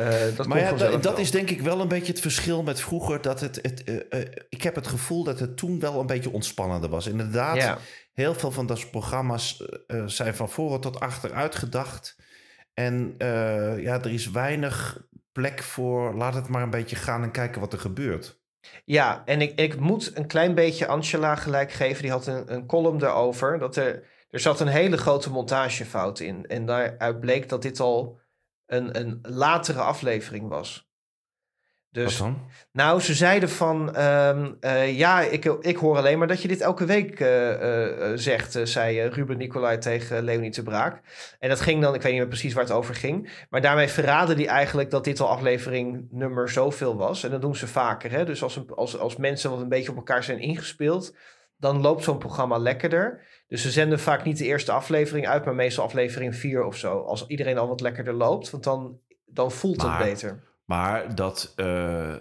eh, 0.00 0.36
dat 0.36 0.46
Maar 0.46 0.58
ja, 0.58 0.72
dat, 0.72 1.02
wel. 1.04 1.16
is 1.18 1.30
denk 1.30 1.50
ik 1.50 1.60
wel 1.60 1.80
een 1.80 1.88
beetje 1.88 2.12
het 2.12 2.20
verschil 2.20 2.62
met 2.62 2.80
vroeger. 2.80 3.20
Dat 3.20 3.40
het, 3.40 3.58
het, 3.62 3.84
eh, 3.84 4.20
eh, 4.20 4.26
ik 4.48 4.62
heb 4.62 4.74
het 4.74 4.86
gevoel 4.86 5.24
dat 5.24 5.38
het 5.38 5.56
toen 5.56 5.80
wel 5.80 6.00
een 6.00 6.06
beetje 6.06 6.32
ontspannender 6.32 6.90
was. 6.90 7.06
Inderdaad, 7.06 7.56
Ja. 7.56 7.78
heel 8.12 8.34
veel 8.34 8.50
van 8.50 8.66
dat 8.66 8.90
programma's 8.90 9.64
zijn 10.06 10.34
van 10.34 10.48
voren 10.48 10.80
tot 10.80 11.00
achter 11.00 11.32
uitgedacht. 11.32 12.16
En 12.74 13.14
ja, 13.78 14.00
er 14.00 14.12
is 14.12 14.30
weinig 14.30 15.08
plek 15.32 15.62
voor. 15.62 16.14
Laat 16.14 16.34
het 16.34 16.48
maar 16.48 16.62
een 16.62 16.70
beetje 16.70 16.96
gaan 16.96 17.22
en 17.22 17.30
kijken 17.30 17.60
wat 17.60 17.72
er 17.72 17.78
gebeurt. 17.78 18.38
Ja, 18.84 19.22
en 19.24 19.40
ik, 19.40 19.60
ik 19.60 19.80
moet 19.80 20.16
een 20.16 20.26
klein 20.26 20.54
beetje 20.54 20.86
Angela 20.86 21.36
gelijk 21.36 21.72
geven. 21.72 22.02
Die 22.02 22.10
had 22.10 22.26
een, 22.26 22.52
een 22.52 22.66
column 22.66 22.98
daarover. 22.98 23.58
Dat 23.58 23.76
er, 23.76 24.02
er 24.30 24.40
zat 24.40 24.60
een 24.60 24.66
hele 24.68 24.96
grote 24.96 25.30
montagefout 25.30 26.20
in. 26.20 26.46
En 26.46 26.66
daaruit 26.66 27.20
bleek 27.20 27.48
dat 27.48 27.62
dit 27.62 27.80
al 27.80 28.19
een, 28.70 28.98
een 29.00 29.18
latere 29.22 29.80
aflevering 29.80 30.48
was. 30.48 30.88
Dus, 31.92 32.18
wat 32.18 32.28
dan? 32.28 32.50
nou, 32.72 33.00
ze 33.00 33.14
zeiden 33.14 33.48
van, 33.48 33.94
ehm, 33.94 34.52
eh, 34.60 34.98
ja, 34.98 35.20
ik, 35.20 35.44
ik 35.44 35.76
hoor 35.76 35.96
alleen 35.96 36.18
maar 36.18 36.26
dat 36.26 36.42
je 36.42 36.48
dit 36.48 36.60
elke 36.60 36.84
week 36.84 37.20
eh, 37.20 38.10
eh, 38.10 38.18
zegt, 38.18 38.58
zei 38.62 39.08
Ruben 39.08 39.36
Nicolai 39.38 39.78
tegen 39.78 40.22
Leonie 40.22 40.50
te 40.50 40.62
Braak. 40.62 41.00
En 41.38 41.48
dat 41.48 41.60
ging 41.60 41.82
dan, 41.82 41.94
ik 41.94 42.02
weet 42.02 42.12
niet 42.12 42.20
meer 42.20 42.30
precies 42.30 42.52
waar 42.52 42.64
het 42.64 42.72
over 42.72 42.94
ging, 42.94 43.44
maar 43.50 43.60
daarmee 43.60 43.88
verraden 43.88 44.36
die 44.36 44.48
eigenlijk 44.48 44.90
dat 44.90 45.04
dit 45.04 45.20
al 45.20 45.28
aflevering 45.28 46.06
nummer 46.10 46.50
zoveel 46.50 46.96
was. 46.96 47.24
En 47.24 47.30
dat 47.30 47.40
doen 47.40 47.56
ze 47.56 47.66
vaker, 47.66 48.10
hè. 48.10 48.24
Dus 48.24 48.42
als, 48.42 48.56
een, 48.56 48.70
als, 48.74 48.98
als 48.98 49.16
mensen 49.16 49.50
wat 49.50 49.60
een 49.60 49.68
beetje 49.68 49.90
op 49.90 49.96
elkaar 49.96 50.24
zijn 50.24 50.38
ingespeeld, 50.38 51.14
dan 51.56 51.80
loopt 51.80 52.04
zo'n 52.04 52.18
programma 52.18 52.58
lekkerder. 52.58 53.22
Dus 53.50 53.62
ze 53.62 53.70
zenden 53.70 54.00
vaak 54.00 54.24
niet 54.24 54.38
de 54.38 54.44
eerste 54.44 54.72
aflevering 54.72 55.26
uit, 55.28 55.44
maar 55.44 55.54
meestal 55.54 55.84
aflevering 55.84 56.36
4 56.36 56.64
of 56.64 56.76
zo. 56.76 56.98
Als 57.00 57.26
iedereen 57.26 57.58
al 57.58 57.68
wat 57.68 57.80
lekkerder 57.80 58.14
loopt, 58.14 58.50
want 58.50 58.64
dan, 58.64 59.00
dan 59.26 59.52
voelt 59.52 59.76
Maar- 59.76 59.98
het 59.98 60.08
beter. 60.12 60.42
Maar 60.64 61.14
dat, 61.14 61.52
eh, 61.56 62.14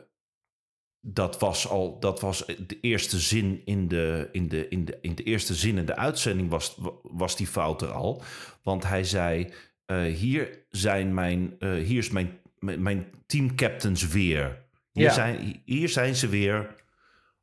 dat 1.02 1.40
was 1.40 1.68
al 1.68 2.00
dat 2.00 2.20
was 2.22 2.46
de 2.46 2.78
eerste 2.82 3.20
zin 3.20 3.62
in 3.66 3.88
de, 3.88 4.30
in 4.32 4.48
de, 4.48 4.68
in 4.68 4.86
de, 4.86 4.98
in 5.02 5.16
de 5.16 5.24
eerste 5.24 5.54
zin 5.56 5.78
in 5.78 5.86
de 5.86 5.96
uitzending 5.96 6.50
was, 6.50 6.78
was 7.04 7.36
die 7.38 7.48
fout 7.48 7.82
er 7.82 7.92
al. 7.92 8.22
Want 8.64 8.84
hij 8.88 9.04
zei: 9.04 9.54
eh, 9.86 10.02
hier 10.02 10.66
zijn 10.70 11.14
mijn, 11.14 11.56
eh, 11.60 11.74
hier 11.74 11.98
is 11.98 12.10
mijn, 12.10 12.38
mijn, 12.60 12.82
mijn 12.82 13.08
teamcaptains 13.26 14.08
weer. 14.08 14.62
Hier, 14.92 15.04
Ja. 15.04 15.14
zijn, 15.14 15.62
hier 15.66 15.90
zijn 15.90 16.16
ze 16.16 16.28
weer. 16.28 16.76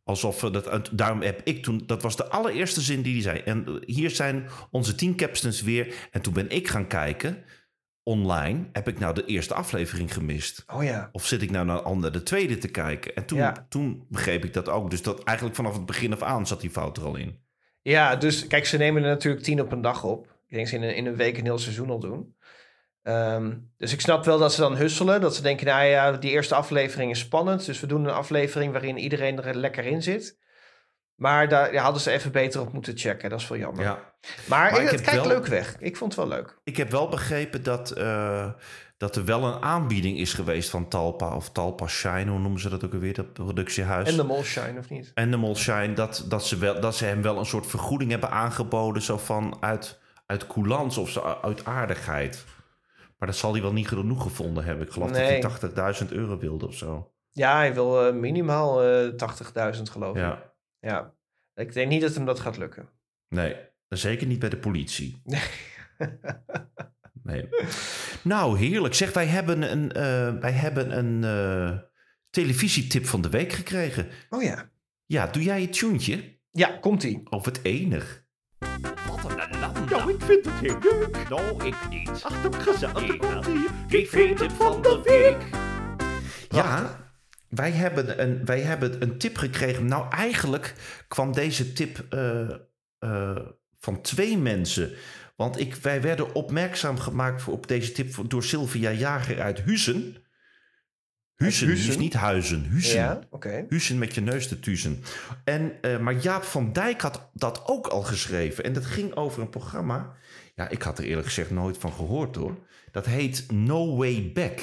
Alsof 0.07 0.41
we 0.41 0.51
dat. 0.51 0.91
Daarom 0.93 1.23
heb 1.23 1.41
ik 1.45 1.63
toen. 1.63 1.83
Dat 1.87 2.03
was 2.03 2.17
de 2.17 2.29
allereerste 2.29 2.81
zin 2.81 3.03
die 3.03 3.13
hij 3.13 3.23
zei. 3.23 3.39
En 3.39 3.67
eh, 3.67 3.75
hier 3.87 4.11
zijn 4.11 4.49
onze 4.71 4.95
teamcaptains 4.95 5.63
weer. 5.63 5.95
En 6.11 6.23
toen 6.23 6.33
ben 6.33 6.51
ik 6.51 6.69
gaan 6.69 6.87
kijken. 6.87 7.45
Online 8.03 8.69
heb 8.73 8.89
ik 8.89 8.99
nou 8.99 9.15
de 9.15 9.25
eerste 9.25 9.55
aflevering 9.55 10.13
gemist. 10.13 10.65
Oh 10.75 10.85
ja. 10.85 11.09
Of 11.13 11.27
zit 11.27 11.43
ik 11.43 11.51
nou 11.51 11.67
naar 11.67 11.97
naar 11.97 12.13
de 12.13 12.23
tweede 12.23 12.59
te 12.59 12.69
kijken? 12.69 13.15
En 13.15 13.27
toen, 13.27 13.39
Ja. 13.39 13.67
toen 13.69 14.07
begreep 14.09 14.45
ik 14.45 14.53
dat 14.53 14.69
ook. 14.69 14.91
Dus 14.91 15.03
dat 15.03 15.23
eigenlijk 15.23 15.57
vanaf 15.57 15.75
het 15.75 15.87
begin 15.87 16.13
af 16.13 16.23
aan 16.23 16.47
zat 16.47 16.61
die 16.61 16.71
fout 16.71 16.97
er 16.97 17.05
al 17.05 17.17
in. 17.17 17.39
Ja, 17.83 18.17
dus 18.17 18.47
kijk, 18.47 18.67
ze 18.67 18.77
nemen 18.77 19.03
er 19.03 19.09
natuurlijk 19.09 19.45
tien 19.45 19.61
op 19.61 19.73
een 19.73 19.81
dag 19.81 20.05
op. 20.05 20.27
Ik 20.49 20.57
denk 20.57 20.69
ze 20.69 20.77
in 20.77 20.83
een, 20.83 20.97
in 20.97 21.07
een 21.07 21.17
week 21.17 21.39
een 21.39 21.45
heel 21.45 21.59
seizoen 21.59 21.91
al 21.91 21.99
doen. 21.99 22.36
Ehm, 23.07 23.53
dus 23.77 23.93
ik 23.93 24.01
snap 24.01 24.25
wel 24.25 24.39
dat 24.39 24.53
ze 24.53 24.61
dan 24.61 24.77
husselen. 24.77 25.21
Dat 25.21 25.35
ze 25.35 25.43
denken, 25.43 25.67
nou 25.67 25.85
ja, 25.85 26.13
die 26.13 26.31
eerste 26.31 26.55
aflevering 26.55 27.11
is 27.11 27.19
spannend. 27.19 27.67
Dus 27.67 27.81
we 27.81 27.87
doen 27.87 28.05
een 28.05 28.15
aflevering 28.15 28.73
waarin 28.73 28.99
iedereen 28.99 29.43
er 29.43 29.55
lekker 29.57 29.85
in 29.85 30.03
zit. 30.03 30.39
Maar 31.15 31.49
daar 31.49 31.73
ja, 31.73 31.83
hadden 31.83 32.03
ze 32.03 32.11
even 32.11 32.33
beter 32.33 32.61
op 32.61 32.73
moeten 32.73 32.97
checken. 32.99 33.31
Dat 33.31 33.41
is 33.41 33.49
wel 33.49 33.59
jammer. 33.59 33.85
Ja. 33.85 33.99
Maar, 34.47 34.71
Maar 34.71 34.83
ik, 34.83 34.91
het 34.91 35.01
kijkt 35.01 35.21
wel- 35.21 35.27
leuk 35.27 35.47
weg. 35.47 35.77
Ik 35.79 35.97
vond 35.97 36.17
het 36.17 36.29
wel 36.29 36.39
leuk. 36.39 36.59
Ik 36.65 36.77
heb 36.77 36.91
wel 36.91 37.09
begrepen 37.09 37.63
dat, 37.63 37.91
eh, 37.91 38.51
dat 38.97 39.17
er 39.17 39.25
wel 39.25 39.45
een 39.45 39.63
aanbieding 39.63 40.19
is 40.19 40.35
geweest 40.35 40.71
van 40.71 40.89
Talpa 40.89 41.35
of 41.37 41.51
Talpa 41.51 41.87
Shine. 41.87 42.31
Hoe 42.31 42.39
noemen 42.41 42.61
ze 42.61 42.69
dat 42.69 42.85
ook 42.85 42.93
alweer, 42.93 43.15
dat 43.15 43.33
productiehuis? 43.33 44.09
En 44.09 44.17
de 44.17 44.25
Molshine, 44.25 44.79
of 44.79 44.89
niet? 44.91 45.11
Animal 45.15 45.57
Shine, 45.57 45.93
dat, 45.93 46.25
dat, 46.29 46.47
ze 46.47 46.59
wel, 46.59 46.81
dat 46.81 46.97
ze 46.97 47.05
hem 47.05 47.23
wel 47.23 47.39
een 47.39 47.47
soort 47.47 47.67
vergoeding 47.67 48.11
hebben 48.11 48.31
aangeboden. 48.31 49.03
Zo 49.03 49.17
van 49.19 49.57
uit, 49.61 49.99
uit 50.27 50.47
coulance 50.47 51.01
of 51.01 51.11
zo, 51.11 51.39
uit 51.43 51.65
aardigheid. 51.65 52.45
Maar 53.17 53.29
dat 53.29 53.37
zal 53.37 53.53
hij 53.53 53.63
wel 53.63 53.73
niet 53.73 53.89
genoeg 53.89 54.23
gevonden 54.23 54.65
hebben. 54.65 54.87
Ik 54.87 54.93
geloof 54.93 55.11
Nee. 55.11 55.41
dat 55.41 55.61
hij 55.75 55.95
80.000 56.03 56.13
euro 56.13 56.39
wilde 56.39 56.67
of 56.67 56.75
zo. 56.75 57.13
Ja, 57.31 57.57
hij 57.57 57.75
wil 57.75 58.07
eh, 58.07 58.15
minimaal 58.15 58.83
eh 58.83 59.13
80.000 59.77 59.83
geloof 59.91 60.17
ik. 60.17 60.23
Ja, 60.23 60.53
ja. 60.79 61.15
Ik 61.55 61.73
denk 61.73 61.89
niet 61.89 62.01
dat 62.01 62.15
hem 62.15 62.25
dat 62.25 62.41
gaat 62.41 62.57
lukken. 62.57 62.89
nee. 63.29 63.57
Zeker 63.89 64.27
niet 64.27 64.39
bij 64.39 64.49
de 64.49 64.57
politie. 64.59 65.23
Nee. 67.23 67.49
Nou, 68.23 68.59
heerlijk. 68.59 68.95
Zeg, 68.95 69.13
wij 69.13 69.27
hebben 69.27 69.73
een, 69.73 69.93
eh, 69.93 70.35
wij 70.41 70.53
hebben 70.53 70.99
een 70.99 71.21
televisietip 72.31 73.07
van 73.07 73.21
de 73.21 73.29
week 73.29 73.53
gekregen. 73.53 74.09
Oh 74.31 74.43
ja. 74.43 74.71
Ja, 75.07 75.27
doe 75.27 75.43
jij 75.43 75.61
het 75.61 75.73
tuentje? 75.79 76.39
Ja, 76.51 76.79
komt-ie. 76.81 77.23
Of 77.31 77.45
het 77.45 77.61
enig? 77.65 78.25
Nou, 79.91 80.11
ik 80.11 80.23
vind 80.23 80.45
het 80.45 80.55
heel 80.55 80.79
leuk. 80.81 81.29
Nou, 81.29 81.65
ik 81.67 81.75
niet. 81.91 82.11
Ach, 82.23 82.43
dat 82.43 82.57
gezellig. 82.57 83.17
Komt 83.17 83.47
ie. 83.47 83.67
TV-tip 83.89 84.51
van 84.51 84.83
de 84.83 85.01
week. 85.05 85.59
Ja, 86.49 87.01
wij 87.49 87.71
hebben, 87.71 88.23
een, 88.23 88.45
wij 88.45 88.61
hebben 88.61 89.03
een 89.03 89.19
tip 89.19 89.37
gekregen. 89.37 89.87
Nou, 89.87 90.11
eigenlijk 90.11 90.75
kwam 91.09 91.33
deze 91.33 91.73
tip 91.73 92.07
eh, 92.11 92.51
eh, 92.99 93.37
van 93.79 94.01
twee 94.01 94.39
mensen. 94.39 94.93
Want 95.37 95.61
ik, 95.61 95.75
wij 95.75 96.03
werden 96.03 96.35
opmerkzaam 96.35 96.99
gemaakt 96.99 97.43
voor, 97.43 97.53
op 97.53 97.67
deze 97.67 97.93
tip 97.93 98.31
door 98.31 98.43
Sylvia 98.43 98.91
Jager 98.91 99.41
uit 99.41 99.65
Huizen. 99.65 100.17
Huizen, 101.37 101.67
dus 101.67 101.97
niet 101.97 102.15
Huizen. 102.15 102.67
Huizen. 102.71 102.99
Ja. 102.99 103.21
Huizen 103.69 103.99
met 103.99 104.15
je 104.15 104.21
neus 104.21 104.49
te 104.49 104.61
tuzen. 104.61 105.03
En, 105.45 105.73
eh, 105.81 105.99
maar 105.99 106.15
Jaap 106.15 106.43
van 106.43 106.73
Dijk 106.73 107.01
had 107.01 107.31
dat 107.33 107.63
ook 107.67 107.87
al 107.87 108.03
geschreven. 108.03 108.65
En 108.65 108.73
dat 108.73 108.85
ging 108.85 109.15
over 109.15 109.43
een 109.43 109.51
programma. 109.51 110.17
Ja, 110.55 110.69
ik 110.69 110.83
had 110.83 110.99
er 110.99 111.05
eerlijk 111.05 111.27
gezegd 111.27 111.51
nooit 111.51 111.79
van 111.79 111.93
gehoord 111.93 112.37
hoor. 112.37 112.59
Dat 112.91 113.07
heet 113.07 113.53
No 113.53 113.97
Way 113.97 114.31
Back. 114.35 114.61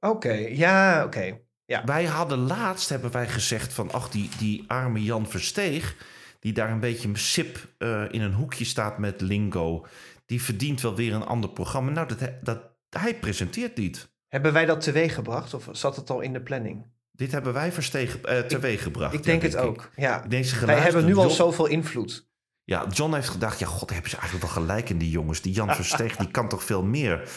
Oké, 0.00 0.32
ja, 0.32 1.04
oké. 1.04 1.38
Ja. 1.64 1.84
Wij 1.84 2.04
hadden 2.04 2.38
laatst, 2.38 2.88
hebben 2.88 3.12
wij 3.12 3.28
gezegd 3.28 3.72
van... 3.72 3.90
ach, 3.90 4.10
die, 4.10 4.28
die 4.38 4.64
arme 4.66 5.02
Jan 5.02 5.28
Versteeg... 5.28 5.96
die 6.40 6.52
daar 6.52 6.70
een 6.70 6.80
beetje 6.80 7.10
sip 7.16 7.74
eh, 7.78 8.04
in 8.10 8.20
een 8.20 8.32
hoekje 8.32 8.64
staat 8.64 8.98
met 8.98 9.20
lingo... 9.20 9.86
die 10.26 10.42
verdient 10.42 10.80
wel 10.80 10.94
weer 10.94 11.14
een 11.14 11.26
ander 11.26 11.50
programma. 11.50 11.90
Nou, 11.90 12.08
dat, 12.08 12.30
dat, 12.42 12.76
hij 12.88 13.14
presenteert 13.14 13.76
niet. 13.76 14.12
Hebben 14.30 14.52
wij 14.52 14.66
dat 14.66 14.80
teweeg 14.80 15.14
gebracht 15.14 15.54
of 15.54 15.68
zat 15.72 15.96
het 15.96 16.10
al 16.10 16.20
in 16.20 16.32
de 16.32 16.40
planning? 16.40 16.86
Dit 17.10 17.32
hebben 17.32 17.52
wij 17.52 17.72
versteeg, 17.72 18.20
eh, 18.20 18.38
teweeg 18.38 18.82
gebracht. 18.82 19.14
Ik 19.14 19.22
denk 19.22 19.42
ja, 19.42 19.48
het 19.48 19.56
ook. 19.56 19.90
Ja. 19.96 20.24
Deze 20.28 20.66
Wij 20.66 20.78
hebben 20.80 21.04
nu 21.04 21.16
al 21.16 21.30
zoveel 21.30 21.66
invloed. 21.66 22.28
Ja, 22.64 22.86
John 22.92 23.14
heeft 23.14 23.28
gedacht... 23.28 23.58
ja, 23.58 23.66
god, 23.66 23.90
hebben 23.90 24.10
ze 24.10 24.16
eigenlijk 24.16 24.46
wel 24.46 24.62
gelijk 24.64 24.88
in 24.90 24.98
die 24.98 25.10
jongens. 25.10 25.40
Die 25.40 25.52
Jan 25.52 25.74
Versteeg, 25.80 26.16
die 26.16 26.30
kan 26.30 26.48
toch 26.48 26.64
veel 26.64 26.82
meer. 26.82 27.28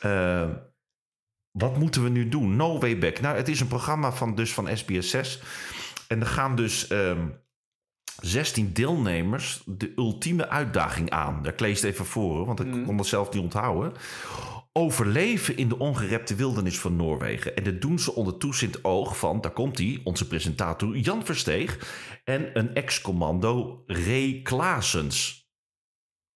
Eh, 0.00 0.48
wat 1.50 1.76
moeten 1.78 2.02
we 2.02 2.08
nu 2.08 2.28
doen? 2.28 2.56
No 2.56 2.78
Way 2.78 2.98
Back. 2.98 3.20
Nou, 3.20 3.36
het 3.36 3.48
is 3.48 3.60
een 3.60 3.66
programma 3.68 4.12
van, 4.12 4.34
dus 4.34 4.52
van 4.52 4.68
SBS6. 4.68 5.42
En 6.08 6.20
er 6.20 6.26
gaan 6.26 6.56
dus 6.56 6.86
ehm 6.86 7.26
16 8.22 8.72
deelnemers 8.72 9.62
de 9.66 9.92
ultieme 9.96 10.48
uitdaging 10.48 11.10
aan. 11.10 11.42
Daar 11.42 11.52
lees 11.56 11.70
ik 11.76 11.82
het 11.84 11.92
even 11.92 12.04
voor, 12.06 12.46
want 12.46 12.60
ik 12.60 12.66
Mhm. 12.66 12.84
kon 12.84 12.98
het 12.98 13.06
zelf 13.06 13.32
niet 13.32 13.42
onthouden. 13.42 13.92
Overleven 14.72 15.56
in 15.56 15.68
de 15.68 15.78
ongerepte 15.78 16.34
wildernis 16.34 16.80
van 16.80 16.96
Noorwegen. 16.96 17.56
En 17.56 17.64
dat 17.64 17.80
doen 17.80 17.98
ze 17.98 18.14
onder 18.14 18.38
toezicht 18.38 18.84
oog 18.84 19.18
van, 19.18 19.40
daar 19.40 19.52
komt 19.52 19.78
hij, 19.78 20.00
onze 20.04 20.26
presentator 20.26 20.96
Jan 20.96 21.24
Versteeg 21.24 21.78
en 22.24 22.58
een 22.58 22.74
ex-commando 22.74 23.82
Ray 23.86 24.40
Klaasens. 24.42 25.50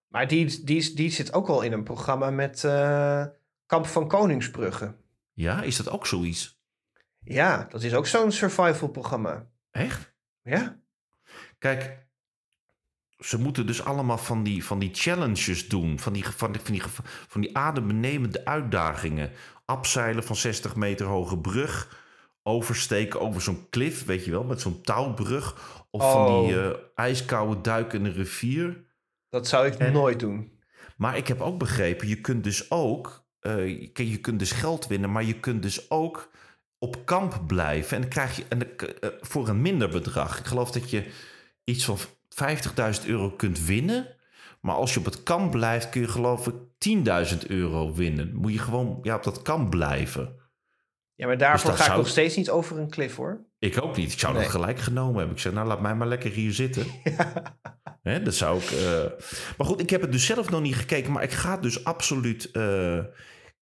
Maar 0.06 0.28
die, 0.28 0.64
die, 0.64 0.94
die 0.94 1.10
zit 1.10 1.32
ook 1.32 1.48
al 1.48 1.62
in 1.62 1.72
een 1.72 1.84
programma 1.84 2.30
met 2.30 2.64
eh, 2.64 3.24
Kamp 3.66 3.86
van 3.86 4.08
Koningsbrugge. 4.08 4.96
Ja, 5.32 5.62
is 5.62 5.76
dat 5.76 5.90
ook 5.90 6.06
zoiets? 6.06 6.60
Ja, 7.18 7.66
dat 7.70 7.82
is 7.82 7.94
ook 7.94 8.06
zo'n 8.06 8.32
survival 8.32 8.88
programma. 8.88 9.50
Echt? 9.70 10.14
Ja. 10.42 10.80
Kijk, 11.58 12.05
ze 13.18 13.38
moeten 13.38 13.66
dus 13.66 13.84
allemaal 13.84 14.18
van 14.18 14.42
die, 14.42 14.64
van 14.64 14.78
die 14.78 14.90
challenges 14.92 15.68
doen. 15.68 15.98
Van 15.98 16.12
die, 16.12 16.24
van, 16.28 16.52
die, 16.52 16.60
van, 16.60 16.72
die, 16.72 16.82
van 17.28 17.40
die 17.40 17.56
adembenemende 17.56 18.44
uitdagingen. 18.44 19.30
Abzeilen 19.64 20.24
van 20.24 20.36
60 20.36 20.76
meter 20.76 21.06
hoge 21.06 21.38
brug. 21.38 22.04
Oversteken 22.42 23.20
over 23.20 23.40
zo'n 23.42 23.66
klif, 23.70 24.04
weet 24.04 24.24
je 24.24 24.30
wel, 24.30 24.44
met 24.44 24.60
zo'n 24.60 24.80
touwbrug. 24.80 25.56
Of 25.90 26.10
van 26.12 26.26
Oh. 26.26 26.46
die 26.46 26.60
eh, 26.60 26.70
ijskoude 26.94 27.60
duik 27.60 27.92
in 27.92 28.02
de 28.04 28.10
rivier. 28.10 28.84
Dat 29.28 29.48
zou 29.48 29.66
ik 29.66 29.74
En- 29.74 29.92
nooit 29.92 30.20
doen. 30.20 30.54
Maar 30.96 31.16
ik 31.16 31.28
heb 31.28 31.40
ook 31.40 31.58
begrepen, 31.58 32.08
je 32.08 32.20
kunt 32.20 32.44
dus 32.44 32.70
ook... 32.70 33.26
eh, 33.40 33.68
je, 33.94 34.10
je 34.10 34.18
kunt 34.18 34.38
dus 34.38 34.52
geld 34.52 34.86
winnen, 34.86 35.12
maar 35.12 35.24
je 35.24 35.40
kunt 35.40 35.62
dus 35.62 35.90
ook 35.90 36.30
op 36.78 37.04
kamp 37.06 37.42
blijven. 37.46 37.94
En 37.96 38.00
dan 38.00 38.10
krijg 38.10 38.36
je 38.36 38.44
en 38.48 38.76
eh, 38.78 39.10
voor 39.20 39.48
een 39.48 39.62
minder 39.62 39.88
bedrag. 39.88 40.38
Ik 40.38 40.44
geloof 40.46 40.70
dat 40.70 40.90
je 40.90 41.10
iets 41.64 41.84
van 41.84 41.98
50.000 43.00 43.06
euro 43.06 43.30
kunt 43.30 43.64
winnen. 43.64 44.14
Maar 44.60 44.74
als 44.74 44.92
je 44.94 44.98
op 44.98 45.04
het 45.04 45.22
kamp 45.22 45.50
blijft, 45.50 45.88
kun 45.88 46.00
je 46.00 46.08
geloof 46.08 46.46
ik 46.46 46.54
10.000 47.32 47.38
euro 47.46 47.94
winnen. 47.94 48.34
Moet 48.34 48.52
je 48.52 48.58
gewoon 48.58 48.98
ja, 49.02 49.14
op 49.14 49.22
dat 49.24 49.42
kamp 49.42 49.70
blijven. 49.70 50.34
Ja, 51.14 51.26
maar 51.26 51.38
daarvoor 51.38 51.70
Dus 51.70 51.80
ga 51.80 51.90
ik 51.90 51.96
nog 51.96 52.08
steeds 52.08 52.36
niet 52.36 52.50
over 52.50 52.78
een 52.78 52.90
klif 52.90 53.16
hoor. 53.16 53.44
Ik 53.58 53.82
ook 53.82 53.96
niet. 53.96 54.12
Ik 54.12 54.18
zou 54.18 54.32
Nee. 54.32 54.42
dat 54.42 54.50
gelijk 54.50 54.78
genomen 54.78 55.16
hebben. 55.16 55.34
Ik 55.34 55.40
zei, 55.42 55.54
nou 55.54 55.66
laat 55.66 55.80
mij 55.80 55.94
maar 55.94 56.06
lekker 56.08 56.30
hier 56.30 56.52
zitten. 56.52 56.86
Hè, 58.02 58.22
dat 58.22 58.34
zou 58.34 58.58
ik. 58.60 58.70
eh, 58.70 59.02
Maar 59.58 59.66
goed, 59.66 59.80
ik 59.80 59.90
heb 59.90 60.00
het 60.00 60.12
dus 60.12 60.26
zelf 60.26 60.50
nog 60.50 60.60
niet 60.60 60.76
gekeken. 60.76 61.12
Maar 61.12 61.22
ik 61.22 61.32
ga 61.32 61.56
dus 61.56 61.84
absoluut 61.84 62.50
eh, 62.50 63.04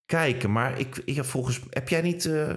kijken. 0.05 0.51
Maar 0.51 0.79
ik, 0.79 1.01
ik 1.05 1.15
heb 1.15 1.25
volgens. 1.25 1.59
Heb 1.69 1.89
jij 1.89 2.01
niet 2.01 2.25
eh, 2.25 2.49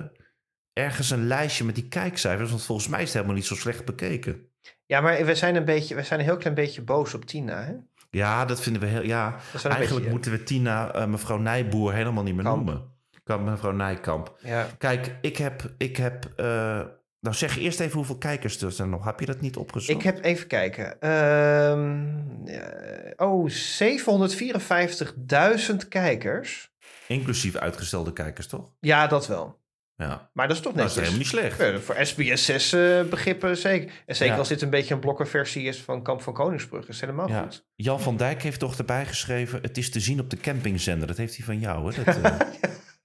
ergens 0.72 1.10
een 1.10 1.26
lijstje 1.26 1.64
met 1.64 1.74
die 1.74 1.88
kijkcijfers? 1.88 2.50
Want 2.50 2.64
volgens 2.64 2.88
mij 2.88 2.98
is 2.98 3.04
het 3.04 3.14
helemaal 3.14 3.36
niet 3.36 3.46
zo 3.46 3.54
slecht 3.54 3.84
bekeken. 3.84 4.47
Ja, 4.88 5.00
maar 5.00 5.24
we 5.24 5.34
zijn 5.34 5.56
een, 5.56 5.64
beetje, 5.64 5.94
we 5.94 6.02
zijn 6.02 6.20
een 6.20 6.24
heel 6.24 6.36
klein 6.36 6.54
beetje 6.54 6.82
boos 6.82 7.14
op 7.14 7.24
Tina. 7.24 7.64
Hè? 7.64 7.72
Ja, 8.10 8.44
dat 8.44 8.60
vinden 8.60 8.82
we 8.82 8.88
heel. 8.88 9.02
Ja, 9.02 9.36
eigenlijk 9.52 9.94
beetje, 9.94 10.10
moeten 10.10 10.30
we 10.30 10.42
Tina, 10.42 10.92
eh, 10.92 11.06
mevrouw 11.06 11.38
Nijboer, 11.38 11.92
helemaal 11.92 12.22
niet 12.22 12.34
meer 12.34 12.44
Kamp. 12.44 12.64
noemen. 12.64 12.96
Kan 13.24 13.44
mevrouw 13.44 13.72
Nijkamp. 13.72 14.38
Ja. 14.42 14.66
Kijk, 14.78 15.16
ik 15.20 15.36
heb. 15.36 15.72
Ik 15.78 15.96
heb 15.96 16.32
eh, 16.36 16.80
nou, 17.20 17.36
zeg 17.36 17.58
eerst 17.58 17.80
even 17.80 17.96
hoeveel 17.96 18.18
kijkers 18.18 18.62
er 18.62 18.72
zijn 18.72 18.90
nog. 18.90 19.04
Heb 19.04 19.20
je 19.20 19.26
dat 19.26 19.40
niet 19.40 19.56
opgezocht? 19.56 19.98
Ik 19.98 20.04
heb 20.04 20.24
even 20.24 20.46
kijken. 20.46 21.00
Ehm, 21.00 22.06
eh, 22.46 23.28
oh, 23.28 23.48
754.000 23.48 25.88
kijkers. 25.88 26.70
Inclusief 27.08 27.56
uitgestelde 27.56 28.12
kijkers, 28.12 28.46
toch? 28.46 28.72
Ja, 28.80 29.06
dat 29.06 29.26
wel. 29.26 29.57
Ja. 29.98 30.30
Maar 30.32 30.48
dat 30.48 30.56
is 30.56 30.62
toch 30.62 30.72
dat 30.72 30.88
is 30.90 30.94
netjes. 30.94 31.14
helemaal 31.14 31.18
niet 31.18 31.56
slecht. 31.58 31.72
Ja, 31.72 31.78
voor 31.80 31.96
SBS 32.06 32.44
6 32.44 32.72
eh, 32.72 33.02
begrippen 33.02 33.56
zeker. 33.56 33.92
En 34.06 34.16
zeker 34.16 34.32
Ja. 34.32 34.38
als 34.38 34.48
dit 34.48 34.62
een 34.62 34.70
beetje 34.70 34.94
een 34.94 35.00
blokkerversie 35.00 35.64
is 35.66 35.80
van 35.80 36.02
Kamp 36.02 36.22
van 36.22 36.32
Koningsbrug. 36.32 36.88
Is 36.88 37.00
helemaal 37.00 37.28
Ja. 37.28 37.42
goed. 37.42 37.66
Jan 37.76 38.00
van 38.00 38.16
Dijk 38.16 38.42
heeft 38.42 38.58
toch 38.60 38.78
erbij 38.78 39.06
geschreven... 39.06 39.58
het 39.62 39.76
is 39.78 39.90
te 39.90 40.00
zien 40.00 40.20
op 40.20 40.30
de 40.30 40.36
campingzender. 40.36 41.06
Dat 41.06 41.16
heeft 41.16 41.36
hij 41.36 41.44
van 41.44 41.58
jou, 41.58 41.94
hè? 41.94 42.04
Dat, 42.04 42.16
eh, 42.22 42.38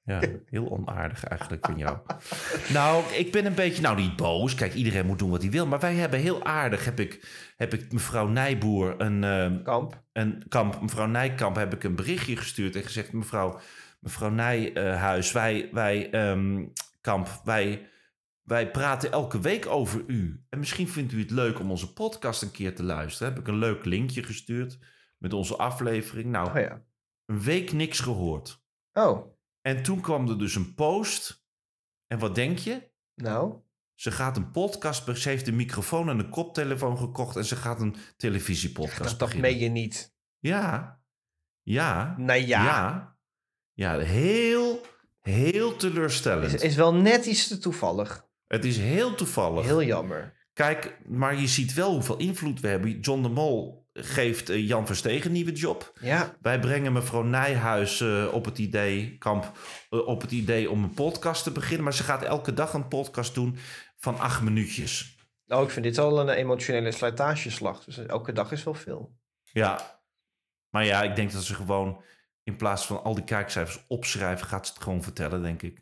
ja, 0.05 0.19
heel 0.49 0.69
onaardig 0.71 1.23
eigenlijk 1.23 1.65
van 1.65 1.77
jou. 1.77 1.97
nou, 2.73 3.03
ik 3.13 3.31
ben 3.31 3.45
een 3.45 3.53
beetje... 3.55 3.81
Nou, 3.81 3.97
niet 4.01 4.15
boos. 4.15 4.55
Kijk, 4.55 4.73
iedereen 4.73 5.05
moet 5.05 5.19
doen 5.19 5.29
wat 5.29 5.41
hij 5.41 5.51
wil. 5.51 5.67
Maar 5.67 5.79
wij 5.79 5.93
hebben 5.95 6.19
heel 6.19 6.43
aardig... 6.45 6.85
heb 6.85 6.99
ik, 6.99 7.27
heb 7.57 7.73
ik 7.73 7.91
mevrouw 7.91 8.27
Nijboer 8.27 8.95
een... 8.97 9.23
eh, 9.23 9.63
Kamp. 9.63 10.03
een 10.13 10.43
kamp, 10.49 10.81
mevrouw 10.81 11.05
Nijkamp 11.07 11.55
heb 11.55 11.73
ik 11.73 11.83
een 11.83 11.95
berichtje 11.95 12.37
gestuurd 12.37 12.75
en 12.75 12.83
gezegd: 12.83 13.11
mevrouw, 13.11 13.59
mevrouw 14.03 14.29
Nijhuis, 14.29 15.31
wij, 15.31 15.69
wij, 15.71 16.09
ehm, 16.11 16.65
Kamp, 17.01 17.41
wij, 17.43 17.89
wij 18.41 18.71
praten 18.71 19.11
elke 19.11 19.39
week 19.39 19.65
over 19.65 20.03
u. 20.07 20.45
En 20.49 20.59
misschien 20.59 20.87
vindt 20.89 21.11
u 21.11 21.19
het 21.19 21.31
leuk 21.31 21.59
om 21.59 21.69
onze 21.71 21.93
podcast 21.93 22.41
een 22.41 22.51
keer 22.51 22.75
te 22.75 22.83
luisteren. 22.83 23.33
Heb 23.33 23.41
ik 23.41 23.47
een 23.47 23.57
leuk 23.57 23.85
linkje 23.85 24.23
gestuurd 24.23 24.79
met 25.17 25.33
onze 25.33 25.57
aflevering. 25.57 26.31
Nou, 26.31 26.49
Oh 26.49 26.55
ja. 26.61 26.83
een 27.25 27.41
week 27.41 27.71
niks 27.71 27.99
gehoord. 27.99 28.63
Oh, 28.93 29.35
En 29.61 29.83
toen 29.83 30.01
kwam 30.01 30.29
er 30.29 30.37
dus 30.39 30.55
een 30.55 30.73
post. 30.73 31.45
En 32.07 32.19
wat 32.19 32.35
denk 32.35 32.57
je? 32.57 32.91
nou. 33.15 33.61
Ze 33.95 34.11
gaat 34.11 34.37
een 34.37 34.51
podcast, 34.51 35.17
ze 35.17 35.29
heeft 35.29 35.47
een 35.47 35.55
microfoon 35.55 36.09
en 36.09 36.19
een 36.19 36.29
koptelefoon 36.29 36.97
gekocht 36.97 37.35
en 37.35 37.45
ze 37.45 37.55
gaat 37.55 37.81
een 37.81 37.95
televisiepodcast 38.17 38.99
Dat, 39.09 39.19
dat 39.19 39.27
beginnen. 39.27 39.51
meen 39.51 39.59
je 39.59 39.69
niet. 39.69 40.15
Ja, 40.39 41.01
ja, 41.61 42.15
Nou 42.17 42.39
ja. 42.39 42.63
ja. 42.63 43.12
Ja, 43.73 43.99
heel, 43.99 44.81
heel 45.21 45.75
teleurstellend. 45.75 46.53
Is, 46.53 46.61
is 46.61 46.75
wel 46.75 46.93
net 46.93 47.25
iets 47.25 47.47
te 47.47 47.57
toevallig. 47.57 48.25
Het 48.47 48.65
is 48.65 48.77
heel 48.77 49.15
toevallig. 49.15 49.65
Heel 49.65 49.83
jammer. 49.83 50.33
Kijk, 50.53 50.97
maar 51.05 51.39
je 51.39 51.47
ziet 51.47 51.73
wel 51.73 51.91
hoeveel 51.91 52.17
invloed 52.17 52.59
we 52.59 52.67
hebben. 52.67 52.99
John 52.99 53.21
de 53.21 53.29
Mol 53.29 53.87
geeft 53.93 54.49
eh, 54.49 54.67
Jan 54.67 54.85
Verstegen 54.85 55.25
een 55.25 55.31
nieuwe 55.31 55.51
job. 55.51 55.93
Ja, 56.01 56.35
Wij 56.41 56.59
brengen 56.59 56.93
mevrouw 56.93 57.21
Nijhuis 57.21 58.01
eh, 58.01 58.27
op, 58.33 58.45
het 58.45 58.57
idee, 58.57 59.17
kamp, 59.17 59.51
eh, 59.89 60.07
op 60.07 60.21
het 60.21 60.31
idee 60.31 60.69
om 60.69 60.83
een 60.83 60.93
podcast 60.93 61.43
te 61.43 61.51
beginnen. 61.51 61.83
Maar 61.83 61.93
ze 61.93 62.03
gaat 62.03 62.23
elke 62.23 62.53
dag 62.53 62.73
een 62.73 62.87
podcast 62.87 63.33
doen 63.33 63.57
van 63.97 64.19
acht 64.19 64.41
minuutjes. 64.41 65.17
nou, 65.45 65.63
ik 65.65 65.69
vind 65.69 65.85
dit 65.85 65.97
al 65.97 66.19
een 66.19 66.29
emotionele 66.29 66.91
slijtageslag. 66.91 67.83
Dus 67.83 67.97
elke 67.97 68.33
dag 68.33 68.51
is 68.51 68.63
wel 68.63 68.73
veel. 68.73 69.15
Ja, 69.51 70.01
maar 70.69 70.85
ja, 70.85 71.03
ik 71.03 71.15
denk 71.15 71.31
dat 71.31 71.43
ze 71.43 71.55
gewoon 71.55 72.03
in 72.43 72.55
plaats 72.55 72.85
van 72.85 73.03
al 73.03 73.15
die 73.15 73.23
kijkcijfers 73.23 73.85
opschrijven, 73.87 74.47
gaat 74.47 74.67
ze 74.67 74.73
het 74.73 74.83
gewoon 74.83 75.03
vertellen, 75.03 75.41
denk 75.41 75.61
ik. 75.61 75.81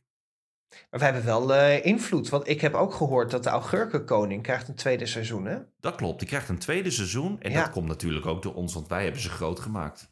Maar 0.89 0.99
we 0.99 1.05
hebben 1.05 1.25
wel 1.25 1.53
eh, 1.53 1.85
invloed. 1.85 2.29
Want 2.29 2.47
ik 2.47 2.61
heb 2.61 2.73
ook 2.73 2.93
gehoord 2.93 3.31
dat 3.31 3.43
de 3.43 3.49
Augurkenkoning 3.49 4.43
krijgt 4.43 4.67
een 4.67 4.75
tweede 4.75 5.05
seizoen, 5.05 5.45
hè? 5.45 5.57
Dat 5.79 5.95
klopt. 5.95 6.19
Die 6.19 6.27
krijgt 6.27 6.49
een 6.49 6.57
tweede 6.59 6.91
seizoen. 6.91 7.41
En 7.41 7.51
Ja. 7.51 7.61
dat 7.61 7.71
komt 7.71 7.87
natuurlijk 7.87 8.25
ook 8.25 8.41
door 8.41 8.53
ons, 8.53 8.73
want 8.73 8.87
wij 8.87 9.03
hebben 9.03 9.21
ze 9.21 9.29
groot 9.29 9.59
gemaakt. 9.59 10.09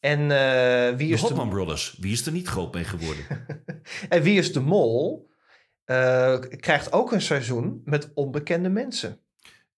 En, 0.00 0.18
eh, 0.20 0.96
wie 0.96 1.12
is 1.12 1.20
de, 1.20 1.26
Hotman 1.26 1.48
Brothers. 1.48 1.96
Wie 1.98 2.12
is 2.12 2.26
er 2.26 2.32
niet 2.32 2.48
groot 2.48 2.74
mee 2.74 2.84
geworden? 2.84 3.24
en 4.08 4.22
Wie 4.22 4.38
is 4.38 4.52
de 4.52 4.60
Mol 4.60 5.30
eh, 5.84 6.38
krijgt 6.40 6.92
ook 6.92 7.12
een 7.12 7.20
seizoen 7.22 7.80
met 7.84 8.10
onbekende 8.14 8.68
mensen. 8.68 9.20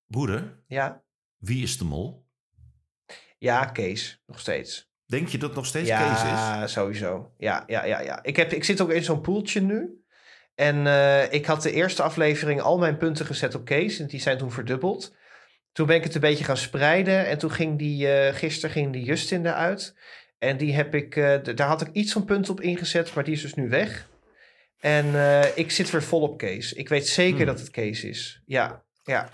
Broeder, 0.07 0.63
Ja, 0.67 1.03
wie 1.37 1.63
is 1.63 1.79
de 1.79 1.85
mol? 1.85 2.27
ja 3.39 3.65
Kees, 3.65 4.23
nog 4.27 4.41
steeds. 4.41 4.93
Denk 5.15 5.29
je 5.29 5.39
dat 5.39 5.55
nog 5.55 5.67
steeds 5.67 5.89
Kees 5.91 6.23
is? 6.23 6.29
Ja, 6.29 6.67
sowieso. 6.67 7.31
Ja, 7.39 7.65
ja, 7.67 7.85
ja, 7.85 8.01
ja. 8.01 8.19
Ik, 8.23 8.37
heb, 8.37 8.53
ik 8.53 8.65
zit 8.65 8.81
ook 8.81 8.91
in 8.91 9.05
zo'n 9.05 9.21
poeltje 9.21 9.61
nu. 9.61 10.03
En 10.55 10.87
eh, 10.87 11.33
ik 11.33 11.47
had 11.47 11.63
de 11.63 11.73
eerste 11.73 12.03
aflevering 12.03 12.61
al 12.61 12.79
mijn 12.79 12.97
punten 12.97 13.27
gezet 13.27 13.55
op 13.55 13.65
Kees. 13.65 13.99
En 13.99 14.07
die 14.07 14.21
zijn 14.21 14.39
toen 14.39 14.53
verdubbeld. 14.53 15.15
Toen 15.73 15.87
ben 15.87 15.97
ik 15.97 16.05
het 16.05 16.15
een 16.15 16.21
beetje 16.21 16.45
gaan 16.45 16.57
spreiden. 16.57 17.27
En 17.27 17.39
toen 17.39 17.51
ging 17.51 17.79
die, 17.79 18.09
eh 18.13 18.35
gisteren 18.35 18.71
ging 18.71 18.93
die 18.93 19.05
Justin 19.05 19.47
eruit. 19.47 19.95
En 20.39 20.57
die 20.57 20.75
heb 20.75 20.95
ik, 20.95 21.11
d- 21.43 21.57
daar 21.57 21.69
had 21.69 21.81
ik 21.81 21.89
iets 21.93 22.13
van 22.13 22.25
punten 22.25 22.53
op 22.53 22.61
ingezet. 22.61 23.15
Maar 23.15 23.25
die 23.25 23.35
is 23.35 23.43
dus 23.43 23.55
nu 23.55 23.69
weg. 23.69 24.09
En 24.81 25.07
ik 25.55 25.71
zit 25.71 25.91
weer 25.91 26.03
vol 26.03 26.21
op 26.21 26.39
Kees. 26.39 26.73
Ik 26.73 26.89
weet 26.89 27.09
zeker 27.09 27.37
Hmm. 27.37 27.47
dat 27.47 27.59
het 27.59 27.71
Kees 27.71 28.05
is. 28.05 28.43
Ja, 28.47 28.83
ja. 29.05 29.29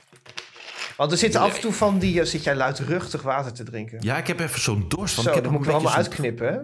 Want 0.96 1.12
er 1.12 1.18
zitten 1.18 1.40
af 1.40 1.54
en 1.54 1.60
toe 1.60 1.72
van 1.72 1.98
die... 1.98 2.20
eh, 2.20 2.26
zit 2.26 2.44
jij 2.44 2.56
luidruchtig 2.56 3.22
water 3.22 3.52
te 3.52 3.62
drinken? 3.62 3.98
Ja, 4.00 4.16
ik 4.16 4.26
heb 4.26 4.40
even 4.40 4.60
zo'n 4.60 4.84
dorst. 4.88 5.14
Want 5.14 5.28
Zo, 5.28 5.28
ik 5.28 5.34
heb 5.34 5.44
dat 5.44 5.52
moet 5.52 5.68
allemaal 5.68 5.94
uitknippen, 5.94 6.52
hè? 6.52 6.58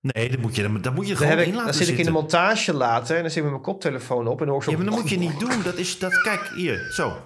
Nee, 0.00 0.30
dat 0.30 0.40
moet 0.40 0.56
je, 0.56 0.80
dat 0.80 0.94
moet 0.94 1.08
je 1.08 1.14
Dan, 1.14 1.22
gewoon 1.22 1.38
heb 1.38 1.46
ik, 1.46 1.54
in 1.54 1.64
dan 1.64 1.74
zit 1.74 1.88
ik 1.88 1.98
in 1.98 2.04
de 2.04 2.10
montage 2.10 2.74
later 2.74 3.16
en 3.16 3.22
dan 3.22 3.30
zit 3.30 3.36
ik 3.36 3.42
met 3.42 3.52
mijn 3.52 3.64
koptelefoon 3.64 4.26
op 4.26 4.40
en 4.40 4.46
dan 4.46 4.48
hoor 4.48 4.56
ik 4.56 4.62
zo... 4.62 4.70
Ja, 4.70 4.76
maar 4.76 4.86
dat 4.86 4.94
moet 5.00 5.10
je 5.10 5.18
niet 5.18 5.40
doen. 5.40 5.62
Dat 5.62 5.76
is, 5.76 5.98
dat, 5.98 6.20
kijk, 6.22 6.50
hier, 6.54 6.90
zo. 6.92 7.16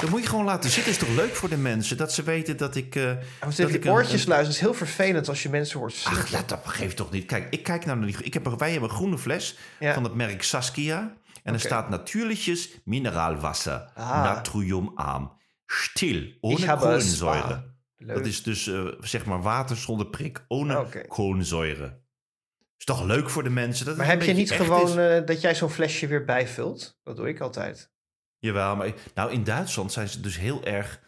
Dat 0.00 0.10
moet 0.10 0.22
je 0.22 0.28
gewoon 0.28 0.44
laten 0.44 0.70
zitten. 0.70 0.92
is 0.92 0.98
toch 0.98 1.08
leuk 1.08 1.34
voor 1.34 1.48
de 1.48 1.56
mensen? 1.56 1.96
Dat 1.96 2.12
ze 2.12 2.22
weten 2.22 2.56
dat 2.56 2.76
ik... 2.76 2.98
Als 3.40 3.56
dat 3.56 3.70
ik 3.70 3.86
oortjes 3.86 4.26
luistert, 4.26 4.54
is 4.54 4.60
heel 4.60 4.74
vervelend 4.74 5.28
als 5.28 5.42
je 5.42 5.48
mensen 5.48 5.78
hoort 5.78 6.02
Ach, 6.04 6.28
ja, 6.28 6.42
dat 6.46 6.60
geeft 6.64 6.96
toch 6.96 7.10
niet. 7.10 7.26
Kijk, 7.26 7.46
ik 7.50 7.62
kijk 7.62 7.84
nou 7.84 7.98
naar 7.98 8.06
die... 8.06 8.16
Ik 8.22 8.34
heb, 8.34 8.54
wij 8.58 8.70
hebben 8.70 8.88
een 8.88 8.94
groene 8.94 9.18
fles 9.18 9.58
Ja. 9.78 9.94
van 9.94 10.04
het 10.04 10.14
merk 10.14 10.42
Saskia. 10.42 11.12
En 11.42 11.52
er 11.54 11.60
staat 11.60 11.88
natuurlijkjes 11.88 12.80
mineraalwasser. 12.84 13.90
Ah. 13.94 14.22
Natriumarm. 14.22 15.32
Stil. 15.66 16.32
Ohne. 16.40 17.68
Leuk. 17.96 18.16
Dat 18.16 18.26
is 18.26 18.42
dus 18.42 18.66
eh, 18.66 18.86
zeg 19.00 19.24
maar 19.24 19.42
water 19.42 19.76
zonder 19.76 20.06
prik. 20.06 20.44
Ohne 20.48 20.78
Oké. 20.78 21.06
koolzuur. 21.06 21.98
Is 22.78 22.84
toch 22.84 23.04
leuk 23.04 23.30
voor 23.30 23.42
de 23.42 23.50
mensen? 23.50 23.86
Dat 23.86 23.96
maar 23.96 24.06
heb 24.06 24.22
je 24.22 24.32
niet 24.32 24.50
gewoon 24.50 24.98
eh, 24.98 25.26
dat 25.26 25.40
jij 25.40 25.54
zo'n 25.54 25.70
flesje 25.70 26.06
weer 26.06 26.24
bijvult? 26.24 26.98
Dat 27.02 27.16
doe 27.16 27.28
ik 27.28 27.40
altijd. 27.40 27.92
Jawel, 28.38 28.76
maar 28.76 28.92
nou 29.14 29.32
in 29.32 29.44
Duitsland 29.44 29.92
zijn 29.92 30.08
ze 30.08 30.20
dus 30.20 30.38
heel 30.38 30.64
erg 30.64 31.00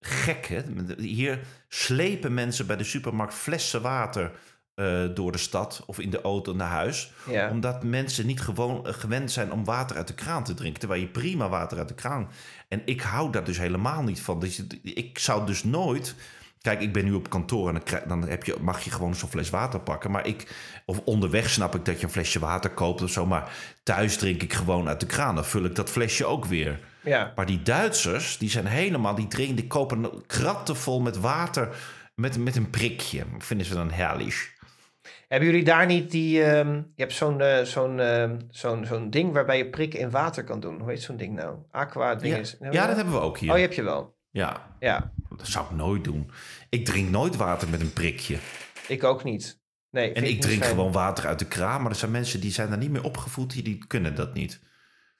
gek. 0.00 0.46
Hè? 0.46 0.62
Hier 0.96 1.40
slepen 1.68 2.34
mensen 2.34 2.66
bij 2.66 2.76
de 2.76 2.84
supermarkt 2.84 3.34
flessen 3.34 3.82
water 3.82 4.32
eh, 4.74 5.04
door 5.14 5.32
de 5.32 5.38
stad 5.38 5.82
of 5.86 5.98
in 5.98 6.10
de 6.10 6.20
auto 6.20 6.54
naar 6.54 6.68
huis. 6.70 7.12
Ja. 7.30 7.50
Omdat 7.50 7.82
mensen 7.84 8.26
niet 8.26 8.40
gewoon 8.40 8.86
eh, 8.86 8.92
gewend 8.92 9.32
zijn 9.32 9.52
om 9.52 9.64
water 9.64 9.96
uit 9.96 10.06
de 10.08 10.14
kraan 10.14 10.44
te 10.44 10.54
drinken. 10.54 10.80
Terwijl 10.80 11.00
je 11.00 11.06
prima 11.08 11.48
water 11.48 11.78
uit 11.78 11.88
de 11.88 11.94
kraan. 11.94 12.28
En 12.68 12.82
ik 12.84 13.00
hou 13.00 13.30
daar 13.32 13.44
dus 13.44 13.58
helemaal 13.58 14.02
niet 14.02 14.20
van. 14.20 14.40
Dus 14.40 14.62
ik 14.82 15.18
zou 15.18 15.46
dus 15.46 15.64
nooit. 15.64 16.14
Kijk, 16.60 16.80
ik 16.80 16.92
ben 16.92 17.04
nu 17.04 17.12
op 17.12 17.30
kantoor 17.30 17.68
en 17.68 17.74
dan, 17.74 17.82
krijg- 17.82 18.04
dan 18.04 18.28
heb 18.28 18.44
je, 18.44 18.56
mag 18.60 18.80
je 18.84 18.90
gewoon 18.90 19.14
zo'n 19.14 19.28
fles 19.28 19.50
water 19.50 19.80
pakken. 19.80 20.10
Maar 20.10 20.26
ik, 20.26 20.54
of 20.86 20.98
onderweg 21.04 21.50
snap 21.50 21.74
ik 21.74 21.84
dat 21.84 21.98
je 22.00 22.06
een 22.06 22.12
flesje 22.12 22.38
water 22.38 22.70
koopt 22.70 23.02
of 23.02 23.10
zo. 23.10 23.26
Maar 23.26 23.52
thuis 23.82 24.16
drink 24.16 24.42
ik 24.42 24.52
gewoon 24.52 24.88
uit 24.88 25.00
de 25.00 25.06
kraan. 25.06 25.34
Dan 25.34 25.44
vul 25.44 25.64
ik 25.64 25.74
dat 25.74 25.90
flesje 25.90 26.24
ook 26.26 26.44
weer. 26.44 26.80
ja. 27.02 27.32
Maar 27.36 27.46
die 27.46 27.62
Duitsers, 27.62 28.38
die 28.38 28.50
zijn 28.50 28.66
helemaal, 28.66 29.14
die 29.14 29.28
drinken, 29.28 29.56
die 29.56 29.66
kopen 29.66 30.26
kratten 30.26 30.76
vol 30.76 31.00
met 31.00 31.18
water 31.18 31.68
met, 32.14 32.38
met 32.38 32.56
een 32.56 32.70
prikje. 32.70 33.24
Vinden 33.38 33.66
ze 33.66 33.74
dan 33.74 33.90
herrlich. 33.90 34.52
Hebben 35.28 35.48
jullie 35.48 35.64
daar 35.64 35.86
niet 35.86 36.10
die... 36.10 36.42
ehm, 36.42 36.74
je 36.74 37.02
hebt 37.02 37.12
zo'n 37.12 37.40
eh, 37.40 37.62
zo'n 37.64 38.00
ehm, 38.00 38.38
zo'n 38.50 38.84
zo'n 38.86 39.10
ding 39.10 39.32
waarbij 39.32 39.56
je 39.56 39.70
prikken 39.70 40.00
in 40.00 40.10
water 40.10 40.44
kan 40.44 40.60
doen. 40.60 40.80
Hoe 40.80 40.90
heet 40.90 41.02
zo'n 41.02 41.16
ding 41.16 41.34
nou? 41.34 41.58
Aqua 41.70 42.14
ding 42.14 42.34
Ja, 42.34 42.40
is... 42.40 42.56
ja, 42.60 42.86
dat 42.86 42.96
hebben 42.96 43.14
we 43.14 43.20
ook 43.20 43.38
hier. 43.38 43.50
Oh, 43.50 43.56
je 43.56 43.62
hebt 43.62 43.74
je 43.74 43.82
wel. 43.82 44.16
Ja, 44.30 44.76
Ja, 44.80 45.12
dat 45.36 45.46
zou 45.46 45.64
ik 45.64 45.70
nooit 45.70 46.04
doen. 46.04 46.30
Ik 46.68 46.84
drink 46.84 47.10
nooit 47.10 47.36
water 47.36 47.68
met 47.68 47.80
een 47.80 47.92
prikje. 47.92 48.36
ik 48.88 49.04
ook 49.04 49.24
niet. 49.24 49.62
Nee, 49.90 50.12
En 50.12 50.24
ik 50.24 50.40
drink 50.40 50.62
fijn. 50.62 50.70
gewoon 50.74 50.92
water 50.92 51.26
uit 51.26 51.38
de 51.38 51.44
kraan. 51.44 51.82
Maar 51.82 51.90
er 51.90 51.96
zijn 51.96 52.10
mensen 52.10 52.40
die 52.40 52.52
zijn 52.52 52.68
daar 52.68 52.78
niet 52.78 52.90
meer 52.90 53.04
opgevoed. 53.04 53.52
Die, 53.52 53.62
die 53.62 53.86
kunnen 53.86 54.14
dat 54.14 54.34
niet. 54.34 54.60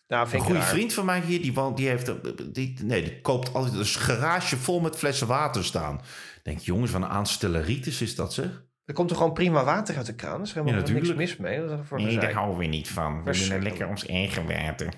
Nou, 0.09 0.23
Een 0.23 0.29
vind 0.29 0.43
ik 0.43 0.49
goede 0.49 0.63
vriend 0.65 0.93
van 0.93 1.05
mij 1.05 1.21
hier, 1.21 1.43
die, 1.43 1.55
woont, 1.55 1.77
die, 1.77 1.89
heeft, 1.89 2.13
die, 2.55 2.79
nee, 2.83 3.03
die 3.03 3.21
koopt 3.21 3.55
altijd 3.55 3.75
een 3.75 3.85
garage 3.85 4.57
vol 4.57 4.81
met 4.81 4.97
flessen 4.97 5.27
water 5.27 5.65
staan. 5.65 5.95
Ik 6.37 6.41
denk, 6.43 6.59
jongens, 6.59 6.91
wat 6.91 7.03
een 7.03 7.09
aanstelleritis 7.09 8.01
is 8.03 8.15
dat 8.15 8.33
zeg. 8.33 8.65
Er 8.85 8.95
komt 8.95 9.11
er 9.11 9.16
gewoon 9.16 9.32
prima 9.32 9.64
water 9.64 9.97
uit 9.97 10.07
de 10.07 10.14
kraan. 10.14 10.43
Is 10.43 10.53
helemaal 10.53 10.80
Ja, 10.87 10.93
niks 10.93 11.14
mis 11.14 11.37
mee. 11.37 11.66
Dat 11.66 11.80
is 11.80 11.87
voor 11.87 12.01
Nee, 12.03 12.18
daar 12.18 12.32
houden 12.32 12.59
we 12.59 12.64
niet 12.66 12.89
van. 12.89 13.24
We 13.24 13.32
willen 13.39 13.62
lekker 13.62 13.89
ons 13.89 14.07
eigen 14.07 14.47
water. 14.47 14.89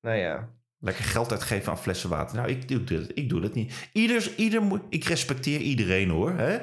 Nou 0.00 0.16
ja. 0.16 0.48
Lekker 0.78 1.04
geld 1.04 1.32
uitgeven 1.32 1.72
aan 1.72 1.78
flessen 1.78 2.10
water. 2.10 2.36
Nou, 2.36 2.48
ik 2.48 2.68
doe 2.68 2.84
dit, 2.84 3.10
ik 3.14 3.28
doe 3.28 3.40
dat 3.40 3.54
niet. 3.54 3.88
Ieder, 3.92 4.32
ieder, 4.36 4.62
moet- 4.62 4.82
ik 4.88 5.04
respecteer 5.04 5.60
iedereen 5.60 6.08
hoor. 6.10 6.30
Hè? 6.32 6.56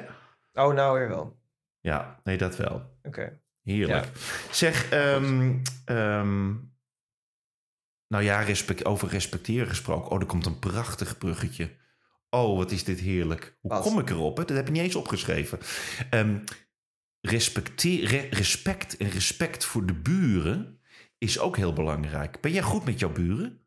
Oh, 0.52 0.74
nou 0.74 0.98
weer 0.98 1.08
wel. 1.08 1.20
Oké. 1.22 1.34
Ja, 1.80 2.20
nee, 2.24 2.36
dat 2.36 2.56
wel. 2.56 2.98
Heerlijk. 3.62 4.06
Zeg, 4.50 4.90
ehm, 4.90 5.54
ehm, 5.84 6.46
nou 8.08 8.24
ja, 8.24 8.40
respect, 8.40 8.84
over 8.84 9.08
respecteren 9.08 9.68
gesproken. 9.68 10.10
Oh, 10.10 10.20
er 10.20 10.26
komt 10.26 10.46
een 10.46 10.58
prachtig 10.58 11.18
bruggetje. 11.18 11.70
Oh, 12.30 12.56
wat 12.56 12.70
is 12.70 12.84
dit 12.84 13.00
heerlijk. 13.00 13.56
Hoe 13.60 13.70
Wat? 13.70 13.82
kom 13.82 13.98
ik 13.98 14.10
erop? 14.10 14.36
Hè? 14.36 14.44
Dat 14.44 14.56
heb 14.56 14.66
je 14.66 14.72
niet 14.72 14.82
eens 14.82 14.94
opgeschreven. 14.94 15.58
Ehm, 16.10 16.38
respecteer, 17.26 18.04
re- 18.08 18.28
respect 18.30 18.96
en 18.96 19.10
respect 19.10 19.64
voor 19.64 19.86
de 19.86 19.94
buren 19.94 20.80
is 21.18 21.38
ook 21.38 21.56
heel 21.56 21.72
belangrijk. 21.72 22.40
Ben 22.40 22.52
jij 22.52 22.62
goed 22.62 22.84
met 22.84 22.98
jouw 22.98 23.12
buren? 23.12 23.58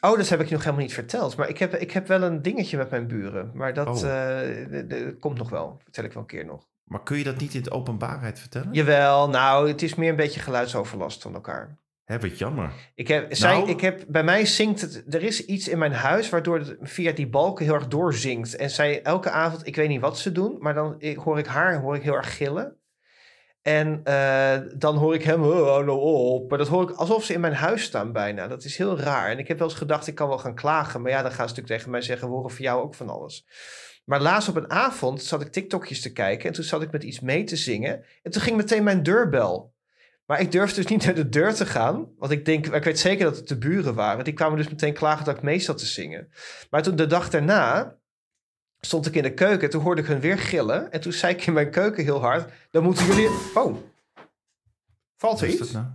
Oh, 0.00 0.16
dat 0.16 0.28
heb 0.28 0.40
ik 0.40 0.50
nog 0.50 0.60
helemaal 0.64 0.84
niet 0.84 0.94
verteld. 0.94 1.36
Maar 1.36 1.48
ik 1.48 1.58
heb, 1.58 1.74
ik 1.74 1.90
heb 1.90 2.06
wel 2.06 2.22
een 2.22 2.42
dingetje 2.42 2.76
met 2.76 2.90
mijn 2.90 3.06
buren. 3.06 3.50
Maar 3.54 3.74
dat 3.74 4.04
Oh. 4.04 4.10
eh, 4.10 5.06
komt 5.20 5.38
nog 5.38 5.50
wel. 5.50 5.80
Vertel 5.82 6.04
ik 6.04 6.12
wel 6.12 6.22
een 6.22 6.28
keer 6.28 6.44
nog. 6.44 6.66
Maar 6.84 7.02
kun 7.02 7.18
je 7.18 7.24
dat 7.24 7.36
niet 7.36 7.54
in 7.54 7.62
de 7.62 7.70
openbaarheid 7.70 8.38
vertellen? 8.40 8.72
Jawel, 8.72 9.28
nou, 9.28 9.68
het 9.68 9.82
is 9.82 9.94
meer 9.94 10.10
een 10.10 10.16
beetje 10.16 10.40
geluidsoverlast 10.40 11.22
van 11.22 11.34
elkaar. 11.34 11.78
Hè, 12.04 12.18
wat 12.18 12.38
jammer. 12.38 12.72
Ik 12.94 13.08
heb, 13.08 13.34
zij, 13.34 13.56
Nou? 13.56 13.68
ik 13.70 13.80
heb, 13.80 14.04
bij 14.08 14.24
mij 14.24 14.44
zingt 14.46 14.80
het. 14.80 15.14
Er 15.14 15.22
is 15.22 15.44
iets 15.44 15.68
in 15.68 15.78
mijn 15.78 15.92
huis 15.92 16.28
waardoor 16.28 16.58
het 16.58 16.76
via 16.80 17.12
die 17.12 17.28
balken 17.28 17.64
heel 17.64 17.74
erg 17.74 17.88
doorzingt. 17.88 18.56
En 18.56 18.70
zij 18.70 19.02
elke 19.02 19.30
avond, 19.30 19.66
ik 19.66 19.76
weet 19.76 19.88
niet 19.88 20.00
wat 20.00 20.18
ze 20.18 20.32
doen, 20.32 20.56
maar 20.58 20.74
dan 20.74 20.94
ik- 20.98 21.16
hoor 21.16 21.38
ik 21.38 21.46
haar 21.46 21.80
hoor 21.80 21.96
ik 21.96 22.02
heel 22.02 22.14
erg 22.16 22.36
gillen. 22.36 22.78
En 23.62 24.00
eh, 24.04 24.58
dan 24.76 24.96
hoor 24.96 25.14
ik 25.14 25.22
hem, 25.22 25.42
oh, 25.42 25.66
hou 25.66 25.84
nou 25.84 25.98
op. 26.00 26.48
Maar 26.48 26.58
dat 26.58 26.68
hoor 26.68 26.82
ik 26.90 26.96
alsof 26.96 27.24
ze 27.24 27.32
in 27.32 27.40
mijn 27.40 27.54
huis 27.54 27.82
staan 27.82 28.12
bijna. 28.12 28.46
Dat 28.48 28.64
is 28.64 28.76
heel 28.76 28.98
raar. 28.98 29.30
En 29.30 29.38
ik 29.38 29.48
heb 29.48 29.58
wel 29.58 29.68
eens 29.68 29.76
gedacht, 29.76 30.06
ik 30.06 30.14
kan 30.14 30.28
wel 30.28 30.38
gaan 30.38 30.54
klagen. 30.54 31.02
Maar 31.02 31.10
ja, 31.10 31.22
dan 31.22 31.30
gaan 31.32 31.48
ze 31.48 31.54
natuurlijk 31.54 31.74
tegen 31.76 31.90
mij 31.90 32.00
zeggen, 32.02 32.28
we 32.28 32.34
horen 32.34 32.50
voor 32.50 32.60
jou 32.64 32.82
ook 32.82 32.94
van 32.94 33.08
alles. 33.08 33.46
Maar 34.04 34.20
laatst 34.20 34.48
op 34.48 34.56
een 34.56 34.70
avond 34.70 35.22
zat 35.22 35.40
ik 35.40 35.52
TikTokjes 35.52 36.00
te 36.00 36.12
kijken. 36.12 36.48
En 36.48 36.54
toen 36.54 36.64
zat 36.64 36.82
ik 36.82 36.90
met 36.92 37.02
iets 37.02 37.20
mee 37.20 37.44
te 37.44 37.56
zingen. 37.56 38.04
En 38.22 38.30
toen 38.30 38.42
ging 38.42 38.56
meteen 38.56 38.84
mijn 38.84 39.02
deurbel. 39.02 39.73
Maar 40.26 40.40
ik 40.40 40.52
durfde 40.52 40.82
dus 40.82 40.90
niet 40.90 41.04
naar 41.04 41.14
de 41.14 41.28
deur 41.28 41.54
te 41.54 41.66
gaan. 41.66 42.08
Want 42.18 42.32
ik 42.32 42.44
denk, 42.44 42.66
ik 42.66 42.84
weet 42.84 42.98
zeker 42.98 43.24
dat 43.24 43.36
het 43.36 43.48
de 43.48 43.58
buren 43.58 43.94
waren. 43.94 44.24
Die 44.24 44.32
kwamen 44.32 44.56
dus 44.56 44.68
meteen 44.68 44.94
klagen 44.94 45.24
dat 45.24 45.36
ik 45.36 45.42
mee 45.42 45.58
zat 45.58 45.78
te 45.78 45.86
zingen. 45.86 46.32
Maar 46.70 46.82
toen 46.82 46.96
de 46.96 47.06
dag 47.06 47.30
daarna 47.30 47.96
stond 48.80 49.06
ik 49.06 49.14
in 49.14 49.22
de 49.22 49.34
keuken. 49.34 49.62
En 49.62 49.70
toen 49.70 49.82
hoorde 49.82 50.00
ik 50.00 50.06
hun 50.06 50.20
weer 50.20 50.38
gillen. 50.38 50.92
En 50.92 51.00
toen 51.00 51.12
zei 51.12 51.34
ik 51.34 51.46
in 51.46 51.52
mijn 51.52 51.70
keuken 51.70 52.04
heel 52.04 52.20
hard. 52.20 52.52
Dan 52.70 52.82
moeten 52.82 53.06
jullie... 53.06 53.28
Oh. 53.54 53.76
Valt 55.16 55.40
er 55.40 55.48
iets? 55.48 55.70
nou? 55.70 55.86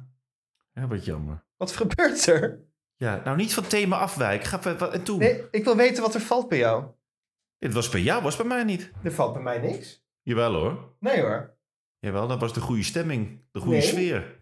Ja, 0.73 0.87
wat 0.87 1.05
jammer. 1.05 1.43
Wat 1.57 1.71
gebeurt 1.71 2.25
er? 2.25 2.59
Ja, 2.95 3.21
nou 3.23 3.37
niet 3.37 3.53
van 3.53 3.67
thema 3.67 3.97
afwijken. 3.97 4.47
Ga, 4.47 4.89
en 4.91 5.03
toen? 5.03 5.19
Nee, 5.19 5.43
ik 5.51 5.63
wil 5.63 5.75
weten 5.75 6.03
wat 6.03 6.13
er 6.13 6.21
valt 6.21 6.49
bij 6.49 6.57
jou. 6.57 6.85
Het 7.57 7.73
was 7.73 7.89
bij 7.89 8.01
jou, 8.01 8.23
was 8.23 8.35
bij 8.35 8.45
mij 8.45 8.63
niet. 8.63 8.91
Er 9.03 9.11
valt 9.11 9.33
bij 9.33 9.41
mij 9.41 9.59
niks. 9.59 10.03
Jawel 10.21 10.53
hoor. 10.53 10.93
Nee 10.99 11.21
hoor. 11.21 11.57
Jawel, 11.99 12.27
dat 12.27 12.39
was 12.39 12.53
de 12.53 12.61
goede 12.61 12.83
stemming. 12.83 13.41
De 13.51 13.59
goede 13.59 13.77
Nee. 13.77 13.87
sfeer. 13.87 14.39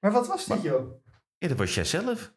Maar 0.00 0.12
wat 0.12 0.26
was 0.26 0.44
dit, 0.46 0.62
joh? 0.62 0.92
Ja, 1.38 1.48
dat 1.48 1.56
was 1.58 1.74
jij 1.74 1.84
zelf. 1.84 2.32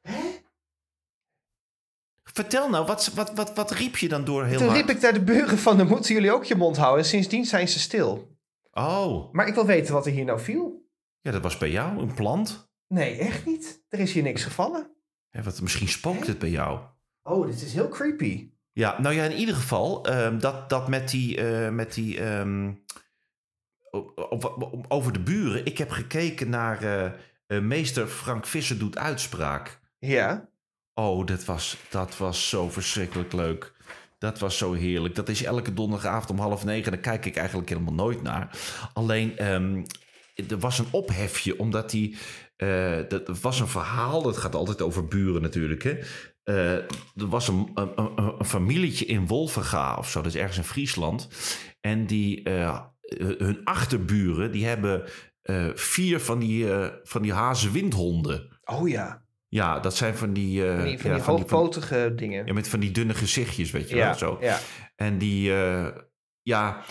Vertel 2.24 2.70
nou, 2.70 2.86
wat, 2.86 3.08
wat, 3.14 3.34
wat, 3.34 3.54
wat 3.56 3.72
riep 3.72 3.98
je 3.98 4.08
dan 4.10 4.24
door 4.26 4.46
heel 4.46 4.58
Toen 4.58 4.68
hard? 4.68 4.80
riep 4.80 4.90
ik 4.96 5.02
naar 5.02 5.14
de 5.14 5.24
buren 5.24 5.58
van, 5.58 5.78
dan 5.78 5.88
moeten 5.88 6.14
jullie 6.14 6.32
ook 6.32 6.44
je 6.44 6.56
mond 6.56 6.78
houden. 6.78 7.04
En 7.04 7.10
sindsdien 7.10 7.46
zijn 7.46 7.68
ze 7.68 7.80
stil. 7.80 8.38
Oh, 8.72 9.34
Maar 9.34 9.48
ik 9.48 9.54
wil 9.54 9.66
weten 9.66 9.94
wat 9.94 10.06
er 10.06 10.12
hier 10.12 10.26
nou 10.26 10.40
viel. 10.40 10.88
ja, 11.22 11.32
dat 11.32 11.42
was 11.44 11.58
bij 11.58 11.72
jou, 11.72 12.00
een 12.00 12.14
plant. 12.14 12.72
Nee, 12.88 13.18
echt 13.18 13.46
niet. 13.46 13.84
Er 13.90 14.00
is 14.00 14.14
hier 14.14 14.24
niks 14.24 14.44
gevallen. 14.44 14.92
Ja, 15.30 15.42
wat, 15.42 15.62
misschien 15.62 15.88
spookt 15.88 16.28
het 16.28 16.40
bij 16.40 16.50
jou. 16.50 16.80
Oh, 17.24 17.46
dit 17.46 17.62
is 17.62 17.74
heel 17.74 17.90
creepy. 17.90 18.52
Ja, 18.72 19.02
nou 19.02 19.16
ja, 19.16 19.24
in 19.24 19.38
ieder 19.38 19.56
geval, 19.56 20.06
ehm, 20.06 20.40
dat, 20.40 20.70
dat 20.70 20.88
met 20.88 21.10
die, 21.10 21.38
eh, 21.42 21.70
met 21.70 21.94
die 21.94 22.20
ehm, 22.20 22.74
over 24.88 25.14
de 25.14 25.20
buren. 25.20 25.66
Ik 25.66 25.78
heb 25.78 25.90
gekeken 25.90 26.50
naar 26.50 26.82
eh, 26.82 27.06
eh, 27.48 27.62
meester 27.62 28.08
Frank 28.08 28.46
Visser 28.46 28.78
doet 28.78 28.98
uitspraak. 28.98 29.80
Ja. 30.00 30.50
Oh, 30.94 31.26
dat 31.26 31.46
was, 31.46 31.78
dat 31.90 32.18
was 32.18 32.50
zo 32.50 32.70
verschrikkelijk 32.70 33.34
leuk. 33.34 33.74
Dat 34.18 34.40
was 34.40 34.58
zo 34.58 34.74
heerlijk. 34.74 35.16
Dat 35.16 35.30
is 35.30 35.44
elke 35.44 35.74
donderdagavond 35.74 36.30
om 36.30 36.40
half 36.40 36.66
negen. 36.66 36.92
Daar 36.92 37.02
kijk 37.02 37.26
ik 37.26 37.36
eigenlijk 37.36 37.70
helemaal 37.70 37.94
nooit 37.94 38.22
naar. 38.22 38.58
Alleen, 38.94 39.38
ehm, 39.38 39.84
er 40.48 40.60
was 40.60 40.80
een 40.80 40.88
ophefje, 40.92 41.60
omdat 41.60 41.92
hij... 41.92 42.16
eh, 42.56 43.00
dat 43.08 43.40
was 43.40 43.60
een 43.60 43.68
verhaal, 43.68 44.22
dat 44.22 44.38
gaat 44.38 44.56
altijd 44.56 44.82
over 44.82 45.08
buren 45.08 45.42
natuurlijk. 45.42 45.84
Hè? 45.84 45.98
Er 46.44 46.86
was 47.16 47.48
een, 47.48 47.72
een, 47.74 47.92
een, 47.96 48.18
een 48.40 48.46
familietje 48.46 49.06
in 49.06 49.28
Wolvenga 49.28 49.96
of 49.96 50.10
zo, 50.10 50.22
dat 50.22 50.34
is 50.34 50.40
ergens 50.40 50.58
in 50.58 50.64
Friesland. 50.64 51.28
En 51.82 52.06
die, 52.06 52.44
hun 53.20 53.62
achterburen, 53.64 54.52
die 54.52 54.66
hebben 54.66 55.04
eh, 55.42 55.66
vier 55.74 56.20
van 56.20 56.40
die, 56.40 56.74
eh, 56.74 56.88
van 57.04 57.22
die 57.22 57.34
hazenwindhonden. 57.34 58.60
Oh 58.64 58.90
ja. 58.90 59.22
Ja, 59.48 59.80
dat 59.80 59.96
zijn 59.96 60.16
van 60.16 60.34
die... 60.34 60.68
eh, 60.68 60.76
Van 60.76 60.86
die, 60.86 61.00
van 61.00 61.10
ja, 61.10 61.16
die 61.16 61.24
van 61.26 61.36
die- 61.36 61.46
van- 61.46 61.58
hoogpotige 61.60 62.14
dingen. 62.16 62.46
ja, 62.46 62.54
met 62.54 62.68
van 62.68 62.80
die 62.80 62.92
dunne 62.92 63.14
gezichtjes, 63.14 63.72
weet 63.72 63.90
je 63.90 63.96
ja, 63.96 64.06
wel, 64.06 64.16
zo. 64.18 64.38
ja. 64.42 64.60
En 64.96 65.18
die, 65.18 65.52
ja, 66.42 66.84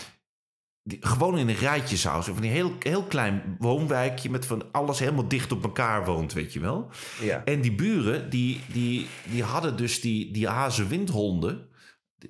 die, 0.83 0.97
gewoon 1.01 1.37
in 1.37 1.49
een 1.49 1.55
rijtje 1.55 1.97
zou 1.97 2.23
Van 2.23 2.41
die 2.41 2.51
heel, 2.51 2.71
heel 2.79 3.03
klein 3.03 3.55
woonwijkje 3.59 4.29
met 4.29 4.45
van 4.45 4.71
alles 4.71 4.99
helemaal 4.99 5.27
dicht 5.27 5.51
op 5.51 5.63
elkaar 5.63 6.05
woont, 6.05 6.33
weet 6.33 6.53
je 6.53 6.59
wel. 6.59 6.89
ja. 7.21 7.41
En 7.45 7.61
die 7.61 7.75
buren, 7.75 8.29
die, 8.29 8.61
die, 8.73 9.07
die 9.31 9.43
hadden 9.43 9.77
dus 9.77 10.01
die, 10.01 10.31
die 10.31 10.47
Haagse 10.47 10.87
windhonden. 10.87 11.67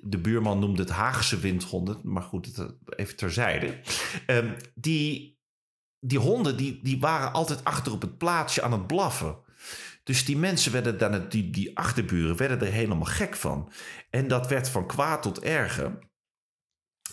De 0.02 0.18
buurman 0.18 0.58
noemde 0.58 0.82
het 0.82 0.90
Haagse 0.90 1.38
windhonden, 1.38 2.00
maar 2.02 2.22
goed, 2.22 2.46
het, 2.46 2.74
even 2.96 3.16
terzijde. 3.16 3.80
Ehm, 4.26 4.48
die, 4.74 5.38
die 6.00 6.18
honden 6.18 6.56
die, 6.56 6.80
die 6.82 7.00
waren 7.00 7.32
altijd 7.32 7.64
achter 7.64 7.92
op 7.92 8.00
het 8.00 8.18
plaatsje 8.18 8.62
aan 8.62 8.72
het 8.72 8.86
blaffen. 8.86 9.36
Dus 10.04 10.24
die 10.24 10.36
mensen 10.36 10.72
werden 10.72 10.98
dan, 10.98 11.28
die, 11.28 11.50
die 11.50 11.78
achterburen, 11.78 12.36
werden 12.36 12.60
er 12.60 12.72
helemaal 12.72 13.04
gek 13.04 13.36
van. 13.36 13.72
En 14.10 14.28
dat 14.28 14.48
werd 14.48 14.68
van 14.68 14.86
kwaad 14.86 15.22
tot 15.22 15.40
erger. 15.40 15.98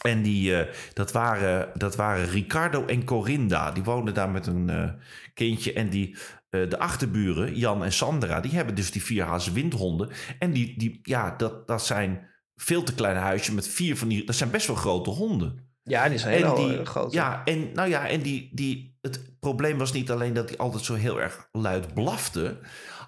En 0.02 0.22
die, 0.22 0.56
eh, 0.56 0.74
dat, 0.94 1.12
waren, 1.12 1.70
dat 1.74 1.96
waren 1.96 2.30
Ricardo 2.30 2.86
en 2.86 3.04
Corinda. 3.04 3.72
Die 3.72 3.84
woonden 3.84 4.14
daar 4.14 4.30
met 4.30 4.48
een 4.48 4.70
eh, 4.70 4.90
kindje. 5.34 5.74
En 5.74 5.90
die, 5.90 6.18
eh, 6.50 6.70
de 6.70 6.80
achterburen, 6.80 7.56
Jan 7.56 7.84
en 7.84 7.94
Sandra, 7.94 8.40
die 8.40 8.52
hebben 8.52 8.76
dus 8.76 8.92
die 8.92 9.04
vier 9.04 9.24
Haase 9.24 9.52
windhonden. 9.52 10.10
En 10.40 10.52
die, 10.52 10.78
die, 10.78 11.00
ja, 11.04 11.36
dat, 11.36 11.68
dat 11.68 11.86
zijn 11.86 12.30
veel 12.62 12.84
te 12.84 12.94
kleine 12.94 13.20
huisjes 13.20 13.56
met 13.56 13.68
vier 13.68 13.98
van 13.98 14.08
die... 14.08 14.26
Dat 14.26 14.36
zijn 14.36 14.52
best 14.52 14.68
wel 14.68 14.76
grote 14.76 15.10
honden. 15.10 15.70
ja, 15.84 16.10
die 16.10 16.18
zijn 16.18 16.36
heel 16.36 16.56
die, 16.56 16.78
eh, 16.78 16.86
groot. 16.86 17.14
Ja, 17.14 17.42
en 17.46 17.72
nou 17.74 17.90
ja, 17.90 18.08
en 18.08 18.22
die, 18.22 18.50
die, 18.54 18.98
het 19.02 19.40
probleem 19.40 19.78
was 19.78 19.92
niet 19.92 20.12
alleen 20.12 20.34
dat 20.34 20.50
hij 20.50 20.58
altijd 20.58 20.84
zo 20.84 20.94
heel 20.94 21.22
erg 21.22 21.48
luid 21.52 21.94
blafte. 21.94 22.60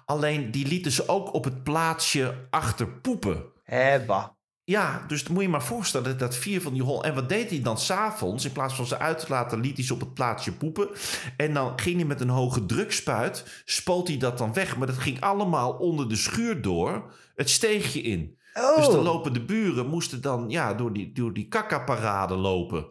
Alleen 0.06 0.50
die 0.50 0.66
lieten 0.66 0.92
ze 0.92 1.08
ook 1.08 1.34
op 1.34 1.44
het 1.44 1.62
plaatsje 1.62 2.34
achter 2.50 2.88
poepen. 2.88 3.44
Hebba. 3.62 4.36
ja, 4.64 5.04
dus 5.08 5.24
dan 5.24 5.32
moet 5.32 5.42
je 5.42 5.48
maar 5.48 5.62
voorstellen 5.62 6.18
dat 6.18 6.36
vier 6.36 6.60
van 6.60 6.72
die 6.72 6.82
hol. 6.82 7.04
En 7.04 7.14
wat 7.14 7.28
deed 7.28 7.50
hij 7.50 7.62
dan 7.62 7.78
s'avonds? 7.78 8.44
In 8.44 8.52
plaats 8.52 8.74
van 8.74 8.86
ze 8.86 8.98
uit 8.98 9.18
te 9.18 9.26
laten, 9.28 9.60
liet 9.60 9.76
hij 9.76 9.86
ze 9.86 9.94
op 9.94 10.00
het 10.00 10.14
plaatsje 10.14 10.52
poepen. 10.52 10.88
En 11.36 11.54
dan 11.54 11.78
ging 11.80 11.96
hij 11.96 12.04
met 12.04 12.20
een 12.20 12.28
hoge 12.28 12.66
drukspuit, 12.66 13.62
spoot 13.64 14.08
hij 14.08 14.16
dat 14.16 14.38
dan 14.38 14.52
weg. 14.52 14.76
Maar 14.76 14.86
dat 14.86 14.98
ging 14.98 15.20
allemaal 15.20 15.72
onder 15.72 16.08
de 16.08 16.16
schuur 16.16 16.62
door, 16.62 17.12
het 17.34 17.50
steegje 17.50 18.00
in. 18.00 18.38
Oh, 18.54 18.76
Dus 18.76 18.88
de 18.88 19.02
lopende 19.02 19.40
buren 19.40 19.86
moesten 19.86 20.20
dan 20.20 20.44
ja, 20.48 20.74
door 20.74 20.92
die, 20.92 21.12
door 21.12 21.32
die 21.32 21.48
kakka-parade 21.48 22.34
lopen. 22.34 22.86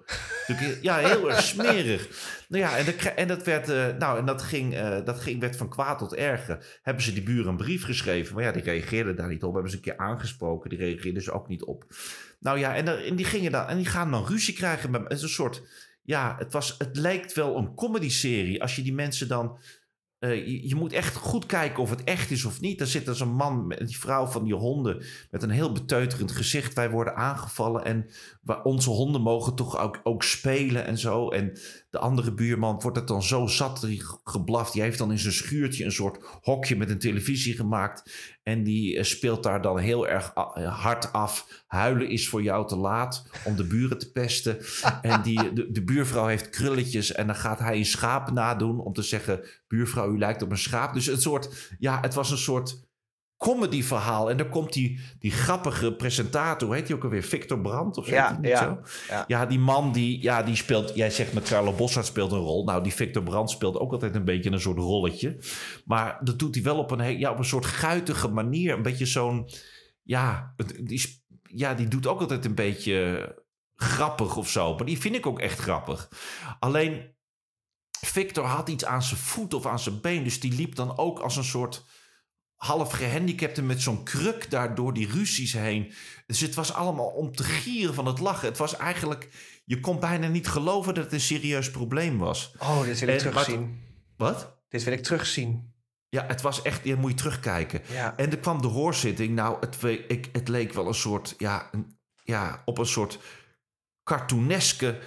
Dus, 0.48 0.78
ja, 0.82 0.98
heel 0.98 1.30
erg 1.30 1.42
smerig. 1.54 2.08
Nou 2.48 2.64
ja, 2.64 2.78
en 2.78 3.16
en 3.16 3.28
dat, 3.28 3.44
werd, 3.44 3.70
eh, 3.70 3.88
nou, 4.00 4.20
en 4.20 4.26
dat, 4.26 4.42
ging, 4.42 4.76
eh, 4.76 5.06
dat 5.06 5.20
ging, 5.20 5.40
werd 5.40 5.56
van 5.56 5.70
kwaad 5.70 6.00
tot 6.00 6.16
erger. 6.16 6.80
Hebben 6.82 7.04
ze 7.04 7.14
die 7.14 7.24
buren 7.24 7.48
een 7.48 7.58
brief 7.58 7.84
geschreven. 7.84 8.36
Maar 8.36 8.44
ja, 8.44 8.52
die 8.52 8.64
reageerden 8.64 9.16
daar 9.16 9.28
niet 9.28 9.44
op. 9.44 9.54
Hebben 9.54 9.72
ze 9.72 9.78
een 9.78 9.84
keer 9.84 9.98
aangesproken. 9.98 10.70
Die 10.70 10.80
reageerden 10.80 11.24
ze 11.24 11.32
ook 11.32 11.48
niet 11.48 11.64
op. 11.64 11.86
Nou 12.40 12.60
ja, 12.60 12.76
en, 12.76 13.06
en 13.06 13.16
die, 13.16 13.26
gingen 13.26 13.52
dan, 13.52 13.68
en 13.68 13.78
die 13.78 13.86
gaan 13.86 14.12
dan 14.12 14.26
ruzie 14.26 14.54
krijgen. 14.54 14.92
Met, 14.92 15.04
het 15.04 15.12
is 15.12 15.22
een 15.22 15.30
soort... 15.30 15.62
Ja, 16.06 16.36
het, 16.40 16.54
was, 16.54 16.76
het 16.78 16.98
lijkt 16.98 17.34
wel 17.34 17.58
een 17.58 17.76
comedy-serie. 17.76 18.62
Als 18.62 18.76
je 18.76 18.82
die 18.82 18.94
mensen 18.94 19.28
dan... 19.28 19.58
eh, 20.24 20.70
je, 20.70 20.76
moet 20.76 20.94
echt 20.94 21.16
goed 21.16 21.46
kijken 21.46 21.84
of 21.84 21.90
het 21.90 22.04
echt 22.04 22.32
is 22.32 22.46
of 22.46 22.62
niet. 22.62 22.82
Er 22.82 22.88
zit 22.88 23.06
dus 23.06 23.20
een 23.20 23.36
man 23.36 23.68
met 23.68 23.88
die 23.88 24.00
vrouw 24.00 24.26
van 24.26 24.44
die 24.44 24.54
honden 24.54 25.04
met 25.32 25.44
een 25.44 25.50
heel 25.50 25.72
beteuterend 25.72 26.32
gezicht. 26.32 26.74
Wij 26.74 26.90
worden 26.90 27.16
aangevallen 27.16 27.86
en 27.86 28.10
onze 28.64 28.90
honden 28.90 29.22
mogen 29.22 29.56
toch 29.56 29.78
ook, 29.80 30.00
ook 30.04 30.24
spelen 30.24 30.86
en 30.86 30.98
zo. 30.98 31.30
En 31.30 31.58
de 31.94 32.00
andere 32.00 32.34
buurman 32.34 32.80
wordt 32.82 32.98
het 32.98 33.08
dan 33.08 33.24
zo 33.24 33.48
zat, 33.48 33.88
geblaft. 34.24 34.74
Die 34.74 34.82
heeft 34.82 34.98
dan 34.98 35.12
in 35.12 35.20
zijn 35.20 35.34
schuurtje 35.34 35.86
een 35.86 35.92
soort 35.92 36.18
hokje 36.42 36.76
met 36.76 36.90
een 36.90 37.00
televisie 37.00 37.56
gemaakt. 37.56 38.12
En 38.44 38.64
die 38.64 38.98
eh, 38.98 39.04
speelt 39.04 39.44
daar 39.44 39.62
dan 39.62 39.78
heel 39.78 40.08
erg 40.08 40.38
a- 40.38 40.52
eh, 40.54 40.82
hard 40.82 41.14
af. 41.14 41.64
Huilen 41.68 42.10
is 42.10 42.30
voor 42.30 42.44
jou 42.44 42.68
te 42.68 42.76
laat 42.76 43.26
om 43.44 43.56
de 43.56 43.64
buren 43.64 43.98
te 43.98 44.12
pesten. 44.12 44.58
En 45.02 45.22
die, 45.22 45.54
de, 45.54 45.72
de 45.72 45.84
buurvrouw 45.84 46.28
heeft 46.28 46.50
krulletjes 46.50 47.12
en 47.12 47.28
dan 47.28 47.36
gaat 47.36 47.60
hij 47.60 47.78
een 47.78 47.86
schaap 47.86 48.32
nadoen 48.32 48.80
om 48.80 48.94
te 48.94 49.02
zeggen... 49.02 49.46
buurvrouw, 49.68 50.14
u 50.14 50.18
lijkt 50.18 50.42
op 50.42 50.52
een 50.52 50.58
schaap. 50.58 50.94
Dus 50.94 51.06
het, 51.06 51.22
soort, 51.22 51.76
ja, 51.80 52.00
het 52.02 52.14
was 52.14 52.32
een 52.32 52.38
soort 52.38 52.88
comedy-verhaal. 53.44 54.30
En 54.30 54.38
dan 54.38 54.50
komt 54.50 54.74
die, 54.74 55.00
die 55.20 55.32
grappige 55.32 55.94
presentator, 55.94 56.68
hoe 56.68 56.78
heet 56.78 56.88
die 56.88 56.96
ook 56.96 57.04
alweer? 57.04 57.24
Victor 57.24 57.60
Brandt 57.62 57.98
of 57.98 58.06
zo? 58.06 58.14
Ja, 58.14 58.40
ja, 58.42 58.58
zo? 58.58 58.80
ja. 59.08 59.24
Ja, 59.28 59.46
die 59.46 59.60
man 59.60 59.92
die, 59.92 60.22
ja, 60.22 60.44
die 60.44 60.56
speelt... 60.56 60.96
Jij 60.96 61.10
zegt 61.10 61.34
met 61.34 61.48
Carlo 61.48 61.74
Bossard 61.74 62.06
speelt 62.06 62.32
een 62.32 62.38
rol. 62.38 62.66
Nou, 62.66 62.84
die 62.84 62.94
Victor 62.94 63.24
Brandt 63.24 63.52
speelt 63.52 63.78
ook 63.78 63.92
altijd 63.92 64.16
een 64.16 64.26
beetje 64.26 64.52
een 64.52 64.60
soort 64.60 64.78
rolletje. 64.78 65.38
Maar 65.86 66.20
dat 66.24 66.40
doet 66.40 66.56
hij 66.56 66.64
wel 66.64 66.78
op 66.78 66.92
een, 66.92 67.20
ja, 67.20 67.32
op 67.32 67.38
een 67.38 67.46
soort 67.46 67.66
guitige 67.66 68.28
manier. 68.28 68.74
Een 68.74 68.82
beetje 68.82 69.06
zo'n... 69.06 69.50
Ja, 70.04 70.54
die, 70.84 71.24
ja, 71.42 71.74
die 71.74 71.88
doet 71.88 72.08
ook 72.08 72.20
altijd 72.20 72.46
een 72.46 72.56
beetje 72.56 73.28
grappig 73.76 74.38
of 74.38 74.50
zo. 74.50 74.76
Maar 74.76 74.86
die 74.86 75.00
vind 75.00 75.16
ik 75.16 75.26
ook 75.26 75.40
echt 75.40 75.60
grappig. 75.60 76.10
Alleen, 76.60 77.16
Victor 78.00 78.46
had 78.46 78.70
iets 78.70 78.86
aan 78.86 79.04
zijn 79.04 79.20
voet 79.20 79.54
of 79.54 79.66
aan 79.66 79.80
zijn 79.80 80.02
been. 80.02 80.24
Dus 80.24 80.40
die 80.40 80.54
liep 80.54 80.76
dan 80.76 80.98
ook 80.98 81.20
als 81.20 81.36
een 81.36 81.44
soort 81.44 81.86
half 82.66 82.92
gehandicapte 82.92 83.62
met 83.62 83.82
zo'n 83.82 84.04
kruk 84.04 84.50
daar 84.50 84.76
door 84.76 84.94
die 84.94 85.12
ruzies 85.12 85.54
heen. 85.54 85.94
Dus 86.26 86.40
het 86.40 86.54
was 86.56 86.74
allemaal 86.74 87.06
om 87.08 87.36
te 87.36 87.44
gieren 87.44 87.94
van 87.94 88.06
het 88.06 88.20
lachen. 88.20 88.48
Het 88.48 88.58
was 88.58 88.78
eigenlijk... 88.78 89.30
Je 89.66 89.80
kon 89.80 90.00
bijna 90.00 90.28
niet 90.28 90.48
geloven 90.48 90.94
dat 90.94 91.04
het 91.04 91.14
een 91.14 91.20
serieus 91.22 91.72
probleem 91.72 92.18
was. 92.18 92.54
Oh, 92.60 92.84
dit 92.84 93.00
wil 93.00 93.10
ik 93.10 93.16
En- 93.16 93.20
terugzien. 93.30 93.82
Wat? 94.18 94.62
Dit 94.70 94.84
wil 94.84 94.94
ik 94.94 95.04
terugzien. 95.04 95.74
Ja, 96.10 96.26
het 96.28 96.42
was 96.42 96.62
echt... 96.62 96.84
Je 96.84 96.96
moet 96.96 97.12
je 97.12 97.18
terugkijken. 97.18 97.82
Ja. 97.92 98.18
En 98.18 98.32
er 98.32 98.38
kwam 98.40 98.62
de 98.62 98.68
hoorzitting. 98.68 99.36
Nou, 99.36 99.58
het, 99.60 99.84
ik, 100.08 100.30
het 100.32 100.48
leek 100.48 100.74
wel 100.74 100.88
een 100.88 100.94
soort... 100.94 101.36
Ja, 101.38 101.68
een, 101.72 101.98
ja 102.24 102.62
op 102.66 102.78
een 102.78 102.86
soort 102.86 103.20
cartooneske 104.04 105.00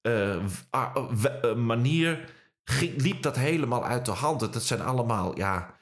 eh, 0.00 0.34
eh, 0.70 1.54
manier... 1.56 2.32
Ging, 2.64 3.02
liep 3.02 3.22
dat 3.22 3.36
helemaal 3.36 3.84
uit 3.84 4.04
de 4.04 4.10
hand. 4.10 4.40
Het- 4.40 4.52
Dat 4.52 4.62
zijn 4.64 4.80
allemaal... 4.82 5.36
Ja. 5.38 5.73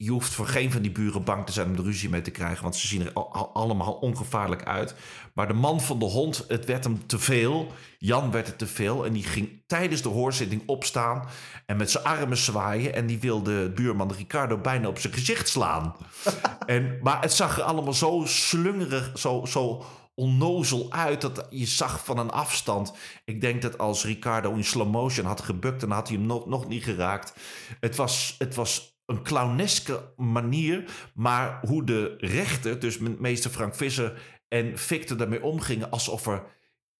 Je 0.00 0.10
hoeft 0.10 0.32
voor 0.32 0.46
geen 0.46 0.72
van 0.72 0.82
die 0.82 0.90
buren 0.90 1.24
bang 1.24 1.46
te 1.46 1.52
zijn 1.52 1.68
om 1.68 1.76
er 1.76 1.82
ruzie 1.82 2.08
mee 2.08 2.22
te 2.22 2.30
krijgen. 2.30 2.62
Want 2.62 2.76
ze 2.76 2.86
zien 2.86 3.06
er 3.06 3.12
al- 3.12 3.32
al- 3.32 3.50
allemaal 3.54 3.92
ongevaarlijk 3.92 4.64
uit. 4.64 4.94
Maar 5.34 5.46
de 5.46 5.52
man 5.52 5.80
van 5.80 5.98
de 5.98 6.04
hond, 6.04 6.44
het 6.48 6.64
werd 6.64 6.84
hem 6.84 7.06
te 7.06 7.18
veel. 7.18 7.72
Jan 7.98 8.30
werd 8.30 8.46
het 8.46 8.58
te 8.58 8.66
veel. 8.66 9.04
En 9.06 9.12
die 9.12 9.22
ging 9.22 9.62
tijdens 9.66 10.02
de 10.02 10.08
hoorzitting 10.08 10.62
opstaan. 10.66 11.28
En 11.66 11.76
met 11.76 11.90
zijn 11.90 12.04
armen 12.04 12.36
zwaaien. 12.36 12.94
En 12.94 13.06
die 13.06 13.18
wilde 13.20 13.70
buurman 13.70 14.12
Ricardo 14.12 14.58
bijna 14.58 14.88
op 14.88 14.98
zijn 14.98 15.12
gezicht 15.12 15.48
slaan. 15.48 15.96
en, 16.66 16.98
maar 17.02 17.20
het 17.20 17.32
zag 17.32 17.56
er 17.58 17.62
allemaal 17.64 17.92
zo 17.92 18.22
slungerig, 18.26 19.18
zo, 19.18 19.44
zo 19.44 19.84
onnozel 20.14 20.92
uit. 20.92 21.20
Dat 21.20 21.46
je 21.50 21.66
zag 21.66 22.04
van 22.04 22.18
een 22.18 22.30
afstand. 22.30 22.92
Ik 23.24 23.40
denk 23.40 23.62
dat 23.62 23.78
als 23.78 24.04
Ricardo 24.04 24.54
in 24.54 24.64
slow 24.64 24.90
motion 24.90 25.26
had 25.26 25.40
gebukt. 25.40 25.80
dan 25.80 25.90
had 25.90 26.08
hij 26.08 26.16
hem 26.16 26.26
nog, 26.26 26.46
nog 26.46 26.68
niet 26.68 26.84
geraakt. 26.84 27.32
Het 27.80 27.96
was, 27.96 28.34
het 28.38 28.54
was 28.54 28.96
een 29.08 29.22
clowneske 29.22 30.12
manier. 30.16 30.84
Maar 31.14 31.58
hoe 31.66 31.84
de 31.84 32.14
rechter, 32.18 32.78
dus 32.78 32.98
meester 32.98 33.50
Frank 33.50 33.74
Visser 33.74 34.22
en 34.48 34.78
Victor 34.78 35.16
daarmee 35.16 35.42
omgingen. 35.42 35.90
alsof 35.90 36.26
er 36.26 36.42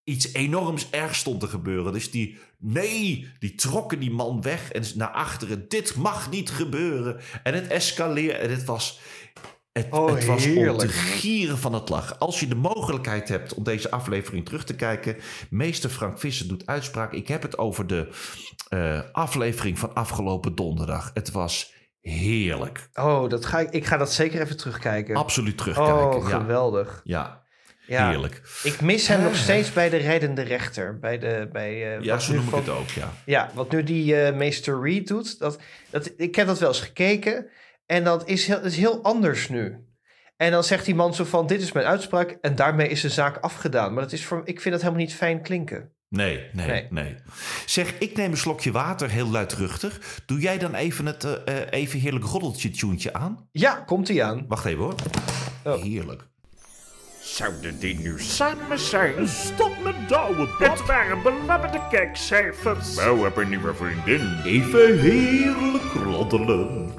iets 0.04 0.32
enorms 0.32 0.90
ergs 0.90 1.18
stond 1.18 1.40
te 1.40 1.48
gebeuren. 1.48 1.92
Dus 1.92 2.10
die, 2.10 2.38
nee, 2.58 3.28
die 3.38 3.54
trokken 3.54 4.00
die 4.00 4.10
man 4.10 4.42
weg 4.42 4.72
en 4.72 4.84
naar 4.94 5.10
achteren. 5.10 5.68
Dit 5.68 5.96
mag 5.96 6.30
niet 6.30 6.50
gebeuren. 6.50 7.20
En 7.42 7.54
het 7.54 7.66
escaleerde. 7.66 8.38
En 8.38 8.50
het 8.50 8.64
was, 8.64 9.00
het, 9.72 9.86
Oh, 9.90 10.14
het 10.14 10.24
was 10.24 10.46
om 10.46 10.78
te 10.78 10.88
gieren 10.88 11.58
van 11.58 11.72
het 11.72 11.88
lachen. 11.88 12.18
Als 12.18 12.40
je 12.40 12.48
de 12.48 12.54
mogelijkheid 12.54 13.28
hebt 13.28 13.54
om 13.54 13.64
deze 13.64 13.90
aflevering 13.90 14.44
terug 14.44 14.64
te 14.64 14.74
kijken. 14.74 15.16
Meester 15.50 15.90
Frank 15.90 16.18
Visser 16.18 16.48
doet 16.48 16.66
uitspraak. 16.66 17.12
Ik 17.12 17.28
heb 17.28 17.42
het 17.42 17.58
over 17.58 17.86
de 17.86 18.08
eh, 18.68 19.00
aflevering 19.12 19.78
van 19.78 19.94
afgelopen 19.94 20.54
donderdag. 20.54 21.10
Het 21.14 21.30
was 21.30 21.76
heerlijk. 22.00 22.88
Oh, 22.94 23.28
dat 23.28 23.44
ga 23.46 23.58
ik, 23.60 23.70
ik 23.70 23.86
ga 23.86 23.96
dat 23.96 24.12
zeker 24.12 24.40
even 24.40 24.56
terugkijken. 24.56 25.16
Absoluut 25.16 25.58
terugkijken. 25.58 25.94
Oh, 26.16 26.26
geweldig. 26.26 27.00
ja, 27.04 27.42
Ja. 27.86 28.08
heerlijk. 28.08 28.42
Ik 28.62 28.80
mis 28.80 29.08
hem 29.08 29.22
nog 29.22 29.36
steeds 29.36 29.72
bij 29.72 29.88
de 29.90 29.96
rijdende 29.96 30.42
rechter. 30.42 30.98
Bij 30.98 31.18
de, 31.18 31.48
bij, 31.52 31.96
eh, 31.96 32.02
Ja, 32.02 32.12
wat 32.12 32.22
zo 32.22 32.34
noem 32.34 32.48
ik 32.48 32.54
het 32.54 32.68
ook, 32.68 32.88
ja. 32.88 33.12
Ja, 33.24 33.50
wat 33.54 33.70
nu 33.72 33.82
die 33.82 34.20
eh, 34.22 34.36
meester 34.36 34.80
Reed 34.82 35.08
doet. 35.08 35.38
Dat, 35.38 35.58
dat, 35.90 36.12
ik 36.16 36.34
heb 36.34 36.46
dat 36.46 36.58
wel 36.58 36.68
eens 36.68 36.80
gekeken. 36.80 37.46
En 37.86 38.04
dat 38.04 38.28
is 38.28 38.46
heel, 38.46 38.60
is 38.60 38.76
heel 38.76 39.02
anders 39.02 39.48
nu. 39.48 39.76
En 40.36 40.50
dan 40.50 40.64
zegt 40.64 40.84
die 40.84 40.94
man 40.94 41.14
zo 41.14 41.24
van, 41.24 41.46
dit 41.46 41.60
is 41.62 41.72
mijn 41.72 41.86
uitspraak. 41.86 42.38
En 42.40 42.54
daarmee 42.54 42.88
is 42.88 43.00
de 43.00 43.08
zaak 43.08 43.36
afgedaan. 43.36 43.92
Maar 43.94 44.02
dat 44.02 44.12
is 44.12 44.24
voor, 44.24 44.40
ik 44.44 44.60
vind 44.60 44.74
dat 44.74 44.82
helemaal 44.82 45.04
niet 45.04 45.14
fijn 45.14 45.42
klinken. 45.42 45.92
Nee, 46.08 46.46
nee, 46.52 46.66
nee, 46.66 46.86
Nee. 46.90 47.16
Zeg, 47.66 47.98
ik 47.98 48.16
neem 48.16 48.30
een 48.30 48.36
slokje 48.36 48.72
water, 48.72 49.10
heel 49.10 49.28
luidruchtig. 49.28 50.20
Doe 50.26 50.40
jij 50.40 50.58
dan 50.58 50.74
even 50.74 51.06
het 51.06 51.24
eh, 51.24 51.62
eh, 51.62 51.66
even 51.70 52.00
heerlijk 52.00 52.24
roddeltje 52.24 52.70
tuentje 52.70 53.12
aan? 53.12 53.48
Ja, 53.52 53.74
komt 53.74 54.08
hij 54.08 54.24
aan. 54.24 54.44
Wacht 54.48 54.64
even 54.64 54.82
hoor. 54.82 54.94
Oh. 55.64 55.82
Heerlijk. 55.82 56.26
Zouden 57.20 57.78
die 57.78 57.98
nu 57.98 58.20
samen 58.20 58.78
zijn? 58.78 59.28
Stop 59.28 59.82
met 59.84 60.08
douwen, 60.08 60.48
Het 60.58 60.86
waren 60.86 61.22
belabberde 61.22 61.86
kijkcijfers. 61.90 62.94
Wou 62.94 63.24
heb 63.24 63.36
een 63.36 63.48
nieuwe 63.48 63.74
vriendin. 63.74 64.40
Even 64.44 64.98
heerlijk 64.98 65.92
roddelen. 65.92 66.94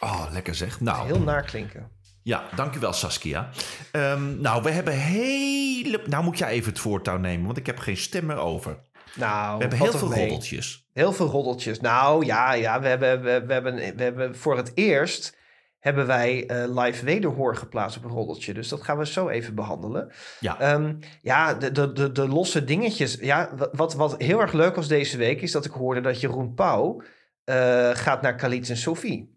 Oh, 0.00 0.26
lekker 0.32 0.54
zeg. 0.54 0.80
Nou, 0.80 1.06
Heel 1.06 1.20
naar 1.20 1.42
klinken. 1.42 1.90
Ja, 2.24 2.44
dankjewel 2.54 2.92
Saskia. 2.92 3.48
Ehm, 3.92 4.40
nou, 4.40 4.62
we 4.62 4.70
hebben 4.70 4.94
hele... 4.94 6.00
Nou 6.06 6.24
moet 6.24 6.38
jij 6.38 6.48
even 6.48 6.68
het 6.72 6.80
voortouw 6.80 7.16
nemen, 7.16 7.46
want 7.46 7.58
ik 7.58 7.66
heb 7.66 7.78
geen 7.78 7.96
stem 7.96 8.26
meer 8.26 8.36
over. 8.36 8.78
Nou, 9.14 9.54
We 9.56 9.60
hebben 9.60 9.78
heel 9.78 9.92
veel 9.92 10.08
mee. 10.08 10.20
roddeltjes. 10.20 10.86
Heel 10.92 11.12
veel 11.12 11.26
roddeltjes. 11.26 11.80
Nou 11.80 12.24
ja, 12.24 12.52
ja 12.52 12.80
we, 12.80 12.88
hebben, 12.88 13.22
we, 13.22 13.44
we 13.46 13.52
hebben, 13.52 13.74
we 13.74 14.02
hebben 14.02 14.36
voor 14.36 14.56
het 14.56 14.72
eerst 14.74 15.36
hebben 15.78 16.06
wij 16.06 16.46
eh, 16.46 16.82
live 16.84 17.04
wederhoor 17.04 17.56
geplaatst 17.56 17.96
op 17.96 18.04
een 18.04 18.10
roddeltje. 18.10 18.54
Dus 18.54 18.68
dat 18.68 18.82
gaan 18.82 18.98
we 18.98 19.06
zo 19.06 19.28
even 19.28 19.54
behandelen. 19.54 20.12
Ja. 20.40 20.60
Ehm, 20.60 20.94
ja, 21.22 21.54
de, 21.54 21.72
de, 21.72 21.92
de, 21.92 22.12
de 22.12 22.28
losse 22.28 22.64
dingetjes. 22.64 23.16
Ja, 23.20 23.50
wat, 23.72 23.94
wat 23.94 24.14
heel 24.22 24.40
erg 24.40 24.52
leuk 24.52 24.74
was 24.74 24.88
deze 24.88 25.16
week 25.16 25.42
is 25.42 25.52
dat 25.52 25.64
ik 25.64 25.70
hoorde 25.70 26.00
dat 26.00 26.20
Jeroen 26.20 26.54
Pauw 26.54 27.02
eh, 27.44 27.90
gaat 27.92 28.22
naar 28.22 28.34
Khalid 28.34 28.70
en 28.70 28.76
Sophie. 28.76 29.33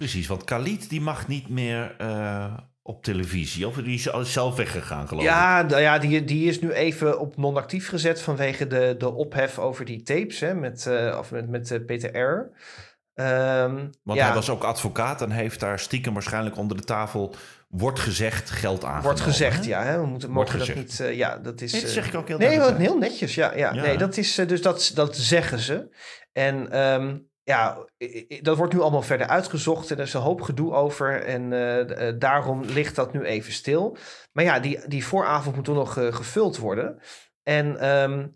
Precies, 0.00 0.26
want 0.26 0.44
Khalid 0.44 0.88
die 0.88 1.00
mag 1.00 1.28
niet 1.28 1.48
meer 1.48 1.94
eh, 1.98 2.54
op 2.82 3.02
televisie. 3.02 3.66
Of 3.66 3.74
die 3.74 3.94
is 3.94 4.32
zelf 4.32 4.56
weggegaan, 4.56 5.08
geloof 5.08 5.22
ik. 5.22 5.28
Ja, 5.28 5.62
nou 5.62 5.80
ja 5.80 5.98
die, 5.98 6.24
die 6.24 6.48
is 6.48 6.60
nu 6.60 6.72
even 6.72 7.18
op 7.18 7.36
non-actief 7.36 7.88
gezet 7.88 8.22
vanwege 8.22 8.66
de, 8.66 8.94
de 8.98 9.12
ophef 9.12 9.58
over 9.58 9.84
die 9.84 10.02
tapes 10.02 10.40
hè, 10.40 10.54
met, 10.54 10.86
eh, 10.86 11.16
of 11.18 11.30
met, 11.30 11.48
met 11.48 11.70
eh, 11.70 11.84
Peter 11.86 12.18
R. 12.18 12.50
Ehm, 13.14 13.74
Want 14.02 14.18
ja. 14.18 14.24
hij 14.24 14.34
was 14.34 14.50
ook 14.50 14.64
advocaat 14.64 15.22
en 15.22 15.30
heeft 15.30 15.60
daar 15.60 15.78
stiekem 15.78 16.12
waarschijnlijk 16.12 16.56
onder 16.56 16.76
de 16.76 16.84
tafel... 16.84 17.34
wordt 17.68 17.98
gezegd 17.98 18.50
geld 18.50 18.84
aangenomen. 18.84 19.04
Wordt 19.04 19.20
gezegd, 19.20 19.64
hè? 19.64 19.70
ja. 19.70 19.82
Hè? 19.82 20.00
We 20.00 20.06
moeten, 20.06 20.30
mogen 20.30 20.58
dat 20.58 20.74
niet... 20.74 21.02
ja, 21.12 21.36
dat 21.36 21.60
is... 21.60 21.72
Nee, 21.72 21.82
dat 21.82 21.90
zeg 21.90 22.06
ik 22.06 22.14
ook 22.14 22.28
heel 22.28 22.38
Nee, 22.38 22.74
heel 22.74 22.98
netjes, 22.98 23.34
ja. 23.34 23.56
ja. 23.56 23.74
Ja. 23.74 23.82
Nee, 23.82 23.98
dat 23.98 24.16
is... 24.16 24.34
dus 24.34 24.62
dat, 24.62 24.90
dat 24.94 25.16
zeggen 25.16 25.58
ze. 25.58 25.96
En 26.32 26.70
ehm, 26.70 27.16
ja, 27.50 27.86
dat 28.42 28.56
wordt 28.56 28.72
nu 28.72 28.80
allemaal 28.80 29.02
verder 29.02 29.26
uitgezocht 29.26 29.90
en 29.90 29.96
er 29.96 30.02
is 30.02 30.14
een 30.14 30.20
hoop 30.20 30.40
gedoe 30.40 30.72
over. 30.72 31.22
En 31.22 31.52
eh, 31.52 32.08
eh, 32.08 32.14
daarom 32.18 32.64
ligt 32.64 32.96
dat 32.96 33.12
nu 33.12 33.24
even 33.24 33.52
stil. 33.52 33.96
Maar 34.32 34.44
ja, 34.44 34.60
die, 34.60 34.78
die 34.88 35.04
vooravond 35.04 35.56
moet 35.56 35.64
toch 35.64 35.74
nog 35.74 35.96
eh, 35.96 36.12
gevuld 36.12 36.58
worden. 36.58 36.98
En 37.42 37.80
ehm, 37.80 38.26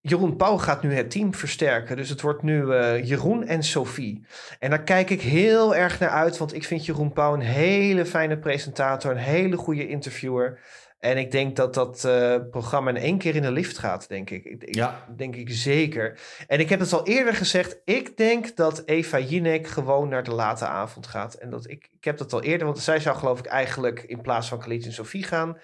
Jeroen 0.00 0.36
Pauw 0.36 0.56
gaat 0.56 0.82
nu 0.82 0.94
het 0.94 1.10
team 1.10 1.34
versterken. 1.34 1.96
Dus 1.96 2.08
het 2.08 2.20
wordt 2.20 2.42
nu 2.42 2.74
Jeroen 3.02 3.46
en 3.46 3.62
Sophie. 3.62 4.26
En 4.58 4.70
daar 4.70 4.82
kijk 4.82 5.10
ik 5.10 5.20
heel 5.20 5.76
erg 5.76 6.00
naar 6.00 6.08
uit, 6.08 6.38
want 6.38 6.54
ik 6.54 6.64
vind 6.64 6.86
Jeroen 6.86 7.12
Pauw 7.12 7.34
een 7.34 7.40
hele 7.40 8.06
fijne 8.06 8.38
presentator, 8.38 9.10
een 9.10 9.16
hele 9.16 9.56
goede 9.56 9.88
interviewer. 9.88 10.58
En 11.00 11.16
ik 11.18 11.30
denk 11.30 11.56
dat 11.56 11.74
dat 11.74 12.04
eh, 12.04 12.36
programma 12.50 12.90
in 12.90 12.96
één 12.96 13.18
keer 13.18 13.34
in 13.34 13.42
de 13.42 13.50
lift 13.52 13.78
gaat, 13.78 14.08
denk 14.08 14.30
ik. 14.30 14.44
ik, 14.44 14.74
Ja. 14.74 15.06
Denk 15.16 15.36
ik 15.36 15.50
zeker. 15.50 16.20
En 16.46 16.60
ik 16.60 16.68
heb 16.68 16.80
het 16.80 16.92
al 16.92 17.06
eerder 17.06 17.34
gezegd. 17.34 17.80
Ik 17.84 18.16
denk 18.16 18.56
dat 18.56 18.82
Eva 18.86 19.18
Jinek 19.18 19.66
gewoon 19.68 20.08
naar 20.08 20.22
de 20.24 20.30
late 20.34 20.66
avond 20.66 21.06
gaat. 21.06 21.34
En 21.34 21.50
dat 21.50 21.68
ik, 21.70 21.88
ik 21.92 22.04
heb 22.04 22.18
dat 22.18 22.32
al 22.32 22.42
eerder, 22.42 22.66
want 22.66 22.78
zij 22.78 23.00
zou 23.00 23.16
geloof 23.16 23.38
ik 23.38 23.46
eigenlijk 23.46 24.02
in 24.02 24.20
plaats 24.20 24.48
van 24.48 24.58
Khalid 24.58 24.84
en 24.84 24.92
Sophie 24.92 25.22
gaan. 25.24 25.58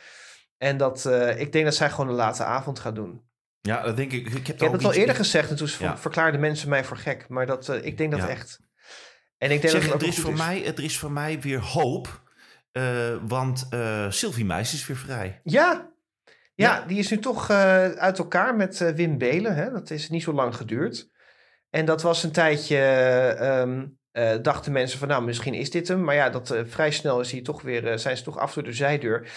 En 0.58 0.76
dat 0.76 1.04
eh, 1.06 1.40
ik 1.40 1.52
denk 1.52 1.64
dat 1.64 1.74
zij 1.74 1.90
gewoon 1.90 2.06
de 2.06 2.12
late 2.12 2.44
avond 2.44 2.78
gaat 2.78 2.94
doen. 2.94 3.22
Ja, 3.60 3.82
dat 3.82 3.96
denk 3.96 4.12
ik. 4.12 4.26
Ik 4.26 4.32
heb, 4.46 4.54
Ik 4.56 4.60
heb 4.60 4.72
het 4.72 4.84
al 4.84 4.92
eerder 4.92 5.14
gezegd 5.14 5.50
en 5.50 5.56
toen 5.56 5.68
Ja. 5.78 5.98
verklaarden 5.98 6.40
mensen 6.40 6.68
mij 6.68 6.84
voor 6.84 6.96
gek. 6.96 7.28
Maar 7.28 7.46
dat, 7.46 7.68
eh, 7.68 7.84
ik 7.84 7.98
denk 7.98 8.10
dat 8.10 8.20
Ja. 8.20 8.28
echt. 8.28 8.60
En 9.38 9.50
ik 9.50 9.60
denk 9.60 9.72
Zeg, 9.74 9.82
dat 9.84 9.92
het 9.92 10.02
er, 10.02 10.08
is 10.08 10.18
voor 10.18 10.36
Mij, 10.36 10.66
er 10.66 10.82
is 10.82 10.98
voor 10.98 11.12
mij 11.12 11.40
weer 11.40 11.60
hoop. 11.60 12.24
Eh, 12.76 13.16
want 13.22 13.66
eh 13.70 14.10
Sylvie 14.10 14.44
Meis 14.44 14.74
is 14.74 14.86
weer 14.86 14.96
vrij. 14.96 15.40
Ja. 15.42 15.94
Ja, 16.54 16.84
die 16.86 16.98
is 16.98 17.10
nu 17.10 17.18
toch 17.18 17.50
eh, 17.50 17.90
uit 17.90 18.18
elkaar 18.18 18.56
met 18.56 18.94
Wim 18.94 19.18
Belen. 19.18 19.54
Hè? 19.54 19.70
Dat 19.70 19.90
is 19.90 20.08
niet 20.08 20.22
zo 20.22 20.32
lang 20.32 20.56
geduurd. 20.56 21.10
En 21.70 21.84
dat 21.84 22.02
was 22.02 22.22
een 22.22 22.32
tijdje, 22.32 22.78
ehm, 23.38 23.86
eh, 24.12 24.34
dachten 24.42 24.72
mensen 24.72 24.98
van 24.98 25.08
nou, 25.08 25.24
misschien 25.24 25.54
is 25.54 25.70
dit 25.70 25.88
hem. 25.88 26.04
Maar 26.04 26.14
ja, 26.14 26.30
dat, 26.30 26.54
vrij 26.64 26.90
snel 26.90 27.20
is 27.20 27.32
hij 27.32 27.42
toch 27.42 27.62
weer, 27.62 27.98
zijn 27.98 28.16
ze 28.16 28.22
toch 28.22 28.38
af 28.38 28.54
door 28.54 28.62
de 28.62 28.72
zijdeur. 28.72 29.28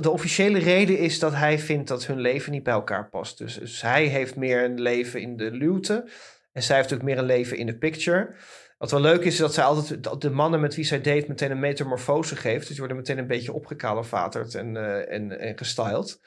De 0.00 0.10
officiële 0.10 0.58
reden 0.58 0.98
is 0.98 1.18
dat 1.18 1.34
hij 1.34 1.58
vindt 1.58 1.88
dat 1.88 2.06
hun 2.06 2.20
leven 2.20 2.52
niet 2.52 2.62
bij 2.62 2.72
elkaar 2.72 3.08
past. 3.08 3.38
Dus, 3.38 3.58
dus 3.58 3.82
hij 3.82 4.04
heeft 4.04 4.36
meer 4.36 4.64
een 4.64 4.80
leven 4.80 5.20
in 5.20 5.36
de 5.36 5.50
luwte. 5.50 6.08
En 6.52 6.62
zij 6.62 6.76
heeft 6.76 6.92
ook 6.92 7.02
meer 7.02 7.18
een 7.18 7.24
leven 7.24 7.56
in 7.56 7.66
de 7.66 7.78
picture. 7.78 8.34
Wat 8.78 8.90
wel 8.90 9.00
leuk 9.00 9.20
is, 9.20 9.32
is 9.32 9.38
dat 9.38 9.54
zij 9.54 9.64
altijd 9.64 10.02
dat 10.04 10.20
de 10.20 10.30
mannen 10.30 10.60
met 10.60 10.74
wie 10.74 10.84
zij 10.84 11.00
date 11.00 11.24
meteen 11.28 11.50
een 11.50 11.58
metamorfose 11.60 12.36
geeft. 12.36 12.58
Dus 12.58 12.68
die 12.68 12.78
worden 12.78 12.96
meteen 12.96 13.18
een 13.18 13.26
beetje 13.26 13.52
opgekalevaterd 13.52 14.54
en, 14.54 14.76
eh, 14.76 15.14
en, 15.14 15.38
en 15.40 15.58
gestyled. 15.58 16.20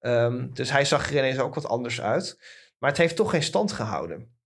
Ehm, 0.00 0.48
dus 0.52 0.70
hij 0.70 0.84
zag 0.84 1.10
er 1.10 1.16
ineens 1.16 1.38
ook 1.38 1.54
wat 1.54 1.66
anders 1.68 2.00
uit. 2.00 2.38
Maar 2.78 2.90
het 2.90 2.98
heeft 2.98 3.16
toch 3.16 3.30
geen 3.30 3.42
stand 3.42 3.72
gehouden. 3.72 4.36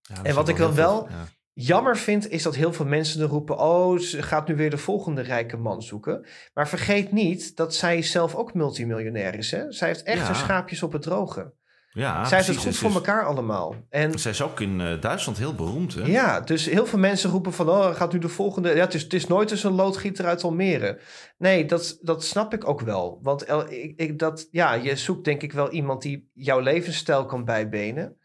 Ja, 0.00 0.22
En 0.22 0.34
wat 0.34 0.48
ik 0.48 0.56
dan 0.56 0.74
wel- 0.74 1.08
ja. 1.08 1.26
Jammer 1.52 1.96
vind, 1.96 2.28
is 2.30 2.42
dat 2.42 2.54
heel 2.54 2.72
veel 2.72 2.86
mensen 2.86 3.20
er 3.22 3.28
roepen... 3.28 3.58
oh, 3.58 3.98
ze 3.98 4.22
gaat 4.22 4.48
nu 4.48 4.56
weer 4.56 4.70
de 4.70 4.78
volgende 4.78 5.20
rijke 5.20 5.56
man 5.56 5.82
zoeken. 5.82 6.26
Maar 6.54 6.68
vergeet 6.68 7.12
niet 7.12 7.56
dat 7.56 7.74
zij 7.74 8.02
zelf 8.02 8.34
ook 8.34 8.54
multimiljonair 8.54 9.34
is. 9.34 9.50
Hè? 9.50 9.72
Zij 9.72 9.88
heeft 9.88 10.02
echt 10.02 10.18
Ja. 10.18 10.24
haar 10.24 10.36
schaapjes 10.36 10.82
op 10.82 10.92
het 10.92 11.02
droge. 11.02 11.52
Ja, 11.92 12.24
zij 12.24 12.36
heeft 12.36 12.48
het 12.48 12.58
goed 12.58 12.76
voor 12.76 12.94
elkaar 12.94 13.24
allemaal. 13.24 13.74
En 13.88 14.18
Zij 14.18 14.30
is 14.30 14.42
ook 14.42 14.60
in 14.60 14.80
eh, 14.80 15.00
Duitsland 15.00 15.38
heel 15.38 15.54
beroemd. 15.54 15.94
Hè? 15.94 16.04
ja, 16.04 16.40
dus 16.40 16.66
heel 16.66 16.86
veel 16.86 16.98
mensen 16.98 17.30
roepen 17.30 17.52
van... 17.52 17.68
oh, 17.68 17.94
gaat 17.94 18.12
nu 18.12 18.18
de 18.18 18.28
volgende... 18.28 18.74
Ja, 18.74 18.80
het 18.80 18.94
is, 18.94 19.02
het 19.02 19.14
is 19.14 19.26
nooit 19.26 19.50
eens 19.50 19.64
een 19.64 19.72
loodgieter 19.72 20.26
uit 20.26 20.44
Almere. 20.44 21.00
Nee, 21.38 21.64
dat, 21.64 21.98
dat 22.02 22.24
snap 22.24 22.54
ik 22.54 22.68
ook 22.68 22.80
wel. 22.80 23.18
Want 23.22 23.48
ik, 23.68 24.00
ik, 24.00 24.18
dat, 24.18 24.48
ja, 24.50 24.74
je 24.74 24.96
zoekt 24.96 25.24
denk 25.24 25.42
ik 25.42 25.52
wel 25.52 25.70
iemand 25.70 26.02
die 26.02 26.30
jouw 26.32 26.60
levensstijl 26.60 27.26
kan 27.26 27.44
bijbenen. 27.44 28.16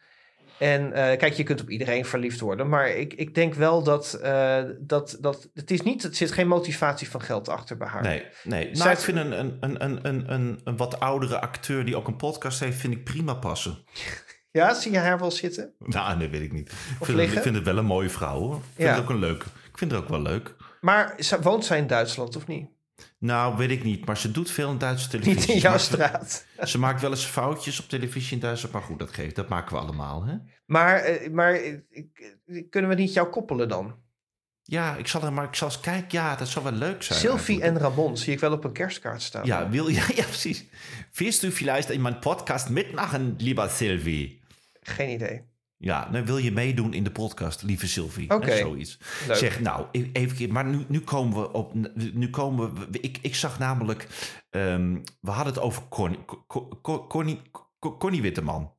En 0.59 0.93
eh, 0.93 1.17
kijk, 1.17 1.33
je 1.33 1.43
kunt 1.43 1.61
op 1.61 1.69
iedereen 1.69 2.05
verliefd 2.05 2.39
worden. 2.39 2.69
Maar 2.69 2.89
ik, 2.89 3.13
ik 3.13 3.35
denk 3.35 3.53
wel 3.53 3.83
dat, 3.83 4.13
eh, 4.13 4.63
dat, 4.79 5.17
dat 5.19 5.49
het 5.53 5.71
is 5.71 5.81
niet... 5.81 6.03
Het 6.03 6.17
zit 6.17 6.31
geen 6.31 6.47
motivatie 6.47 7.09
van 7.09 7.21
geld 7.21 7.49
achter 7.49 7.77
bij 7.77 7.87
haar. 7.87 8.01
Nee, 8.01 8.23
nee. 8.43 8.63
Nou, 8.65 8.75
Zij- 8.75 8.91
ik 8.91 8.97
vind 8.97 9.17
een, 9.17 9.39
een, 9.39 9.57
een, 9.59 9.83
een, 9.83 9.99
een, 10.07 10.31
een, 10.33 10.59
een 10.63 10.77
wat 10.77 10.99
oudere 10.99 11.41
acteur 11.41 11.85
die 11.85 11.95
ook 11.95 12.07
een 12.07 12.15
podcast 12.15 12.59
heeft, 12.59 12.77
vind 12.77 12.93
ik 12.93 13.03
prima 13.03 13.33
passen. 13.33 13.77
Ja, 14.51 14.73
zie 14.73 14.91
je 14.91 14.97
haar 14.97 15.19
wel 15.19 15.31
zitten? 15.31 15.73
Nou, 15.79 16.17
nee, 16.17 16.29
weet 16.29 16.41
ik 16.41 16.51
niet. 16.51 16.69
Ik 16.99 17.05
vind, 17.05 17.19
ik 17.19 17.29
vind 17.29 17.55
het 17.55 17.63
wel 17.63 17.77
een 17.77 17.85
mooie 17.85 18.09
vrouw 18.09 18.39
hoor. 18.39 18.55
Ik 18.55 18.61
vind 18.75 18.87
Ja. 18.89 18.93
het 18.95 19.03
ook 19.03 19.09
een 19.09 19.19
leuke. 19.19 19.45
Ik 19.71 19.77
vind 19.77 19.91
het 19.91 20.01
ook 20.01 20.09
wel 20.09 20.21
leuk. 20.21 20.55
Maar 20.81 21.15
woont 21.41 21.65
zij 21.65 21.77
in 21.77 21.87
Duitsland 21.87 22.35
of 22.35 22.47
niet? 22.47 22.69
Nou, 23.25 23.57
weet 23.57 23.71
ik 23.71 23.83
niet. 23.83 24.05
Maar 24.05 24.17
ze 24.17 24.31
doet 24.31 24.51
veel 24.51 24.71
in 24.71 24.77
Duitse 24.77 25.09
televisie. 25.09 25.39
Niet 25.39 25.49
in 25.49 25.57
jouw 25.57 25.77
straat. 25.77 26.45
Ze 26.63 26.79
maakt 26.79 27.01
wel 27.01 27.09
eens 27.09 27.25
foutjes 27.25 27.79
op 27.79 27.89
televisie 27.89 28.33
in 28.33 28.39
Duitsland. 28.39 28.73
Maar 28.73 28.83
goed, 28.83 28.99
dat 28.99 29.13
geeft. 29.13 29.35
Dat 29.35 29.49
maken 29.49 29.75
we 29.75 29.81
allemaal. 29.81 30.25
Hè? 30.25 30.35
Maar, 30.65 30.97
eh, 30.97 31.31
maar 31.31 31.53
eh, 31.53 31.73
eh, 32.45 32.63
kunnen 32.69 32.89
we 32.89 32.95
niet 32.95 33.13
jou 33.13 33.29
koppelen 33.29 33.69
dan? 33.69 33.95
Ja, 34.61 34.95
ik 34.95 35.07
zal 35.07 35.23
er 35.23 35.33
maar 35.33 35.45
ik 35.45 35.55
zal 35.55 35.67
eens 35.67 35.79
kijken. 35.79 36.19
Ja, 36.19 36.35
dat 36.35 36.47
zou 36.47 36.65
wel 36.65 36.73
leuk 36.73 37.03
zijn. 37.03 37.19
Sylvie 37.19 37.61
en 37.61 37.77
Ramon 37.77 38.17
zie 38.17 38.33
ik 38.33 38.39
wel 38.39 38.51
op 38.51 38.63
een 38.63 38.71
kerstkaart 38.71 39.21
staan. 39.21 39.45
Ja, 39.45 39.69
wil, 39.69 39.89
ja, 39.99 40.05
ja, 40.15 40.23
precies. 40.23 40.65
Willst 41.13 41.41
du 41.41 41.51
vielleicht 41.51 41.89
in 41.89 42.01
mijn 42.01 42.19
podcast 42.19 42.69
mitmachen, 42.69 43.35
lieber 43.37 43.69
Sylvie? 43.69 44.41
Geen 44.81 45.09
idee. 45.09 45.41
Ja, 45.85 46.05
dan 46.11 46.25
wil 46.25 46.37
je 46.37 46.51
meedoen 46.51 46.93
in 46.93 47.03
de 47.03 47.11
podcast, 47.11 47.63
lieve 47.63 47.87
Sylvie. 47.87 48.29
Oké. 48.33 48.57
Zoiets. 48.57 48.99
Leuk. 49.27 49.37
Zeg, 49.37 49.59
nou, 49.59 49.85
e- 49.91 50.09
even 50.13 50.37
keer, 50.37 50.51
maar 50.51 50.65
nu, 50.65 50.85
nu 50.87 50.99
komen 50.99 51.41
we 51.41 51.51
op. 51.51 51.73
Nu 52.13 52.29
komen 52.29 52.73
we. 52.75 52.99
Ik, 52.99 53.17
ik 53.21 53.35
zag 53.35 53.59
namelijk. 53.59 54.07
ehm, 54.49 54.97
we 55.21 55.31
hadden 55.31 55.53
het 55.53 55.63
over 55.63 55.87
Connie, 55.89 56.19
Co- 56.47 56.79
Co- 56.81 57.07
Connie, 57.07 57.41
Co- 57.79 57.97
Connie 57.97 58.21
Witteman. 58.21 58.73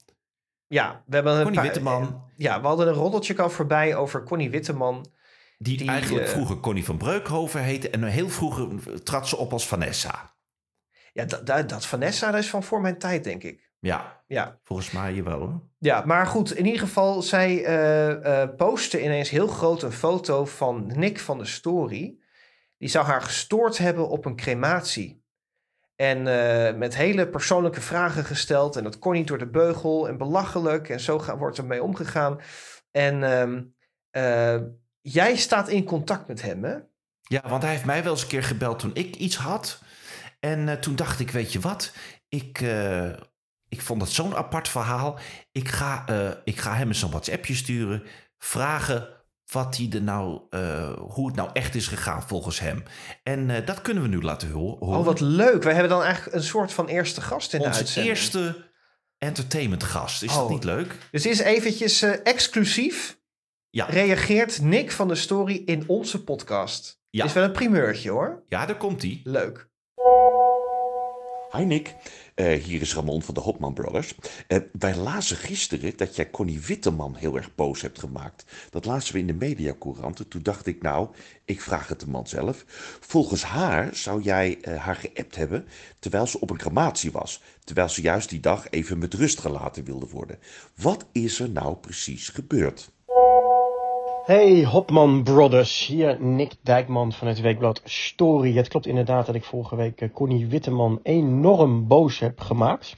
Ja, 0.66 1.02
we 1.07 1.14
hebben 1.14 1.32
een 1.32 1.42
Connie 1.42 1.59
paar- 1.61 1.68
Witteman. 1.68 2.24
Ja, 2.36 2.61
we 2.61 2.66
hadden 2.66 2.88
een 2.88 2.94
roddeltje 2.94 3.42
al 3.42 3.50
voorbij 3.50 3.96
over 3.96 4.22
Connie 4.22 4.50
Witteman. 4.50 5.07
Die, 5.59 5.76
Die, 5.76 5.88
eigenlijk 5.88 6.26
eh, 6.26 6.32
vroeger 6.32 6.61
Connie 6.61 6.84
van 6.84 6.96
Breukhoven 6.96 7.62
heette. 7.62 7.90
En 7.90 8.04
heel 8.04 8.28
vroeger 8.28 9.02
trad 9.02 9.28
ze 9.28 9.36
op 9.36 9.52
als 9.52 9.66
Vanessa. 9.66 10.34
Ja, 11.12 11.24
dat, 11.24 11.46
dat, 11.46 11.68
dat 11.68 11.86
Vanessa, 11.86 12.30
dat 12.30 12.40
is 12.40 12.50
van 12.50 12.62
voor 12.62 12.80
mijn 12.80 12.98
tijd, 12.98 13.24
denk 13.24 13.42
ik. 13.42 13.65
Ja, 13.87 14.22
Ja, 14.26 14.59
volgens 14.64 14.91
mij 14.91 15.24
wel 15.24 15.39
hoor. 15.39 15.61
ja 15.78 16.03
maar 16.07 16.26
goed, 16.26 16.55
in 16.57 16.64
ieder 16.66 16.80
geval, 16.80 17.22
zij 17.22 17.64
eh 17.64 18.43
eh 18.43 18.57
postte 18.57 19.03
ineens 19.03 19.30
heel 19.30 19.47
groot 19.47 19.82
een 19.82 19.93
foto 19.93 20.45
van 20.45 20.87
Nick 20.87 21.18
van 21.20 21.39
de 21.39 21.45
Story. 21.45 22.18
Die 22.78 22.89
zou 22.89 23.07
haar 23.07 23.22
gestoord 23.22 23.78
hebben 23.78 24.09
op 24.09 24.24
een 24.24 24.37
crematie. 24.37 25.24
En 25.97 26.26
eh, 26.26 26.74
met 26.78 26.97
hele 26.97 27.28
persoonlijke 27.28 27.80
vragen 27.80 28.24
gesteld. 28.24 28.76
En 28.76 28.84
dat 28.84 28.99
kon 28.99 29.12
niet 29.12 29.26
door 29.26 29.39
de 29.39 29.51
beugel. 29.51 30.09
En 30.09 30.16
belachelijk. 30.16 30.89
En 30.89 31.01
zo 31.01 31.18
ga- 31.18 31.37
wordt 31.37 31.59
er 31.59 31.64
mee 31.64 31.82
omgegaan. 31.82 32.39
En 32.91 33.22
ehm, 33.22 33.62
eh, 34.11 34.62
jij 35.01 35.37
staat 35.37 35.68
in 35.68 35.84
contact 35.84 36.28
met 36.28 36.43
hem, 36.43 36.64
hè? 36.64 36.76
Ja, 37.22 37.43
want 37.49 37.62
hij 37.62 37.70
heeft 37.72 37.84
mij 37.84 38.03
wel 38.03 38.12
eens 38.12 38.22
een 38.22 38.28
keer 38.28 38.43
gebeld 38.45 38.78
toen 38.78 38.95
ik 38.95 39.16
iets 39.16 39.37
had. 39.37 39.82
En 40.41 40.80
toen 40.80 40.97
dacht 40.97 41.20
ik, 41.20 41.30
weet 41.30 41.53
je 41.53 41.61
wat? 41.61 41.93
Ik, 42.28 42.61
ik 43.77 43.83
vond 43.83 44.03
het 44.03 44.11
zo'n 44.11 44.37
apart 44.37 44.68
verhaal. 44.68 45.18
Ik 45.53 45.68
ga, 45.68 46.05
eh, 46.07 46.31
ik 46.45 46.59
ga 46.59 46.74
hem 46.74 46.89
eens 46.89 47.03
een 47.03 47.11
WhatsAppje 47.11 47.55
sturen. 47.55 48.03
Vragen 48.39 49.09
wat 49.53 49.77
hij 49.77 49.89
er 49.93 50.03
nou, 50.03 50.41
eh, 50.51 50.93
hoe 50.99 51.27
het 51.27 51.37
nou 51.37 51.51
echt 51.53 51.74
is 51.74 51.87
gegaan 51.87 52.22
volgens 52.22 52.61
hem. 52.61 52.83
En 53.22 53.51
eh, 53.51 53.66
dat 53.66 53.83
kunnen 53.83 54.03
we 54.03 54.09
nu 54.09 54.22
laten 54.22 54.51
ho- 54.51 54.77
horen. 54.79 54.99
Oh, 54.99 55.05
wat 55.05 55.20
leuk. 55.20 55.62
Wij 55.62 55.72
hebben 55.72 55.91
dan 55.91 56.03
eigenlijk 56.03 56.37
een 56.37 56.43
soort 56.43 56.72
van 56.72 56.87
eerste 56.87 57.20
gast 57.20 57.53
in 57.53 57.59
de 57.61 57.66
Onze 57.66 57.79
uitzending. 57.79 58.14
eerste 58.16 58.64
entertainmentgast. 59.18 60.22
Is 60.22 60.31
Oh. 60.33 60.37
dat 60.39 60.49
niet 60.49 60.64
leuk? 60.64 60.97
Dus 61.11 61.27
is 61.27 61.39
eventjes 61.39 62.03
exclusief. 62.03 63.18
Ja. 63.70 63.85
Reageert 63.87 64.61
Nick 64.62 64.93
van 64.93 65.09
de 65.09 65.14
Story 65.14 65.62
in 65.66 65.85
onze 65.87 66.24
podcast. 66.24 67.01
Ja. 67.11 67.24
Is 67.24 67.33
wel 67.33 67.45
een 67.45 67.53
primeurtje 67.53 68.11
hoor. 68.11 68.43
Ja, 68.49 68.66
daar 68.66 68.77
komt 68.77 69.03
hij. 69.03 69.20
Leuk. 69.24 69.68
Hi 71.57 71.64
Nick, 71.64 71.95
Eh, 72.37 72.62
hier 72.62 72.80
is 72.80 72.95
Ramon 72.95 73.22
van 73.22 73.34
de 73.34 73.41
Hopman 73.41 73.74
Brothers. 73.74 74.14
Eh, 74.47 74.59
wij 74.72 74.97
lazen 74.97 75.37
gisteren 75.37 75.97
dat 75.97 76.16
jij 76.16 76.30
Connie 76.30 76.61
Witteman 76.61 77.14
heel 77.14 77.37
erg 77.37 77.55
boos 77.55 77.80
hebt 77.80 77.99
gemaakt. 77.99 78.45
Dat 78.70 78.84
lazen 78.84 79.12
we 79.12 79.18
in 79.18 79.26
de 79.26 79.32
mediacouranten. 79.32 80.28
Toen 80.28 80.43
dacht 80.43 80.66
ik 80.66 80.82
nou, 80.82 81.09
ik 81.45 81.61
vraag 81.61 81.89
het 81.89 82.01
de 82.01 82.09
man 82.09 82.26
zelf. 82.26 82.64
Volgens 83.01 83.43
haar 83.43 83.95
zou 83.95 84.22
jij 84.22 84.59
eh, 84.61 84.76
haar 84.76 84.97
geappt 84.97 85.37
hebben 85.37 85.66
terwijl 85.99 86.26
ze 86.26 86.41
op 86.41 86.51
een 86.51 86.57
crematie 86.57 87.12
was. 87.12 87.43
Terwijl 87.64 87.89
ze 87.89 88.01
juist 88.01 88.28
die 88.28 88.41
dag 88.41 88.70
even 88.70 88.99
met 88.99 89.14
rust 89.14 89.41
gelaten 89.41 89.84
wilde 89.84 90.07
worden. 90.07 90.39
Wat 90.74 91.07
is 91.12 91.41
er 91.41 91.51
nou 91.51 91.76
precies 91.76 92.28
gebeurd? 92.28 92.91
Hey 94.27 94.64
Hopman 94.64 95.22
Brothers, 95.22 95.87
hier 95.87 96.16
Nick 96.20 96.55
Dijkman 96.62 97.12
van 97.12 97.29
het 97.29 97.41
weekblad 97.41 97.81
Story. 97.85 98.57
Het 98.57 98.68
klopt 98.68 98.87
inderdaad 98.87 99.27
dat 99.27 99.35
ik 99.35 99.45
vorige 99.45 99.77
week 99.77 100.01
eh, 100.01 100.09
Connie 100.12 100.47
Witteman 100.47 101.01
enorm 101.03 101.87
boos 101.87 102.18
heb 102.18 102.41
gemaakt. 102.41 102.97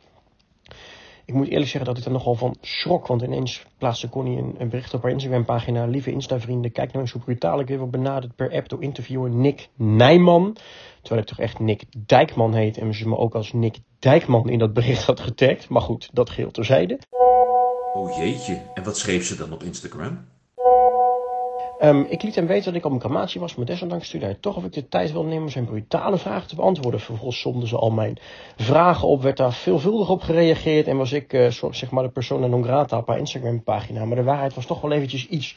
Ik 1.24 1.34
moet 1.34 1.48
eerlijk 1.48 1.70
zeggen 1.70 1.84
dat 1.84 1.98
ik 1.98 2.04
er 2.04 2.10
nogal 2.10 2.34
van 2.34 2.56
schrok, 2.60 3.06
want 3.06 3.22
ineens 3.22 3.64
plaatste 3.78 4.08
Connie 4.08 4.54
een, 4.58 4.68
bericht 4.68 4.94
op 4.94 5.02
haar 5.02 5.10
Instagram 5.10 5.44
pagina. 5.44 5.86
Lieve 5.86 6.10
Insta-vrienden, 6.10 6.72
kijk 6.72 6.88
nou 6.88 7.02
eens 7.02 7.12
hoe 7.12 7.22
brutaal 7.22 7.60
ik 7.60 7.68
weer 7.68 7.90
benaderd 7.90 8.36
per 8.36 8.52
app 8.52 8.68
door 8.68 8.82
interviewer 8.82 9.30
Nick 9.30 9.68
Nijman. 9.74 10.56
Terwijl 11.00 11.20
ik 11.20 11.28
toch 11.28 11.38
echt 11.38 11.58
Nick 11.58 11.84
Dijkman 12.06 12.54
heet 12.54 12.78
en 12.78 12.94
ze 12.94 13.08
me 13.08 13.16
ook 13.16 13.34
als 13.34 13.52
Nick 13.52 13.78
Dijkman 13.98 14.48
in 14.48 14.58
dat 14.58 14.72
bericht 14.72 15.04
had 15.04 15.20
getagd. 15.20 15.68
Maar 15.68 15.82
goed, 15.82 16.10
dat 16.12 16.30
geheel 16.30 16.50
terzijde. 16.50 16.98
Oh 17.92 18.16
jeetje, 18.16 18.62
en 18.74 18.84
wat 18.84 18.98
schreef 18.98 19.26
ze 19.26 19.36
dan 19.36 19.52
op 19.52 19.62
Instagram? 19.62 20.36
Ehm, 21.78 22.00
ik 22.08 22.22
liet 22.22 22.34
hem 22.34 22.46
weten 22.46 22.64
dat 22.64 22.74
ik 22.74 22.84
op 22.84 22.92
een 22.92 22.98
crematie 22.98 23.40
was, 23.40 23.54
maar 23.54 23.66
desondanks 23.66 24.06
stuurde 24.06 24.26
hij 24.26 24.36
toch 24.40 24.56
of 24.56 24.64
ik 24.64 24.72
de 24.72 24.88
tijd 24.88 25.12
wil 25.12 25.24
nemen 25.24 25.42
om 25.42 25.48
zijn 25.48 25.64
brutale 25.64 26.18
vragen 26.18 26.48
te 26.48 26.54
beantwoorden. 26.54 27.00
Vervolgens 27.00 27.40
somden 27.40 27.68
ze 27.68 27.76
al 27.76 27.90
mijn 27.90 28.18
vragen 28.56 29.08
op, 29.08 29.22
werd 29.22 29.36
daar 29.36 29.52
veelvuldig 29.52 30.08
op 30.08 30.22
gereageerd 30.22 30.86
en 30.86 30.96
was 30.96 31.12
ik 31.12 31.32
uh, 31.32 31.50
zeg 31.70 31.90
maar 31.90 32.02
de 32.02 32.08
persona 32.08 32.46
non 32.46 32.64
grata 32.64 32.98
op 32.98 33.08
haar 33.08 33.18
Instagram 33.18 33.62
pagina. 33.62 34.04
Maar 34.04 34.16
de 34.16 34.22
waarheid 34.22 34.54
was 34.54 34.66
toch 34.66 34.80
wel 34.80 34.92
eventjes 34.92 35.28
iets 35.28 35.56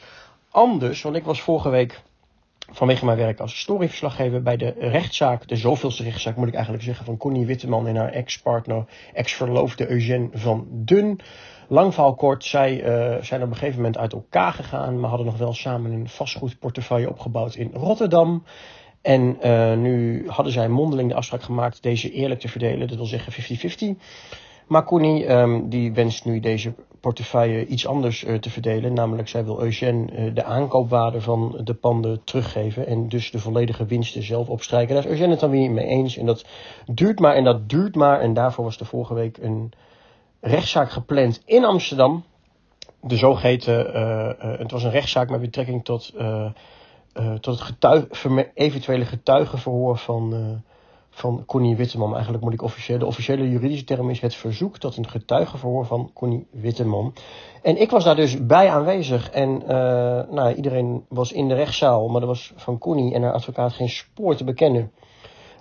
anders, 0.50 1.02
want 1.02 1.16
ik 1.16 1.24
was 1.24 1.40
vorige 1.40 1.68
week 1.68 2.02
vanwege 2.70 3.04
mijn 3.04 3.18
werk 3.18 3.40
als 3.40 3.60
storyverslaggever 3.60 4.42
bij 4.42 4.56
de 4.56 4.74
rechtszaak, 4.78 5.48
de 5.48 5.56
zoveelste 5.56 6.02
rechtszaak 6.02 6.36
moet 6.36 6.48
ik 6.48 6.54
eigenlijk 6.54 6.84
zeggen, 6.84 7.04
van 7.04 7.16
Connie 7.16 7.46
Witteman 7.46 7.86
en 7.86 7.96
haar 7.96 8.12
ex-partner, 8.12 8.84
ex-verloofde 9.12 9.90
Eugène 9.90 10.28
van 10.32 10.66
Dun. 10.70 11.20
Lang 11.68 12.16
kort, 12.16 12.44
zij 12.44 12.84
uh, 12.84 13.22
zijn 13.22 13.42
op 13.42 13.48
een 13.48 13.56
gegeven 13.56 13.76
moment 13.76 13.98
uit 13.98 14.12
elkaar 14.12 14.52
gegaan, 14.52 15.00
maar 15.00 15.08
hadden 15.08 15.26
nog 15.26 15.38
wel 15.38 15.52
samen 15.52 15.92
een 15.92 16.08
vastgoedportefeuille 16.08 17.08
opgebouwd 17.08 17.54
in 17.54 17.70
Rotterdam. 17.74 18.44
En 19.02 19.36
uh, 19.44 19.74
nu 19.74 20.24
hadden 20.28 20.52
zij 20.52 20.68
mondeling 20.68 21.08
de 21.08 21.14
afspraak 21.14 21.42
gemaakt 21.42 21.82
deze 21.82 22.10
eerlijk 22.10 22.40
te 22.40 22.48
verdelen, 22.48 22.88
dat 22.88 22.96
wil 22.96 23.06
zeggen 23.06 23.58
50-50. 23.96 24.00
Maar 24.66 24.84
Connie 24.84 25.32
um, 25.32 25.68
die 25.68 25.92
wenst 25.92 26.24
nu 26.24 26.40
deze 26.40 26.74
portefeuille 27.00 27.66
iets 27.66 27.86
anders 27.86 28.24
uh, 28.24 28.38
te 28.38 28.50
verdelen. 28.50 28.92
Namelijk, 28.92 29.28
zij 29.28 29.44
wil 29.44 29.62
Eugène 29.62 30.32
de 30.32 30.44
aankoopwaarde 30.44 31.20
van 31.20 31.60
de 31.64 31.74
panden 31.74 32.24
teruggeven. 32.24 32.86
En 32.86 33.08
dus 33.08 33.30
de 33.30 33.38
volledige 33.38 33.84
winsten 33.84 34.22
zelf 34.22 34.48
opstrijken. 34.48 34.94
Daar 34.94 35.04
is 35.04 35.10
Eugène 35.10 35.30
het 35.30 35.40
dan 35.40 35.50
weer 35.50 35.70
mee 35.70 35.86
eens. 35.86 36.16
En 36.16 36.26
dat 36.26 36.44
duurt 36.86 37.20
maar 37.20 37.34
en 37.34 37.44
dat 37.44 37.68
duurt 37.68 37.94
maar. 37.94 38.20
En 38.20 38.34
daarvoor 38.34 38.64
was 38.64 38.80
er 38.80 38.86
vorige 38.86 39.14
week 39.14 39.38
een 39.38 39.72
rechtszaak 40.44 40.90
gepland 40.90 41.42
in 41.44 41.64
Amsterdam. 41.64 42.24
De 43.00 43.16
zogeheten, 43.16 43.96
uh, 43.96 44.58
het 44.58 44.70
was 44.70 44.82
een 44.82 44.90
rechtszaak 44.90 45.30
met 45.30 45.40
betrekking 45.40 45.84
tot, 45.84 46.12
tot 47.40 47.54
het 47.54 47.60
getuig, 47.60 48.04
eventuele 48.54 49.04
getuigenverhoor 49.04 49.96
van 49.96 50.62
van 51.14 51.44
Connie 51.46 51.76
Witteman. 51.76 52.12
Eigenlijk 52.12 52.44
moet 52.44 52.52
ik 52.52 52.62
officieel, 52.62 52.98
de 52.98 53.06
officiële 53.06 53.50
juridische 53.50 53.84
term 53.84 54.10
is 54.10 54.20
het 54.20 54.34
verzoek 54.34 54.78
tot 54.78 54.96
een 54.96 55.08
getuigenverhoor 55.08 55.86
van 55.86 56.10
Connie 56.12 56.46
Witteman. 56.50 57.14
En 57.62 57.80
ik 57.80 57.90
was 57.90 58.04
daar 58.04 58.16
dus 58.16 58.46
bij 58.46 58.70
aanwezig 58.70 59.30
en 59.30 59.62
nou, 60.30 60.54
iedereen 60.54 61.04
was 61.08 61.32
in 61.32 61.48
de 61.48 61.54
rechtszaal, 61.54 62.08
maar 62.08 62.20
er 62.20 62.26
was 62.26 62.52
van 62.56 62.78
Connie 62.78 63.14
en 63.14 63.22
haar 63.22 63.32
advocaat 63.32 63.72
geen 63.72 63.88
spoor 63.88 64.36
te 64.36 64.44
bekennen. 64.44 64.92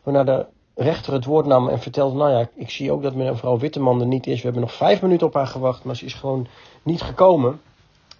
Waarna 0.03 0.23
de 0.23 0.45
rechter 0.75 1.13
het 1.13 1.25
woord 1.25 1.45
nam 1.45 1.69
en 1.69 1.79
vertelde, 1.79 2.17
nou 2.17 2.31
ja, 2.31 2.49
ik 2.55 2.69
zie 2.69 2.91
ook 2.91 3.03
dat 3.03 3.15
mevrouw 3.15 3.57
Witteman 3.57 3.99
er 3.99 4.07
niet 4.07 4.27
is. 4.27 4.37
We 4.37 4.43
hebben 4.43 4.61
nog 4.61 4.73
vijf 4.73 5.01
minuten 5.01 5.27
op 5.27 5.33
haar 5.33 5.47
gewacht, 5.47 5.83
maar 5.83 5.95
ze 5.95 6.05
is 6.05 6.13
gewoon 6.13 6.47
niet 6.83 7.01
gekomen. 7.01 7.61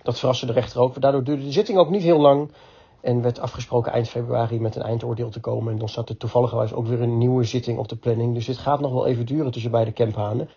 Dat 0.04 0.20
verraste 0.20 0.46
de 0.46 0.54
rechter 0.54 0.82
ook. 0.82 1.02
Daardoor 1.02 1.24
duurde 1.24 1.44
de 1.44 1.52
zitting 1.52 1.78
ook 1.78 1.90
niet 1.90 2.04
heel 2.04 2.20
lang. 2.20 2.52
En 3.02 3.22
werd 3.22 3.40
afgesproken 3.40 3.92
eind 3.92 4.10
februari 4.10 4.60
met 4.60 4.76
een 4.76 4.82
eindoordeel 4.82 5.30
te 5.30 5.40
komen. 5.40 5.74
En 5.74 5.80
dan 5.80 5.90
staat 5.90 6.10
er 6.10 6.18
toevallig 6.18 6.74
ook 6.74 6.88
weer 6.88 7.02
een 7.02 7.18
nieuwe 7.18 7.44
zitting 7.44 7.78
op 7.78 7.88
de 7.88 7.96
planning. 7.96 8.34
Dus 8.34 8.46
dit 8.46 8.58
gaat 8.58 8.80
nog 8.80 8.92
wel 8.92 9.08
even 9.08 9.26
duren 9.26 9.52
tussen 9.52 9.72
beide 9.72 9.94
camphanen. 9.94 10.50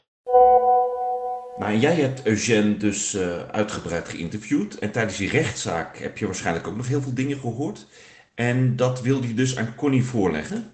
Maar 1.59 1.77
jij 1.77 1.95
hebt 1.95 2.27
Eugène 2.27 2.77
dus 2.77 3.15
uh, 3.15 3.37
uitgebreid 3.51 4.09
geïnterviewd. 4.09 4.79
En 4.79 4.93
tijdens 4.93 5.17
die 5.17 5.31
rechtszaak 5.31 5.99
heb 5.99 6.19
je 6.19 6.27
waarschijnlijk 6.27 6.67
ook 6.67 6.77
nog 6.77 6.89
heel 6.89 7.01
veel 7.01 7.15
dingen 7.15 7.39
gehoord. 7.39 7.87
En 8.35 8.77
dat 8.77 9.01
wilde 9.01 9.29
je 9.29 9.35
dus 9.35 9.57
aan 9.57 9.75
Connie 9.75 10.05
voorleggen? 10.05 10.74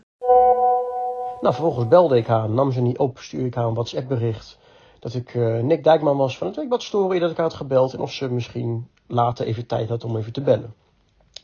Nou, 1.41 1.55
vervolgens 1.55 1.89
belde 1.89 2.17
ik 2.17 2.27
haar, 2.27 2.51
nam 2.51 2.73
ze 2.73 2.81
niet 2.81 2.99
op, 2.99 3.19
stuurde 3.19 3.47
ik 3.47 3.55
haar 3.55 3.65
een 3.65 3.75
WhatsApp 3.75 4.09
bericht. 4.09 4.59
Dat 4.99 5.15
ik 5.15 5.35
uh, 5.35 5.63
Nick 5.63 5.85
Dijkman 5.85 6.17
was 6.17 6.39
van 6.39 6.47
het 6.47 6.57
Weekblad 6.57 6.83
Story, 6.83 7.19
dat 7.19 7.31
ik 7.31 7.37
haar 7.37 7.47
had 7.47 7.55
gebeld. 7.55 7.95
En 7.95 8.01
of 8.01 8.13
ze 8.13 8.31
misschien 8.31 8.89
later 9.07 9.47
even 9.47 9.67
tijd 9.67 9.89
had 9.89 10.05
om 10.05 10.17
even 10.17 10.33
te 10.33 10.41
bellen. 10.41 10.75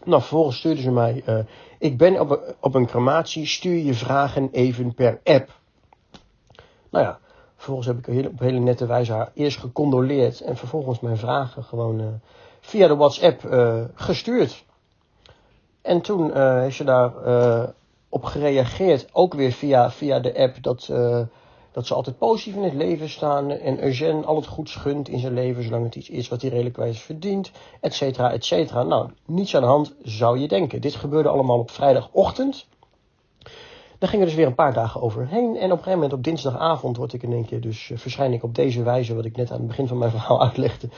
Nou, 0.04 0.20
vervolgens 0.20 0.56
stuurde 0.56 0.80
ze 0.80 0.90
mij, 0.90 1.22
uh, 1.28 1.38
ik 1.78 1.98
ben 1.98 2.20
op, 2.20 2.30
een, 2.30 2.54
op 2.60 2.74
een 2.74 2.86
crematie, 2.86 3.46
stuur 3.46 3.78
je 3.78 3.94
vragen 3.94 4.48
even 4.52 4.94
per 4.94 5.20
app. 5.24 5.60
Nou 6.90 7.04
ja, 7.04 7.18
vervolgens 7.54 7.86
heb 7.86 8.06
ik 8.06 8.26
op 8.26 8.38
hele 8.38 8.58
nette 8.58 8.86
wijze 8.86 9.12
haar 9.12 9.30
eerst 9.34 9.58
gecondoleerd 9.58 10.40
en 10.40 10.56
vervolgens 10.56 11.00
mijn 11.00 11.16
vragen 11.16 11.64
gewoon 11.64 12.00
uh, 12.00 12.06
via 12.60 12.86
de 12.88 12.96
WhatsApp 12.96 13.40
gestuurd. 13.94 14.64
En 15.82 16.00
toen 16.00 16.36
heeft 16.60 16.76
ze 16.76 16.84
daar 16.84 17.12
op 18.08 18.24
gereageerd, 18.24 19.08
ook 19.12 19.34
weer 19.34 19.52
via, 19.52 19.90
via 19.90 20.20
de 20.20 20.38
app, 20.38 20.62
dat 20.62 20.90
dat 21.76 21.86
ze 21.86 21.94
altijd 21.94 22.18
positief 22.18 22.54
in 22.54 22.62
het 22.62 22.74
leven 22.74 23.08
staan 23.08 23.50
en 23.50 23.82
Eugène 23.82 24.24
al 24.24 24.36
het 24.36 24.46
goed 24.46 24.70
gunt 24.70 25.08
in 25.08 25.18
zijn 25.18 25.34
leven, 25.34 25.62
zolang 25.62 25.84
het 25.84 25.96
iets 25.96 26.08
is 26.08 26.28
wat 26.28 26.40
hij 26.40 26.50
redelijkwijs 26.50 27.00
verdient, 27.00 27.50
et 27.80 27.94
cetera, 27.94 28.32
et 28.32 28.44
cetera. 28.44 28.82
Nou, 28.82 29.10
niets 29.26 29.54
aan 29.54 29.62
de 29.62 29.68
hand, 29.68 29.94
zou 30.02 30.38
je 30.38 30.48
denken. 30.48 30.80
Dit 30.80 30.94
gebeurde 30.94 31.28
allemaal 31.28 31.58
op 31.58 31.70
vrijdagochtend. 31.70 32.66
Daar 33.98 34.08
gingen 34.08 34.26
dus 34.26 34.34
weer 34.34 34.46
een 34.46 34.54
paar 34.54 34.72
dagen 34.72 35.00
overheen. 35.00 35.56
En 35.56 35.64
op 35.64 35.70
een 35.70 35.84
gegeven 35.84 35.92
moment 35.92 36.12
op 36.12 36.24
dinsdagavond 36.24 36.96
word 36.96 37.12
ik 37.12 37.22
in 37.22 37.32
één 37.32 37.46
keer 37.46 37.60
dus 37.60 37.88
uh, 37.88 37.98
verschijn 37.98 38.32
ik 38.32 38.42
op 38.42 38.54
deze 38.54 38.82
wijze, 38.82 39.14
wat 39.14 39.24
ik 39.24 39.36
net 39.36 39.50
aan 39.50 39.58
het 39.58 39.66
begin 39.66 39.86
van 39.86 39.98
mijn 39.98 40.10
verhaal 40.10 40.42
uitlegde, 40.46 40.88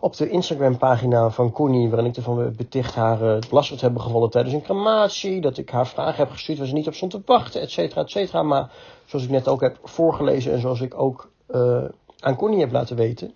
op 0.00 0.16
de 0.16 0.30
Instagram 0.30 0.78
pagina 0.78 1.30
van 1.30 1.52
Connie, 1.52 1.88
waarin 1.88 2.08
ik 2.08 2.16
ervan 2.16 2.54
beticht 2.56 2.94
haar 2.94 3.38
lastig 3.50 3.78
te 3.78 3.84
hebben 3.84 4.02
gevallen 4.02 4.30
tijdens 4.30 4.54
een 4.54 4.62
crematie, 4.62 5.40
dat 5.40 5.58
ik 5.58 5.70
haar 5.70 5.86
vragen 5.86 6.16
heb 6.16 6.30
gestuurd 6.30 6.58
waar 6.58 6.66
ze 6.66 6.72
niet 6.74 6.86
op 6.86 6.94
stond 6.94 7.10
te 7.10 7.22
wachten, 7.24 7.60
et 7.60 7.70
cetera, 7.70 8.00
et 8.00 8.10
cetera. 8.10 8.42
Maar 8.42 8.70
zoals 9.04 9.24
ik 9.24 9.30
net 9.30 9.48
ook 9.48 9.60
heb 9.60 9.78
voorgelezen 9.82 10.52
en 10.52 10.60
zoals 10.60 10.80
ik 10.80 10.98
ook 11.00 11.30
uh, 11.50 11.84
aan 12.20 12.36
Connie 12.36 12.60
heb 12.60 12.72
laten 12.72 12.96
weten, 12.96 13.34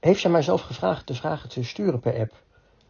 heeft 0.00 0.20
zij 0.20 0.30
mij 0.30 0.42
zelf 0.42 0.60
gevraagd 0.60 1.06
de 1.06 1.14
vragen 1.14 1.48
te 1.48 1.64
sturen 1.64 2.00
per 2.00 2.18
app. 2.18 2.32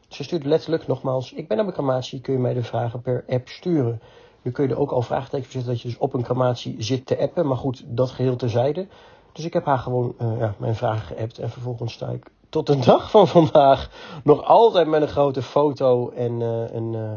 Ze 0.09 0.23
stuurde 0.23 0.49
letterlijk 0.49 0.87
nogmaals, 0.87 1.33
ik 1.33 1.49
ben 1.49 1.61
op 1.61 1.67
een 1.67 1.73
crematie, 1.73 2.21
kun 2.21 2.33
je 2.33 2.41
mij 2.41 2.55
de 2.55 2.63
vragen 2.63 3.03
per 3.03 3.25
app 3.29 3.49
sturen. 3.49 4.01
Nu 4.43 4.51
kun 4.51 4.65
je 4.69 4.75
er 4.75 4.81
ook 4.81 4.91
al 4.91 5.03
vraagtekens 5.03 5.53
zetten 5.53 5.73
dat 5.73 5.81
je 5.81 5.89
dus 5.89 5.99
op 5.99 6.15
een 6.15 6.23
crematie 6.23 6.77
zit 6.79 7.07
te 7.07 7.19
appen. 7.19 7.47
Maar 7.47 7.57
goed, 7.57 7.85
dat 7.87 8.11
geheel 8.11 8.37
terzijde. 8.37 8.87
Dus 9.33 9.45
ik 9.45 9.53
heb 9.53 9.65
haar 9.65 9.79
gewoon 9.79 10.15
uh, 10.23 10.39
ja, 10.39 10.55
mijn 10.59 10.75
vragen 10.75 11.17
geappt. 11.17 11.39
En 11.39 11.51
vervolgens 11.51 11.93
sta 11.93 12.09
ik 12.09 12.31
tot 12.49 12.67
de 12.67 12.79
dag 12.91 13.11
van 13.11 13.29
vandaag 13.29 13.91
nog 14.25 14.45
altijd 14.45 14.87
met 14.87 15.03
een 15.03 15.09
grote 15.09 15.43
foto 15.43 16.11
en 16.11 16.41
uh, 16.41 16.73
een, 16.73 16.93
uh, 16.93 17.11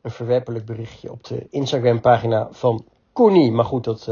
een 0.00 0.10
verwerpelijk 0.10 0.64
berichtje 0.64 1.10
op 1.10 1.24
de 1.24 1.46
Instagram 1.50 2.00
pagina 2.00 2.48
van 2.50 2.84
Connie. 3.12 3.52
Maar 3.52 3.64
goed, 3.64 3.84
dat, 3.84 4.10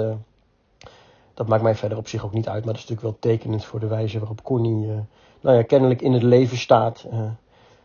dat 1.35 1.49
maakt 1.49 1.63
mij 1.63 1.75
verder 1.75 1.99
op 1.99 2.09
zich 2.09 2.25
ook 2.25 2.33
niet 2.33 2.49
uit. 2.49 2.65
Maar 2.65 2.75
dat 2.75 2.83
is 2.83 2.89
natuurlijk 2.89 3.21
wel 3.21 3.33
tekenend 3.33 3.65
voor 3.65 3.81
de 3.81 3.87
wijze 3.87 4.19
waarop 4.19 4.43
Connie 4.43 4.87
nou 5.41 5.57
ja, 5.57 5.63
kennelijk 5.63 6.03
in 6.03 6.13
het 6.13 6.23
leven 6.23 6.57
staat. 6.57 7.07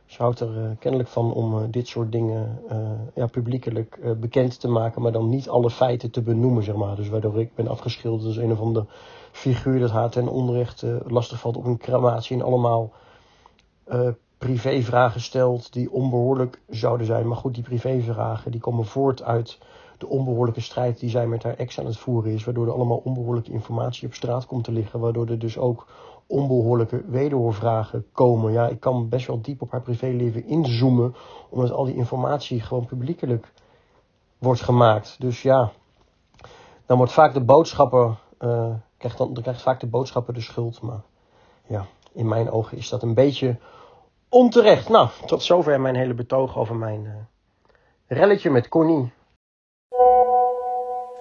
Ze 0.06 0.22
houdt 0.22 0.40
er 0.40 0.58
uh, 0.58 0.70
kennelijk 0.80 1.10
van 1.10 1.34
om 1.34 1.58
uh, 1.58 1.64
dit 1.70 1.88
soort 1.88 2.12
dingen 2.12 2.60
uh, 2.72 2.78
ja, 3.16 3.26
publiekelijk 3.26 4.20
bekend 4.20 4.60
te 4.60 4.68
maken, 4.68 5.02
maar 5.02 5.12
dan 5.12 5.30
niet 5.30 5.50
alle 5.50 5.70
feiten 5.70 6.12
te 6.12 6.22
benoemen, 6.22 6.64
zeg 6.64 6.76
maar. 6.76 6.96
Dus 6.96 7.10
waardoor 7.10 7.40
ik 7.40 7.56
ben 7.56 7.68
afgeschilderd 7.68 8.26
als 8.26 8.38
een 8.38 8.52
of 8.52 8.60
andere 8.60 8.86
figuur 9.32 9.80
dat 9.80 9.92
haar 9.92 10.10
ten 10.10 10.28
onrechte 10.28 11.02
lastig 11.08 11.40
valt 11.40 11.58
op 11.58 11.66
een 11.66 11.78
crematie 11.78 12.38
en 12.38 12.44
allemaal 12.44 12.92
privévragen 14.38 15.22
stelt 15.22 15.74
die 15.74 15.92
onbehoorlijk 15.92 16.62
zouden 16.70 17.06
zijn. 17.06 17.28
Maar 17.28 17.38
goed, 17.38 17.54
die 17.54 17.64
privévragen 17.64 18.52
die 18.52 18.60
komen 18.60 18.86
voort 18.86 19.24
uit 19.24 19.60
de 19.98 20.08
onbehoorlijke 20.08 20.62
strijd 20.62 21.00
die 21.00 21.10
zij 21.10 21.28
met 21.28 21.44
haar 21.44 21.56
ex 21.56 21.80
aan 21.80 21.86
het 21.86 21.98
voeren 21.98 22.32
is, 22.32 22.44
waardoor 22.44 22.66
er 22.68 22.74
allemaal 22.74 23.02
onbehoorlijke 23.04 23.52
informatie 23.52 24.08
op 24.08 24.14
straat 24.14 24.46
komt 24.46 24.64
te 24.64 24.72
liggen, 24.72 25.00
waardoor 25.00 25.28
er 25.28 25.40
dus 25.40 25.58
ook 25.58 25.88
onbehoorlijke 26.28 27.04
wederhoorvragen 27.06 28.06
komen. 28.12 28.52
Ja, 28.52 28.68
ik 28.68 28.80
kan 28.80 29.10
best 29.10 29.28
wel 29.28 29.42
diep 29.42 29.62
op 29.62 29.72
haar 29.72 29.82
privéleven 29.82 30.48
inzoomen, 30.48 31.16
omdat 31.50 31.72
al 31.72 31.86
die 31.86 31.96
informatie 31.96 32.62
gewoon 32.62 32.86
publiekelijk 32.86 33.52
wordt 34.38 34.62
gemaakt. 34.62 35.16
Dus 35.20 35.42
ja, 35.42 35.72
dan 36.86 36.98
wordt 36.98 37.14
vaak 37.14 37.34
de 37.34 37.44
boodschapper, 37.44 38.18
uh, 38.40 38.74
krijgt 38.98 39.18
dan, 39.18 39.34
dan 39.34 39.44
krijgt 39.44 39.62
vaak 39.62 39.80
de 39.80 39.88
boodschapper 39.88 40.34
de 40.34 40.42
schuld. 40.42 40.82
Maar 40.82 41.02
ja, 41.68 41.86
in 42.14 42.28
mijn 42.28 42.52
ogen 42.52 42.78
is 42.78 42.90
dat 42.90 43.04
een 43.04 43.14
beetje 43.14 43.58
onterecht. 44.30 44.90
Nou, 44.90 45.10
tot 45.26 45.44
zover 45.44 45.82
mijn 45.82 45.96
hele 45.96 46.14
betoog 46.14 46.58
over 46.58 46.76
mijn 46.76 47.04
uh, 47.04 47.14
relletje 48.08 48.50
met 48.50 48.68
Connie. 48.68 49.12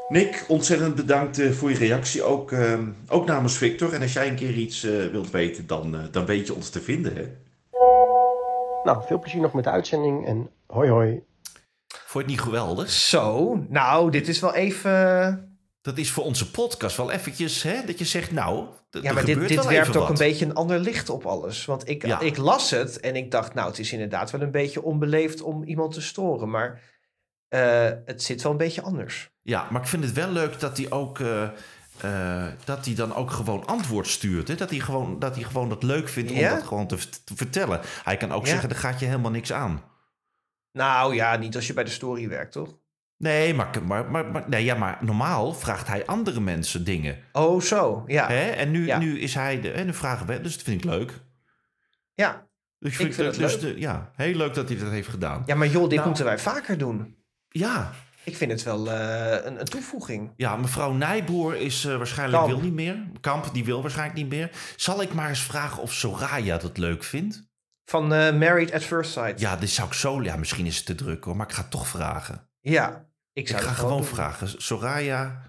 Nick, 0.08 0.44
ontzettend 0.48 0.94
bedankt 0.94 1.38
uh, 1.38 1.50
voor 1.50 1.70
je 1.70 1.76
reactie, 1.76 2.22
ook, 2.22 2.50
uh, 2.50 2.78
ook 3.08 3.26
namens 3.26 3.56
Victor. 3.56 3.92
En 3.92 4.02
als 4.02 4.12
jij 4.12 4.28
een 4.28 4.34
keer 4.34 4.54
iets 4.54 4.84
uh, 4.84 5.06
wilt 5.06 5.30
weten, 5.30 5.66
dan, 5.66 6.08
dan 6.10 6.26
weet 6.26 6.46
je 6.46 6.54
ons 6.54 6.70
te 6.70 6.80
vinden. 6.80 7.16
Hè? 7.16 7.26
Nou, 8.84 9.02
veel 9.06 9.18
plezier 9.18 9.40
nog 9.40 9.52
met 9.52 9.64
de 9.64 9.70
uitzending 9.70 10.26
en 10.26 10.50
hoi 10.66 10.90
hoi. 10.90 11.22
Vond 11.88 12.12
je 12.12 12.18
het 12.18 12.26
niet 12.26 12.40
geweldig? 12.40 12.90
Zo, 12.90 13.56
nou, 13.68 14.10
dit 14.10 14.28
is 14.28 14.40
wel 14.40 14.54
even... 14.54 15.56
Dat 15.82 15.98
is 15.98 16.10
voor 16.10 16.24
onze 16.24 16.50
podcast 16.50 16.96
wel 16.96 17.10
eventjes, 17.10 17.62
hè, 17.62 17.84
dat 17.86 17.98
je 17.98 18.04
zegt, 18.04 18.32
nou, 18.32 18.66
Ja, 18.90 19.12
maar 19.12 19.24
dit, 19.24 19.48
dit 19.48 19.66
werpt 19.66 19.96
ook 19.96 20.08
een 20.08 20.14
beetje 20.14 20.44
een 20.44 20.54
ander 20.54 20.78
licht 20.78 21.10
op 21.10 21.26
alles. 21.26 21.64
Want 21.64 21.88
ik, 21.88 22.06
ja. 22.06 22.20
ik 22.20 22.36
las 22.36 22.70
het 22.70 23.00
en 23.00 23.16
ik 23.16 23.30
dacht, 23.30 23.54
nou, 23.54 23.68
het 23.68 23.78
is 23.78 23.92
inderdaad 23.92 24.30
wel 24.30 24.40
een 24.40 24.50
beetje 24.50 24.82
onbeleefd 24.82 25.42
om 25.42 25.64
iemand 25.64 25.94
te 25.94 26.00
storen. 26.00 26.50
Maar 26.50 26.80
uh, 27.54 27.90
het 28.04 28.22
zit 28.22 28.42
wel 28.42 28.52
een 28.52 28.58
beetje 28.58 28.82
anders. 28.82 29.30
Ja, 29.42 29.66
maar 29.70 29.80
ik 29.80 29.88
vind 29.88 30.04
het 30.04 30.12
wel 30.12 30.30
leuk 30.30 30.60
dat 30.60 30.76
hij 30.76 30.90
ook 30.90 31.18
uh, 31.18 31.42
eh, 32.00 32.52
dat 32.64 32.84
hij 32.84 32.94
dan 32.94 33.14
ook 33.14 33.30
gewoon 33.30 33.66
antwoord 33.66 34.06
stuurt. 34.06 34.48
Hè? 34.48 34.54
Dat, 34.54 34.70
hij 34.70 34.78
gewoon, 34.78 35.18
dat 35.18 35.34
hij 35.34 35.44
gewoon 35.44 35.68
dat 35.68 35.82
leuk 35.82 36.08
vindt 36.08 36.30
om 36.30 36.36
Ja? 36.36 36.54
dat 36.54 36.62
gewoon 36.66 36.86
te, 36.86 36.96
te 37.24 37.36
vertellen. 37.36 37.80
Hij 38.04 38.16
kan 38.16 38.32
ook 38.32 38.44
Ja. 38.44 38.50
zeggen, 38.50 38.70
er 38.70 38.76
gaat 38.76 39.00
je 39.00 39.06
helemaal 39.06 39.30
niks 39.30 39.52
aan. 39.52 39.82
Nou 40.72 41.14
ja, 41.14 41.36
niet 41.36 41.54
als 41.56 41.66
je 41.66 41.72
bij 41.72 41.84
de 41.84 41.90
story 41.90 42.28
werkt, 42.28 42.52
toch? 42.52 42.78
Nee, 43.16 43.54
maar, 43.54 43.70
maar, 43.84 44.10
maar, 44.10 44.26
maar- 44.26 44.44
nee, 44.48 44.64
ja, 44.64 44.74
maar 44.74 44.98
normaal 45.00 45.54
vraagt 45.54 45.86
hij 45.86 46.06
andere 46.06 46.40
mensen 46.40 46.84
dingen. 46.84 47.18
Oh, 47.32 47.60
zo. 47.60 48.04
Ja. 48.06 48.26
Hè? 48.28 48.50
En 48.50 48.70
nu, 48.70 48.86
Ja. 48.86 48.98
nu 48.98 49.20
is 49.20 49.34
hij 49.34 49.60
de, 49.60 49.70
en 49.70 49.86
nu 49.86 49.94
vragen 49.94 50.26
we, 50.26 50.40
dus 50.40 50.54
dat 50.54 50.62
vind 50.62 50.84
ik 50.84 50.90
leuk. 50.90 51.12
Ja. 52.14 52.46
Dus 52.78 52.90
Ik 52.90 52.96
vind 52.96 53.16
het 53.16 53.34
dus 53.34 53.52
leuk. 53.52 53.60
de- 53.74 53.80
ja, 53.80 54.10
heel 54.16 54.34
leuk 54.34 54.54
dat 54.54 54.68
hij 54.68 54.78
dat 54.78 54.90
heeft 54.90 55.08
gedaan. 55.08 55.42
ja, 55.46 55.54
maar 55.54 55.66
joh, 55.68 55.82
dit 55.82 55.94
Nou. 55.94 56.06
moeten 56.06 56.24
wij 56.24 56.38
vaker 56.38 56.78
doen. 56.78 57.16
Ja, 57.52 57.92
Ik 58.24 58.36
vind 58.36 58.50
het 58.50 58.62
wel 58.62 58.90
eh, 58.90 59.44
een, 59.44 59.60
een 59.60 59.66
toevoeging. 59.66 60.32
ja 60.36 60.56
mevrouw 60.56 60.92
Nijboer 60.92 61.56
is 61.56 61.84
eh, 61.84 61.96
waarschijnlijk 61.96 62.42
Kamp. 62.42 62.54
wil 62.54 62.64
niet 62.64 62.74
meer. 62.74 63.06
Kamp, 63.20 63.48
die 63.52 63.64
wil 63.64 63.80
waarschijnlijk 63.82 64.18
niet 64.18 64.28
meer. 64.28 64.50
Zal 64.76 65.02
ik 65.02 65.12
maar 65.14 65.28
eens 65.28 65.42
vragen 65.42 65.82
of 65.82 65.92
Soraya 65.92 66.58
dat 66.58 66.78
leuk 66.78 67.04
vindt? 67.04 67.50
Van 67.84 68.12
eh, 68.14 68.38
Married 68.38 68.72
at 68.72 68.82
First 68.82 69.12
Sight. 69.12 69.40
Ja, 69.40 69.56
dit 69.56 69.70
zou 69.70 69.88
ik 69.88 69.94
zo... 69.94 70.22
Ja, 70.22 70.36
misschien 70.36 70.66
is 70.66 70.76
het 70.76 70.86
te 70.86 70.94
druk 70.94 71.24
hoor, 71.24 71.36
maar 71.36 71.46
ik 71.48 71.52
ga 71.54 71.60
het 71.62 71.70
toch 71.70 71.88
vragen. 71.88 72.48
Ja. 72.60 73.10
Ik 73.32 73.42
Ik 73.42 73.48
zou 73.48 73.62
ga 73.62 73.72
gewoon 73.72 73.96
doen. 73.96 74.06
vragen. 74.06 74.62
Soraya, 74.62 75.42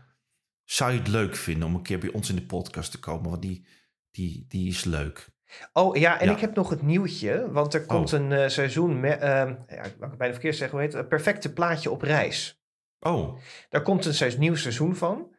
zou 0.63 0.91
je 0.91 0.97
het 0.99 1.07
leuk 1.07 1.35
vinden 1.35 1.67
om 1.67 1.75
een 1.75 1.81
keer 1.83 1.99
bij 1.99 2.11
ons 2.11 2.29
in 2.29 2.35
de 2.35 2.45
podcast 2.45 2.91
te 2.91 2.99
komen? 2.99 3.29
Want 3.29 3.41
die, 3.41 3.67
die, 4.11 4.45
die 4.47 4.67
is 4.69 4.83
leuk. 4.83 5.29
Oh 5.73 5.95
ja, 5.95 6.19
en 6.19 6.25
Ja. 6.27 6.33
ik 6.33 6.39
heb 6.39 6.55
nog 6.55 6.69
het 6.69 6.81
nieuwtje. 6.81 7.51
Want 7.51 7.73
er 7.73 7.85
komt 7.85 8.13
Oh. 8.13 8.19
een 8.19 8.31
eh, 8.31 8.47
seizoen... 8.49 8.99
Met, 8.99 9.19
ehm, 9.19 9.53
ja, 9.67 9.83
ik 9.83 9.95
mag 9.99 10.09
het 10.09 10.17
bijna 10.17 10.33
verkeerd 10.33 10.55
zeggen. 10.55 10.77
Hoe 10.77 10.85
heet 10.85 10.93
het? 10.93 11.03
Een 11.03 11.09
perfecte 11.09 11.53
plaatje 11.53 11.91
op 11.91 12.01
reis. 12.01 12.61
Oh, 12.99 13.37
Daar 13.69 13.81
komt 13.81 14.05
een 14.05 14.13
se- 14.13 14.35
nieuw 14.37 14.55
seizoen 14.55 14.95
van. 14.95 15.31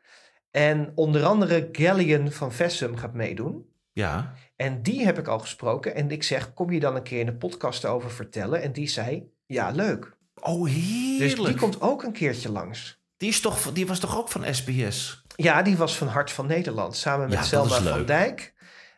En 0.51 0.93
onder 0.95 1.25
andere 1.25 1.69
Gallion 1.73 2.31
van 2.33 2.53
Vessum 2.53 2.97
gaat 2.97 3.15
meedoen. 3.15 3.67
ja. 3.93 4.33
En 4.57 4.83
die 4.83 5.05
heb 5.05 5.19
ik 5.19 5.27
al 5.29 5.39
gesproken. 5.39 5.95
En 5.95 6.11
ik 6.11 6.23
zeg, 6.23 6.53
kom 6.53 6.71
je 6.73 6.81
dan 6.81 6.97
een 6.97 7.03
keer 7.03 7.21
in 7.21 7.27
de 7.27 7.35
podcast 7.35 7.85
over 7.85 8.11
vertellen? 8.11 8.62
En 8.62 8.73
die 8.73 8.89
zei, 8.89 9.31
ja, 9.47 9.71
leuk. 9.71 10.17
Oh, 10.41 10.69
heerlijk. 10.69 11.37
Dus 11.37 11.47
die 11.47 11.55
komt 11.55 11.81
ook 11.81 12.03
een 12.03 12.12
keertje 12.12 12.51
langs. 12.53 13.03
Die, 13.17 13.29
is 13.29 13.41
toch, 13.41 13.73
die 13.73 13.87
was 13.87 13.99
toch 13.99 14.19
ook 14.19 14.29
van 14.29 14.55
SBS? 14.55 15.25
Ja, 15.37 15.62
die 15.62 15.77
was 15.77 15.97
van 15.97 16.07
Hart 16.09 16.31
van 16.31 16.47
Nederland. 16.47 16.97
Samen 16.97 17.29
met 17.29 17.39
Ja, 17.39 17.43
Selma 17.45 17.81
van. 17.81 18.05
Dijk. 18.05 18.54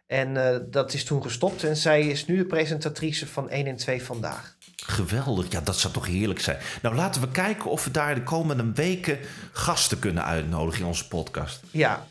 En 0.06 0.36
eh, 0.52 0.58
dat 0.70 0.92
is 0.92 1.04
toen 1.04 1.22
gestopt. 1.22 1.64
En 1.64 1.76
zij 1.76 2.00
is 2.06 2.26
nu 2.26 2.36
de 2.36 2.44
presentatrice 2.44 3.26
van 3.26 3.48
1 3.50 3.66
en 3.66 3.76
2 3.76 4.02
Vandaag. 4.02 4.56
Geweldig. 4.76 5.46
Ja, 5.52 5.60
dat 5.60 5.78
zou 5.78 5.92
toch 5.92 6.06
heerlijk 6.06 6.40
zijn. 6.40 6.58
Nou, 6.82 6.94
laten 6.94 7.20
we 7.20 7.28
kijken 7.28 7.70
of 7.70 7.84
we 7.84 7.90
daar 7.90 8.14
de 8.14 8.22
komende 8.22 8.72
weken 8.74 9.18
gasten 9.52 9.98
kunnen 9.98 10.24
uitnodigen 10.24 10.80
in 10.80 10.86
onze 10.86 11.08
podcast. 11.08 11.60
Ja. 11.70 12.06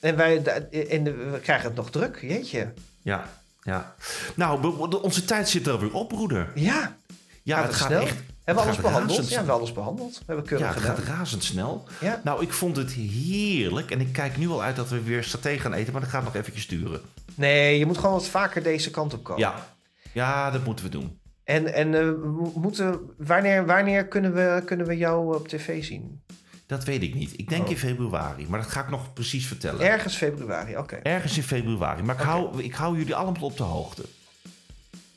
En 0.00 0.16
wij 0.16 0.42
en 0.88 1.04
we 1.32 1.38
krijgen 1.42 1.66
het 1.66 1.76
nog 1.76 1.90
druk, 1.90 2.18
jeetje. 2.22 2.72
Ja, 3.02 3.28
ja. 3.62 3.94
Nou, 4.34 4.76
onze 5.02 5.24
tijd 5.24 5.48
zit 5.48 5.66
er 5.66 5.72
alweer 5.72 5.92
op, 5.92 6.08
broeder. 6.08 6.50
Ja, 6.54 6.96
Ja, 7.42 7.56
gaat 7.56 7.66
het 7.66 7.74
gaat 7.76 7.86
snel? 7.88 8.00
echt... 8.02 8.14
hebben 8.44 8.64
we 8.64 8.70
alles 8.70 8.80
behandeld? 8.82 9.18
Ja, 9.22 9.28
we 9.28 9.34
hebben 9.34 9.54
alles 9.54 9.72
behandeld. 9.72 10.12
We 10.18 10.22
hebben 10.26 10.44
keurig 10.44 10.66
Ja, 10.66 10.72
het 10.72 10.82
gedaan. 10.82 10.96
gaat 10.96 11.16
razendsnel. 11.16 11.88
Ja. 12.00 12.20
Nou, 12.24 12.42
ik 12.42 12.52
vond 12.52 12.76
het 12.76 12.92
heerlijk. 12.92 13.90
En 13.90 14.00
ik 14.00 14.12
kijk 14.12 14.36
nu 14.36 14.48
al 14.48 14.62
uit 14.62 14.76
dat 14.76 14.88
we 14.88 15.02
weer 15.02 15.24
saté 15.24 15.58
gaan 15.58 15.72
eten. 15.72 15.92
Maar 15.92 16.00
dat 16.02 16.10
gaat 16.10 16.24
nog 16.24 16.34
eventjes 16.34 16.66
duren. 16.68 17.00
Nee, 17.36 17.78
je 17.78 17.86
moet 17.86 17.98
gewoon 17.98 18.12
wat 18.12 18.28
vaker 18.28 18.62
deze 18.62 18.90
kant 18.90 19.14
op 19.14 19.24
komen. 19.24 19.42
Ja, 19.42 19.66
ja 20.12 20.50
dat 20.50 20.64
moeten 20.64 20.84
we 20.84 20.90
doen. 20.90 21.18
En, 21.44 21.74
en 21.74 21.94
eh, 21.94 22.10
moeten, 22.54 23.00
wanneer, 23.18 23.66
wanneer 23.66 24.06
kunnen, 24.06 24.34
we, 24.34 24.62
kunnen 24.64 24.86
we 24.86 24.96
jou 24.96 25.34
op 25.36 25.48
tv 25.48 25.84
zien? 25.84 26.22
Dat 26.66 26.84
weet 26.84 27.02
ik 27.02 27.14
niet. 27.14 27.38
Ik 27.38 27.48
denk 27.48 27.64
Oh. 27.64 27.70
in 27.70 27.76
februari. 27.78 28.46
Maar 28.48 28.60
dat 28.60 28.70
ga 28.70 28.80
ik 28.82 28.90
nog 28.90 29.12
precies 29.12 29.46
vertellen. 29.46 29.86
Ergens 29.86 30.16
februari, 30.16 30.76
oké. 30.76 30.96
Ergens 30.96 31.36
in 31.36 31.42
februari. 31.42 32.02
Maar 32.02 32.14
ik, 32.14 32.20
hou, 32.20 32.62
ik 32.62 32.74
hou 32.74 32.96
jullie 32.98 33.14
allemaal 33.14 33.42
op 33.42 33.56
de 33.56 33.62
hoogte. 33.62 34.02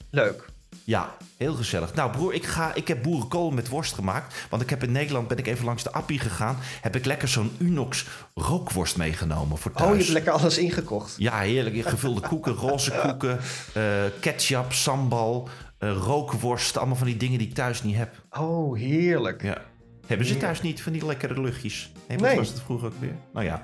Leuk. 0.09 0.45
Ja, 0.83 1.15
heel 1.37 1.53
gezellig. 1.53 1.93
Nou 1.93 2.11
broer, 2.11 2.33
ik, 2.33 2.45
ga, 2.45 2.73
ik 2.73 2.87
heb 2.87 3.03
boerenkool 3.03 3.51
met 3.51 3.67
worst 3.67 3.93
gemaakt. 3.93 4.35
Want 4.49 4.61
ik 4.61 4.69
heb 4.69 4.83
in 4.83 4.91
Nederland, 4.91 5.27
ben 5.27 5.37
ik 5.37 5.47
even 5.47 5.65
langs 5.65 5.83
de 5.83 5.91
Appie 5.91 6.19
gegaan. 6.19 6.57
Heb 6.81 6.95
ik 6.95 7.05
lekker 7.05 7.27
zo'n 7.27 7.51
Unox 7.59 8.05
rookworst 8.33 8.97
meegenomen 8.97 9.57
voor 9.57 9.71
thuis. 9.71 9.89
Oh, 9.89 9.95
je 9.95 10.01
hebt 10.01 10.13
lekker 10.13 10.31
alles 10.31 10.57
ingekocht. 10.57 11.13
Ja, 11.17 11.39
heerlijk. 11.39 11.87
Gevulde 11.87 12.21
koeken, 12.27 12.53
roze 12.53 12.91
koeken, 13.07 13.39
eh, 13.73 13.83
ketchup, 14.19 14.73
sambal, 14.73 15.49
eh 15.77 15.91
rookworst. 15.91 16.77
Allemaal 16.77 16.95
van 16.95 17.07
die 17.07 17.17
dingen 17.17 17.37
die 17.37 17.47
ik 17.47 17.53
thuis 17.53 17.83
niet 17.83 17.95
heb. 17.95 18.15
Oh, 18.39 18.77
heerlijk. 18.77 19.43
Ja. 19.43 19.57
Hebben 20.07 20.27
ze 20.27 20.37
thuis 20.37 20.61
niet 20.61 20.81
van 20.81 20.91
die 20.91 21.05
lekkere 21.05 21.41
luchtjes? 21.41 21.91
Nee, 22.07 22.17
Nee. 22.17 22.35
was 22.35 22.47
het 22.49 22.61
vroeger 22.61 22.87
ook 22.87 22.99
weer? 22.99 23.15
Nou 23.33 23.45
ja. 23.45 23.61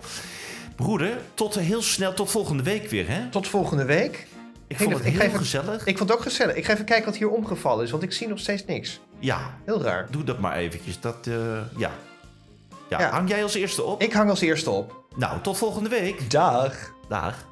Broeder, 0.76 1.18
tot 1.34 1.56
heel 1.60 1.82
snel, 1.82 2.14
tot 2.14 2.32
volgende 2.32 2.64
week 2.64 2.90
weer, 2.90 3.08
hè? 3.10 3.30
Tot 3.30 3.48
volgende 3.48 3.86
week. 3.86 4.28
Ik 4.68 4.78
vond 4.78 4.94
het 4.94 5.06
ik 5.06 5.22
heel 5.22 5.30
gezellig. 5.38 5.86
Ik 5.86 5.98
vond 5.98 6.10
het 6.10 6.18
ook 6.18 6.24
gezellig. 6.24 6.56
Ik 6.56 6.66
ga 6.66 6.74
even 6.74 6.86
kijken 6.86 7.06
wat 7.06 7.16
hier 7.16 7.30
omgevallen 7.30 7.84
is, 7.84 7.92
want 7.92 8.04
ik 8.04 8.12
zie 8.12 8.28
nog 8.28 8.40
steeds 8.40 8.66
niks. 8.66 9.00
Ja, 9.20 9.58
Heel 9.66 9.82
raar. 9.82 10.08
doe 10.12 10.24
dat 10.24 10.40
maar 10.40 10.56
eventjes. 10.56 11.00
Dat, 11.00 11.28
eh, 11.28 11.34
ja. 11.78 11.92
ja. 12.90 13.00
Ja. 13.00 13.10
hang 13.10 13.30
jij 13.30 13.44
als 13.44 13.54
eerste 13.54 13.84
op? 13.84 14.02
Ik 14.02 14.14
hang 14.14 14.30
als 14.30 14.42
eerste 14.42 14.70
op. 14.70 15.04
Nou, 15.16 15.42
tot 15.42 15.58
volgende 15.58 15.90
week. 15.90 16.32
Dag. 16.32 16.94
Dag. 17.10 17.46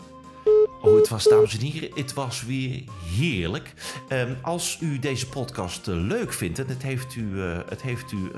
Oh, 0.81 0.95
het 0.95 1.09
was, 1.09 1.23
dames 1.23 1.57
en 1.57 1.65
heren, 1.65 1.89
het 1.95 2.13
was 2.13 2.45
weer 2.45 2.83
heerlijk. 3.17 3.73
Ehm, 4.07 4.33
als 4.41 4.77
u 4.81 4.99
deze 4.99 5.29
podcast 5.29 5.87
eh, 5.87 5.95
leuk 5.95 6.33
vindt 6.33 6.59
en 6.59 6.67
het 6.67 6.81
heeft 6.81 7.15
u, 7.15 7.41
eh, 7.41 7.57
het 7.69 7.81
heeft 7.81 8.11
u 8.11 8.31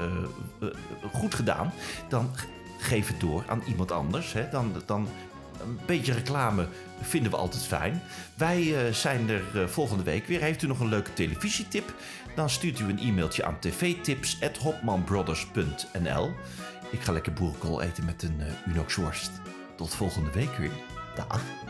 goed 1.13 1.35
gedaan, 1.35 1.73
dan 2.09 2.29
geef 2.77 3.07
het 3.07 3.19
door 3.19 3.43
aan 3.47 3.63
iemand 3.67 3.91
anders. 3.91 4.33
Hè? 4.33 4.49
Dan, 4.51 4.73
dan 4.85 5.07
een 5.61 5.79
beetje 5.85 6.13
reclame 6.13 6.67
vinden 7.01 7.31
we 7.31 7.37
altijd 7.37 7.63
fijn. 7.63 8.01
Wij 8.35 8.85
eh, 8.85 8.93
zijn 8.93 9.29
er 9.29 9.43
eh, 9.53 9.67
volgende 9.67 10.03
week 10.03 10.27
weer. 10.27 10.41
Heeft 10.41 10.61
u 10.61 10.67
nog 10.67 10.79
een 10.79 10.89
leuke 10.89 11.13
televisietip? 11.13 11.93
Dan 12.35 12.49
stuurt 12.49 12.79
u 12.79 12.83
een 12.83 12.99
e-mailtje 12.99 13.45
aan 13.45 13.59
tvtips.hopmanbrothers.nl 13.59 16.33
Ik 16.91 17.01
ga 17.01 17.11
lekker 17.11 17.33
boerenkool 17.33 17.81
eten 17.81 18.05
met 18.05 18.23
een 18.23 18.41
eh 18.41 18.47
Unox 18.67 18.95
worst. 18.95 19.31
Tot 19.75 19.95
volgende 19.95 20.31
week 20.31 20.57
weer. 20.57 20.71
Dag. 21.15 21.64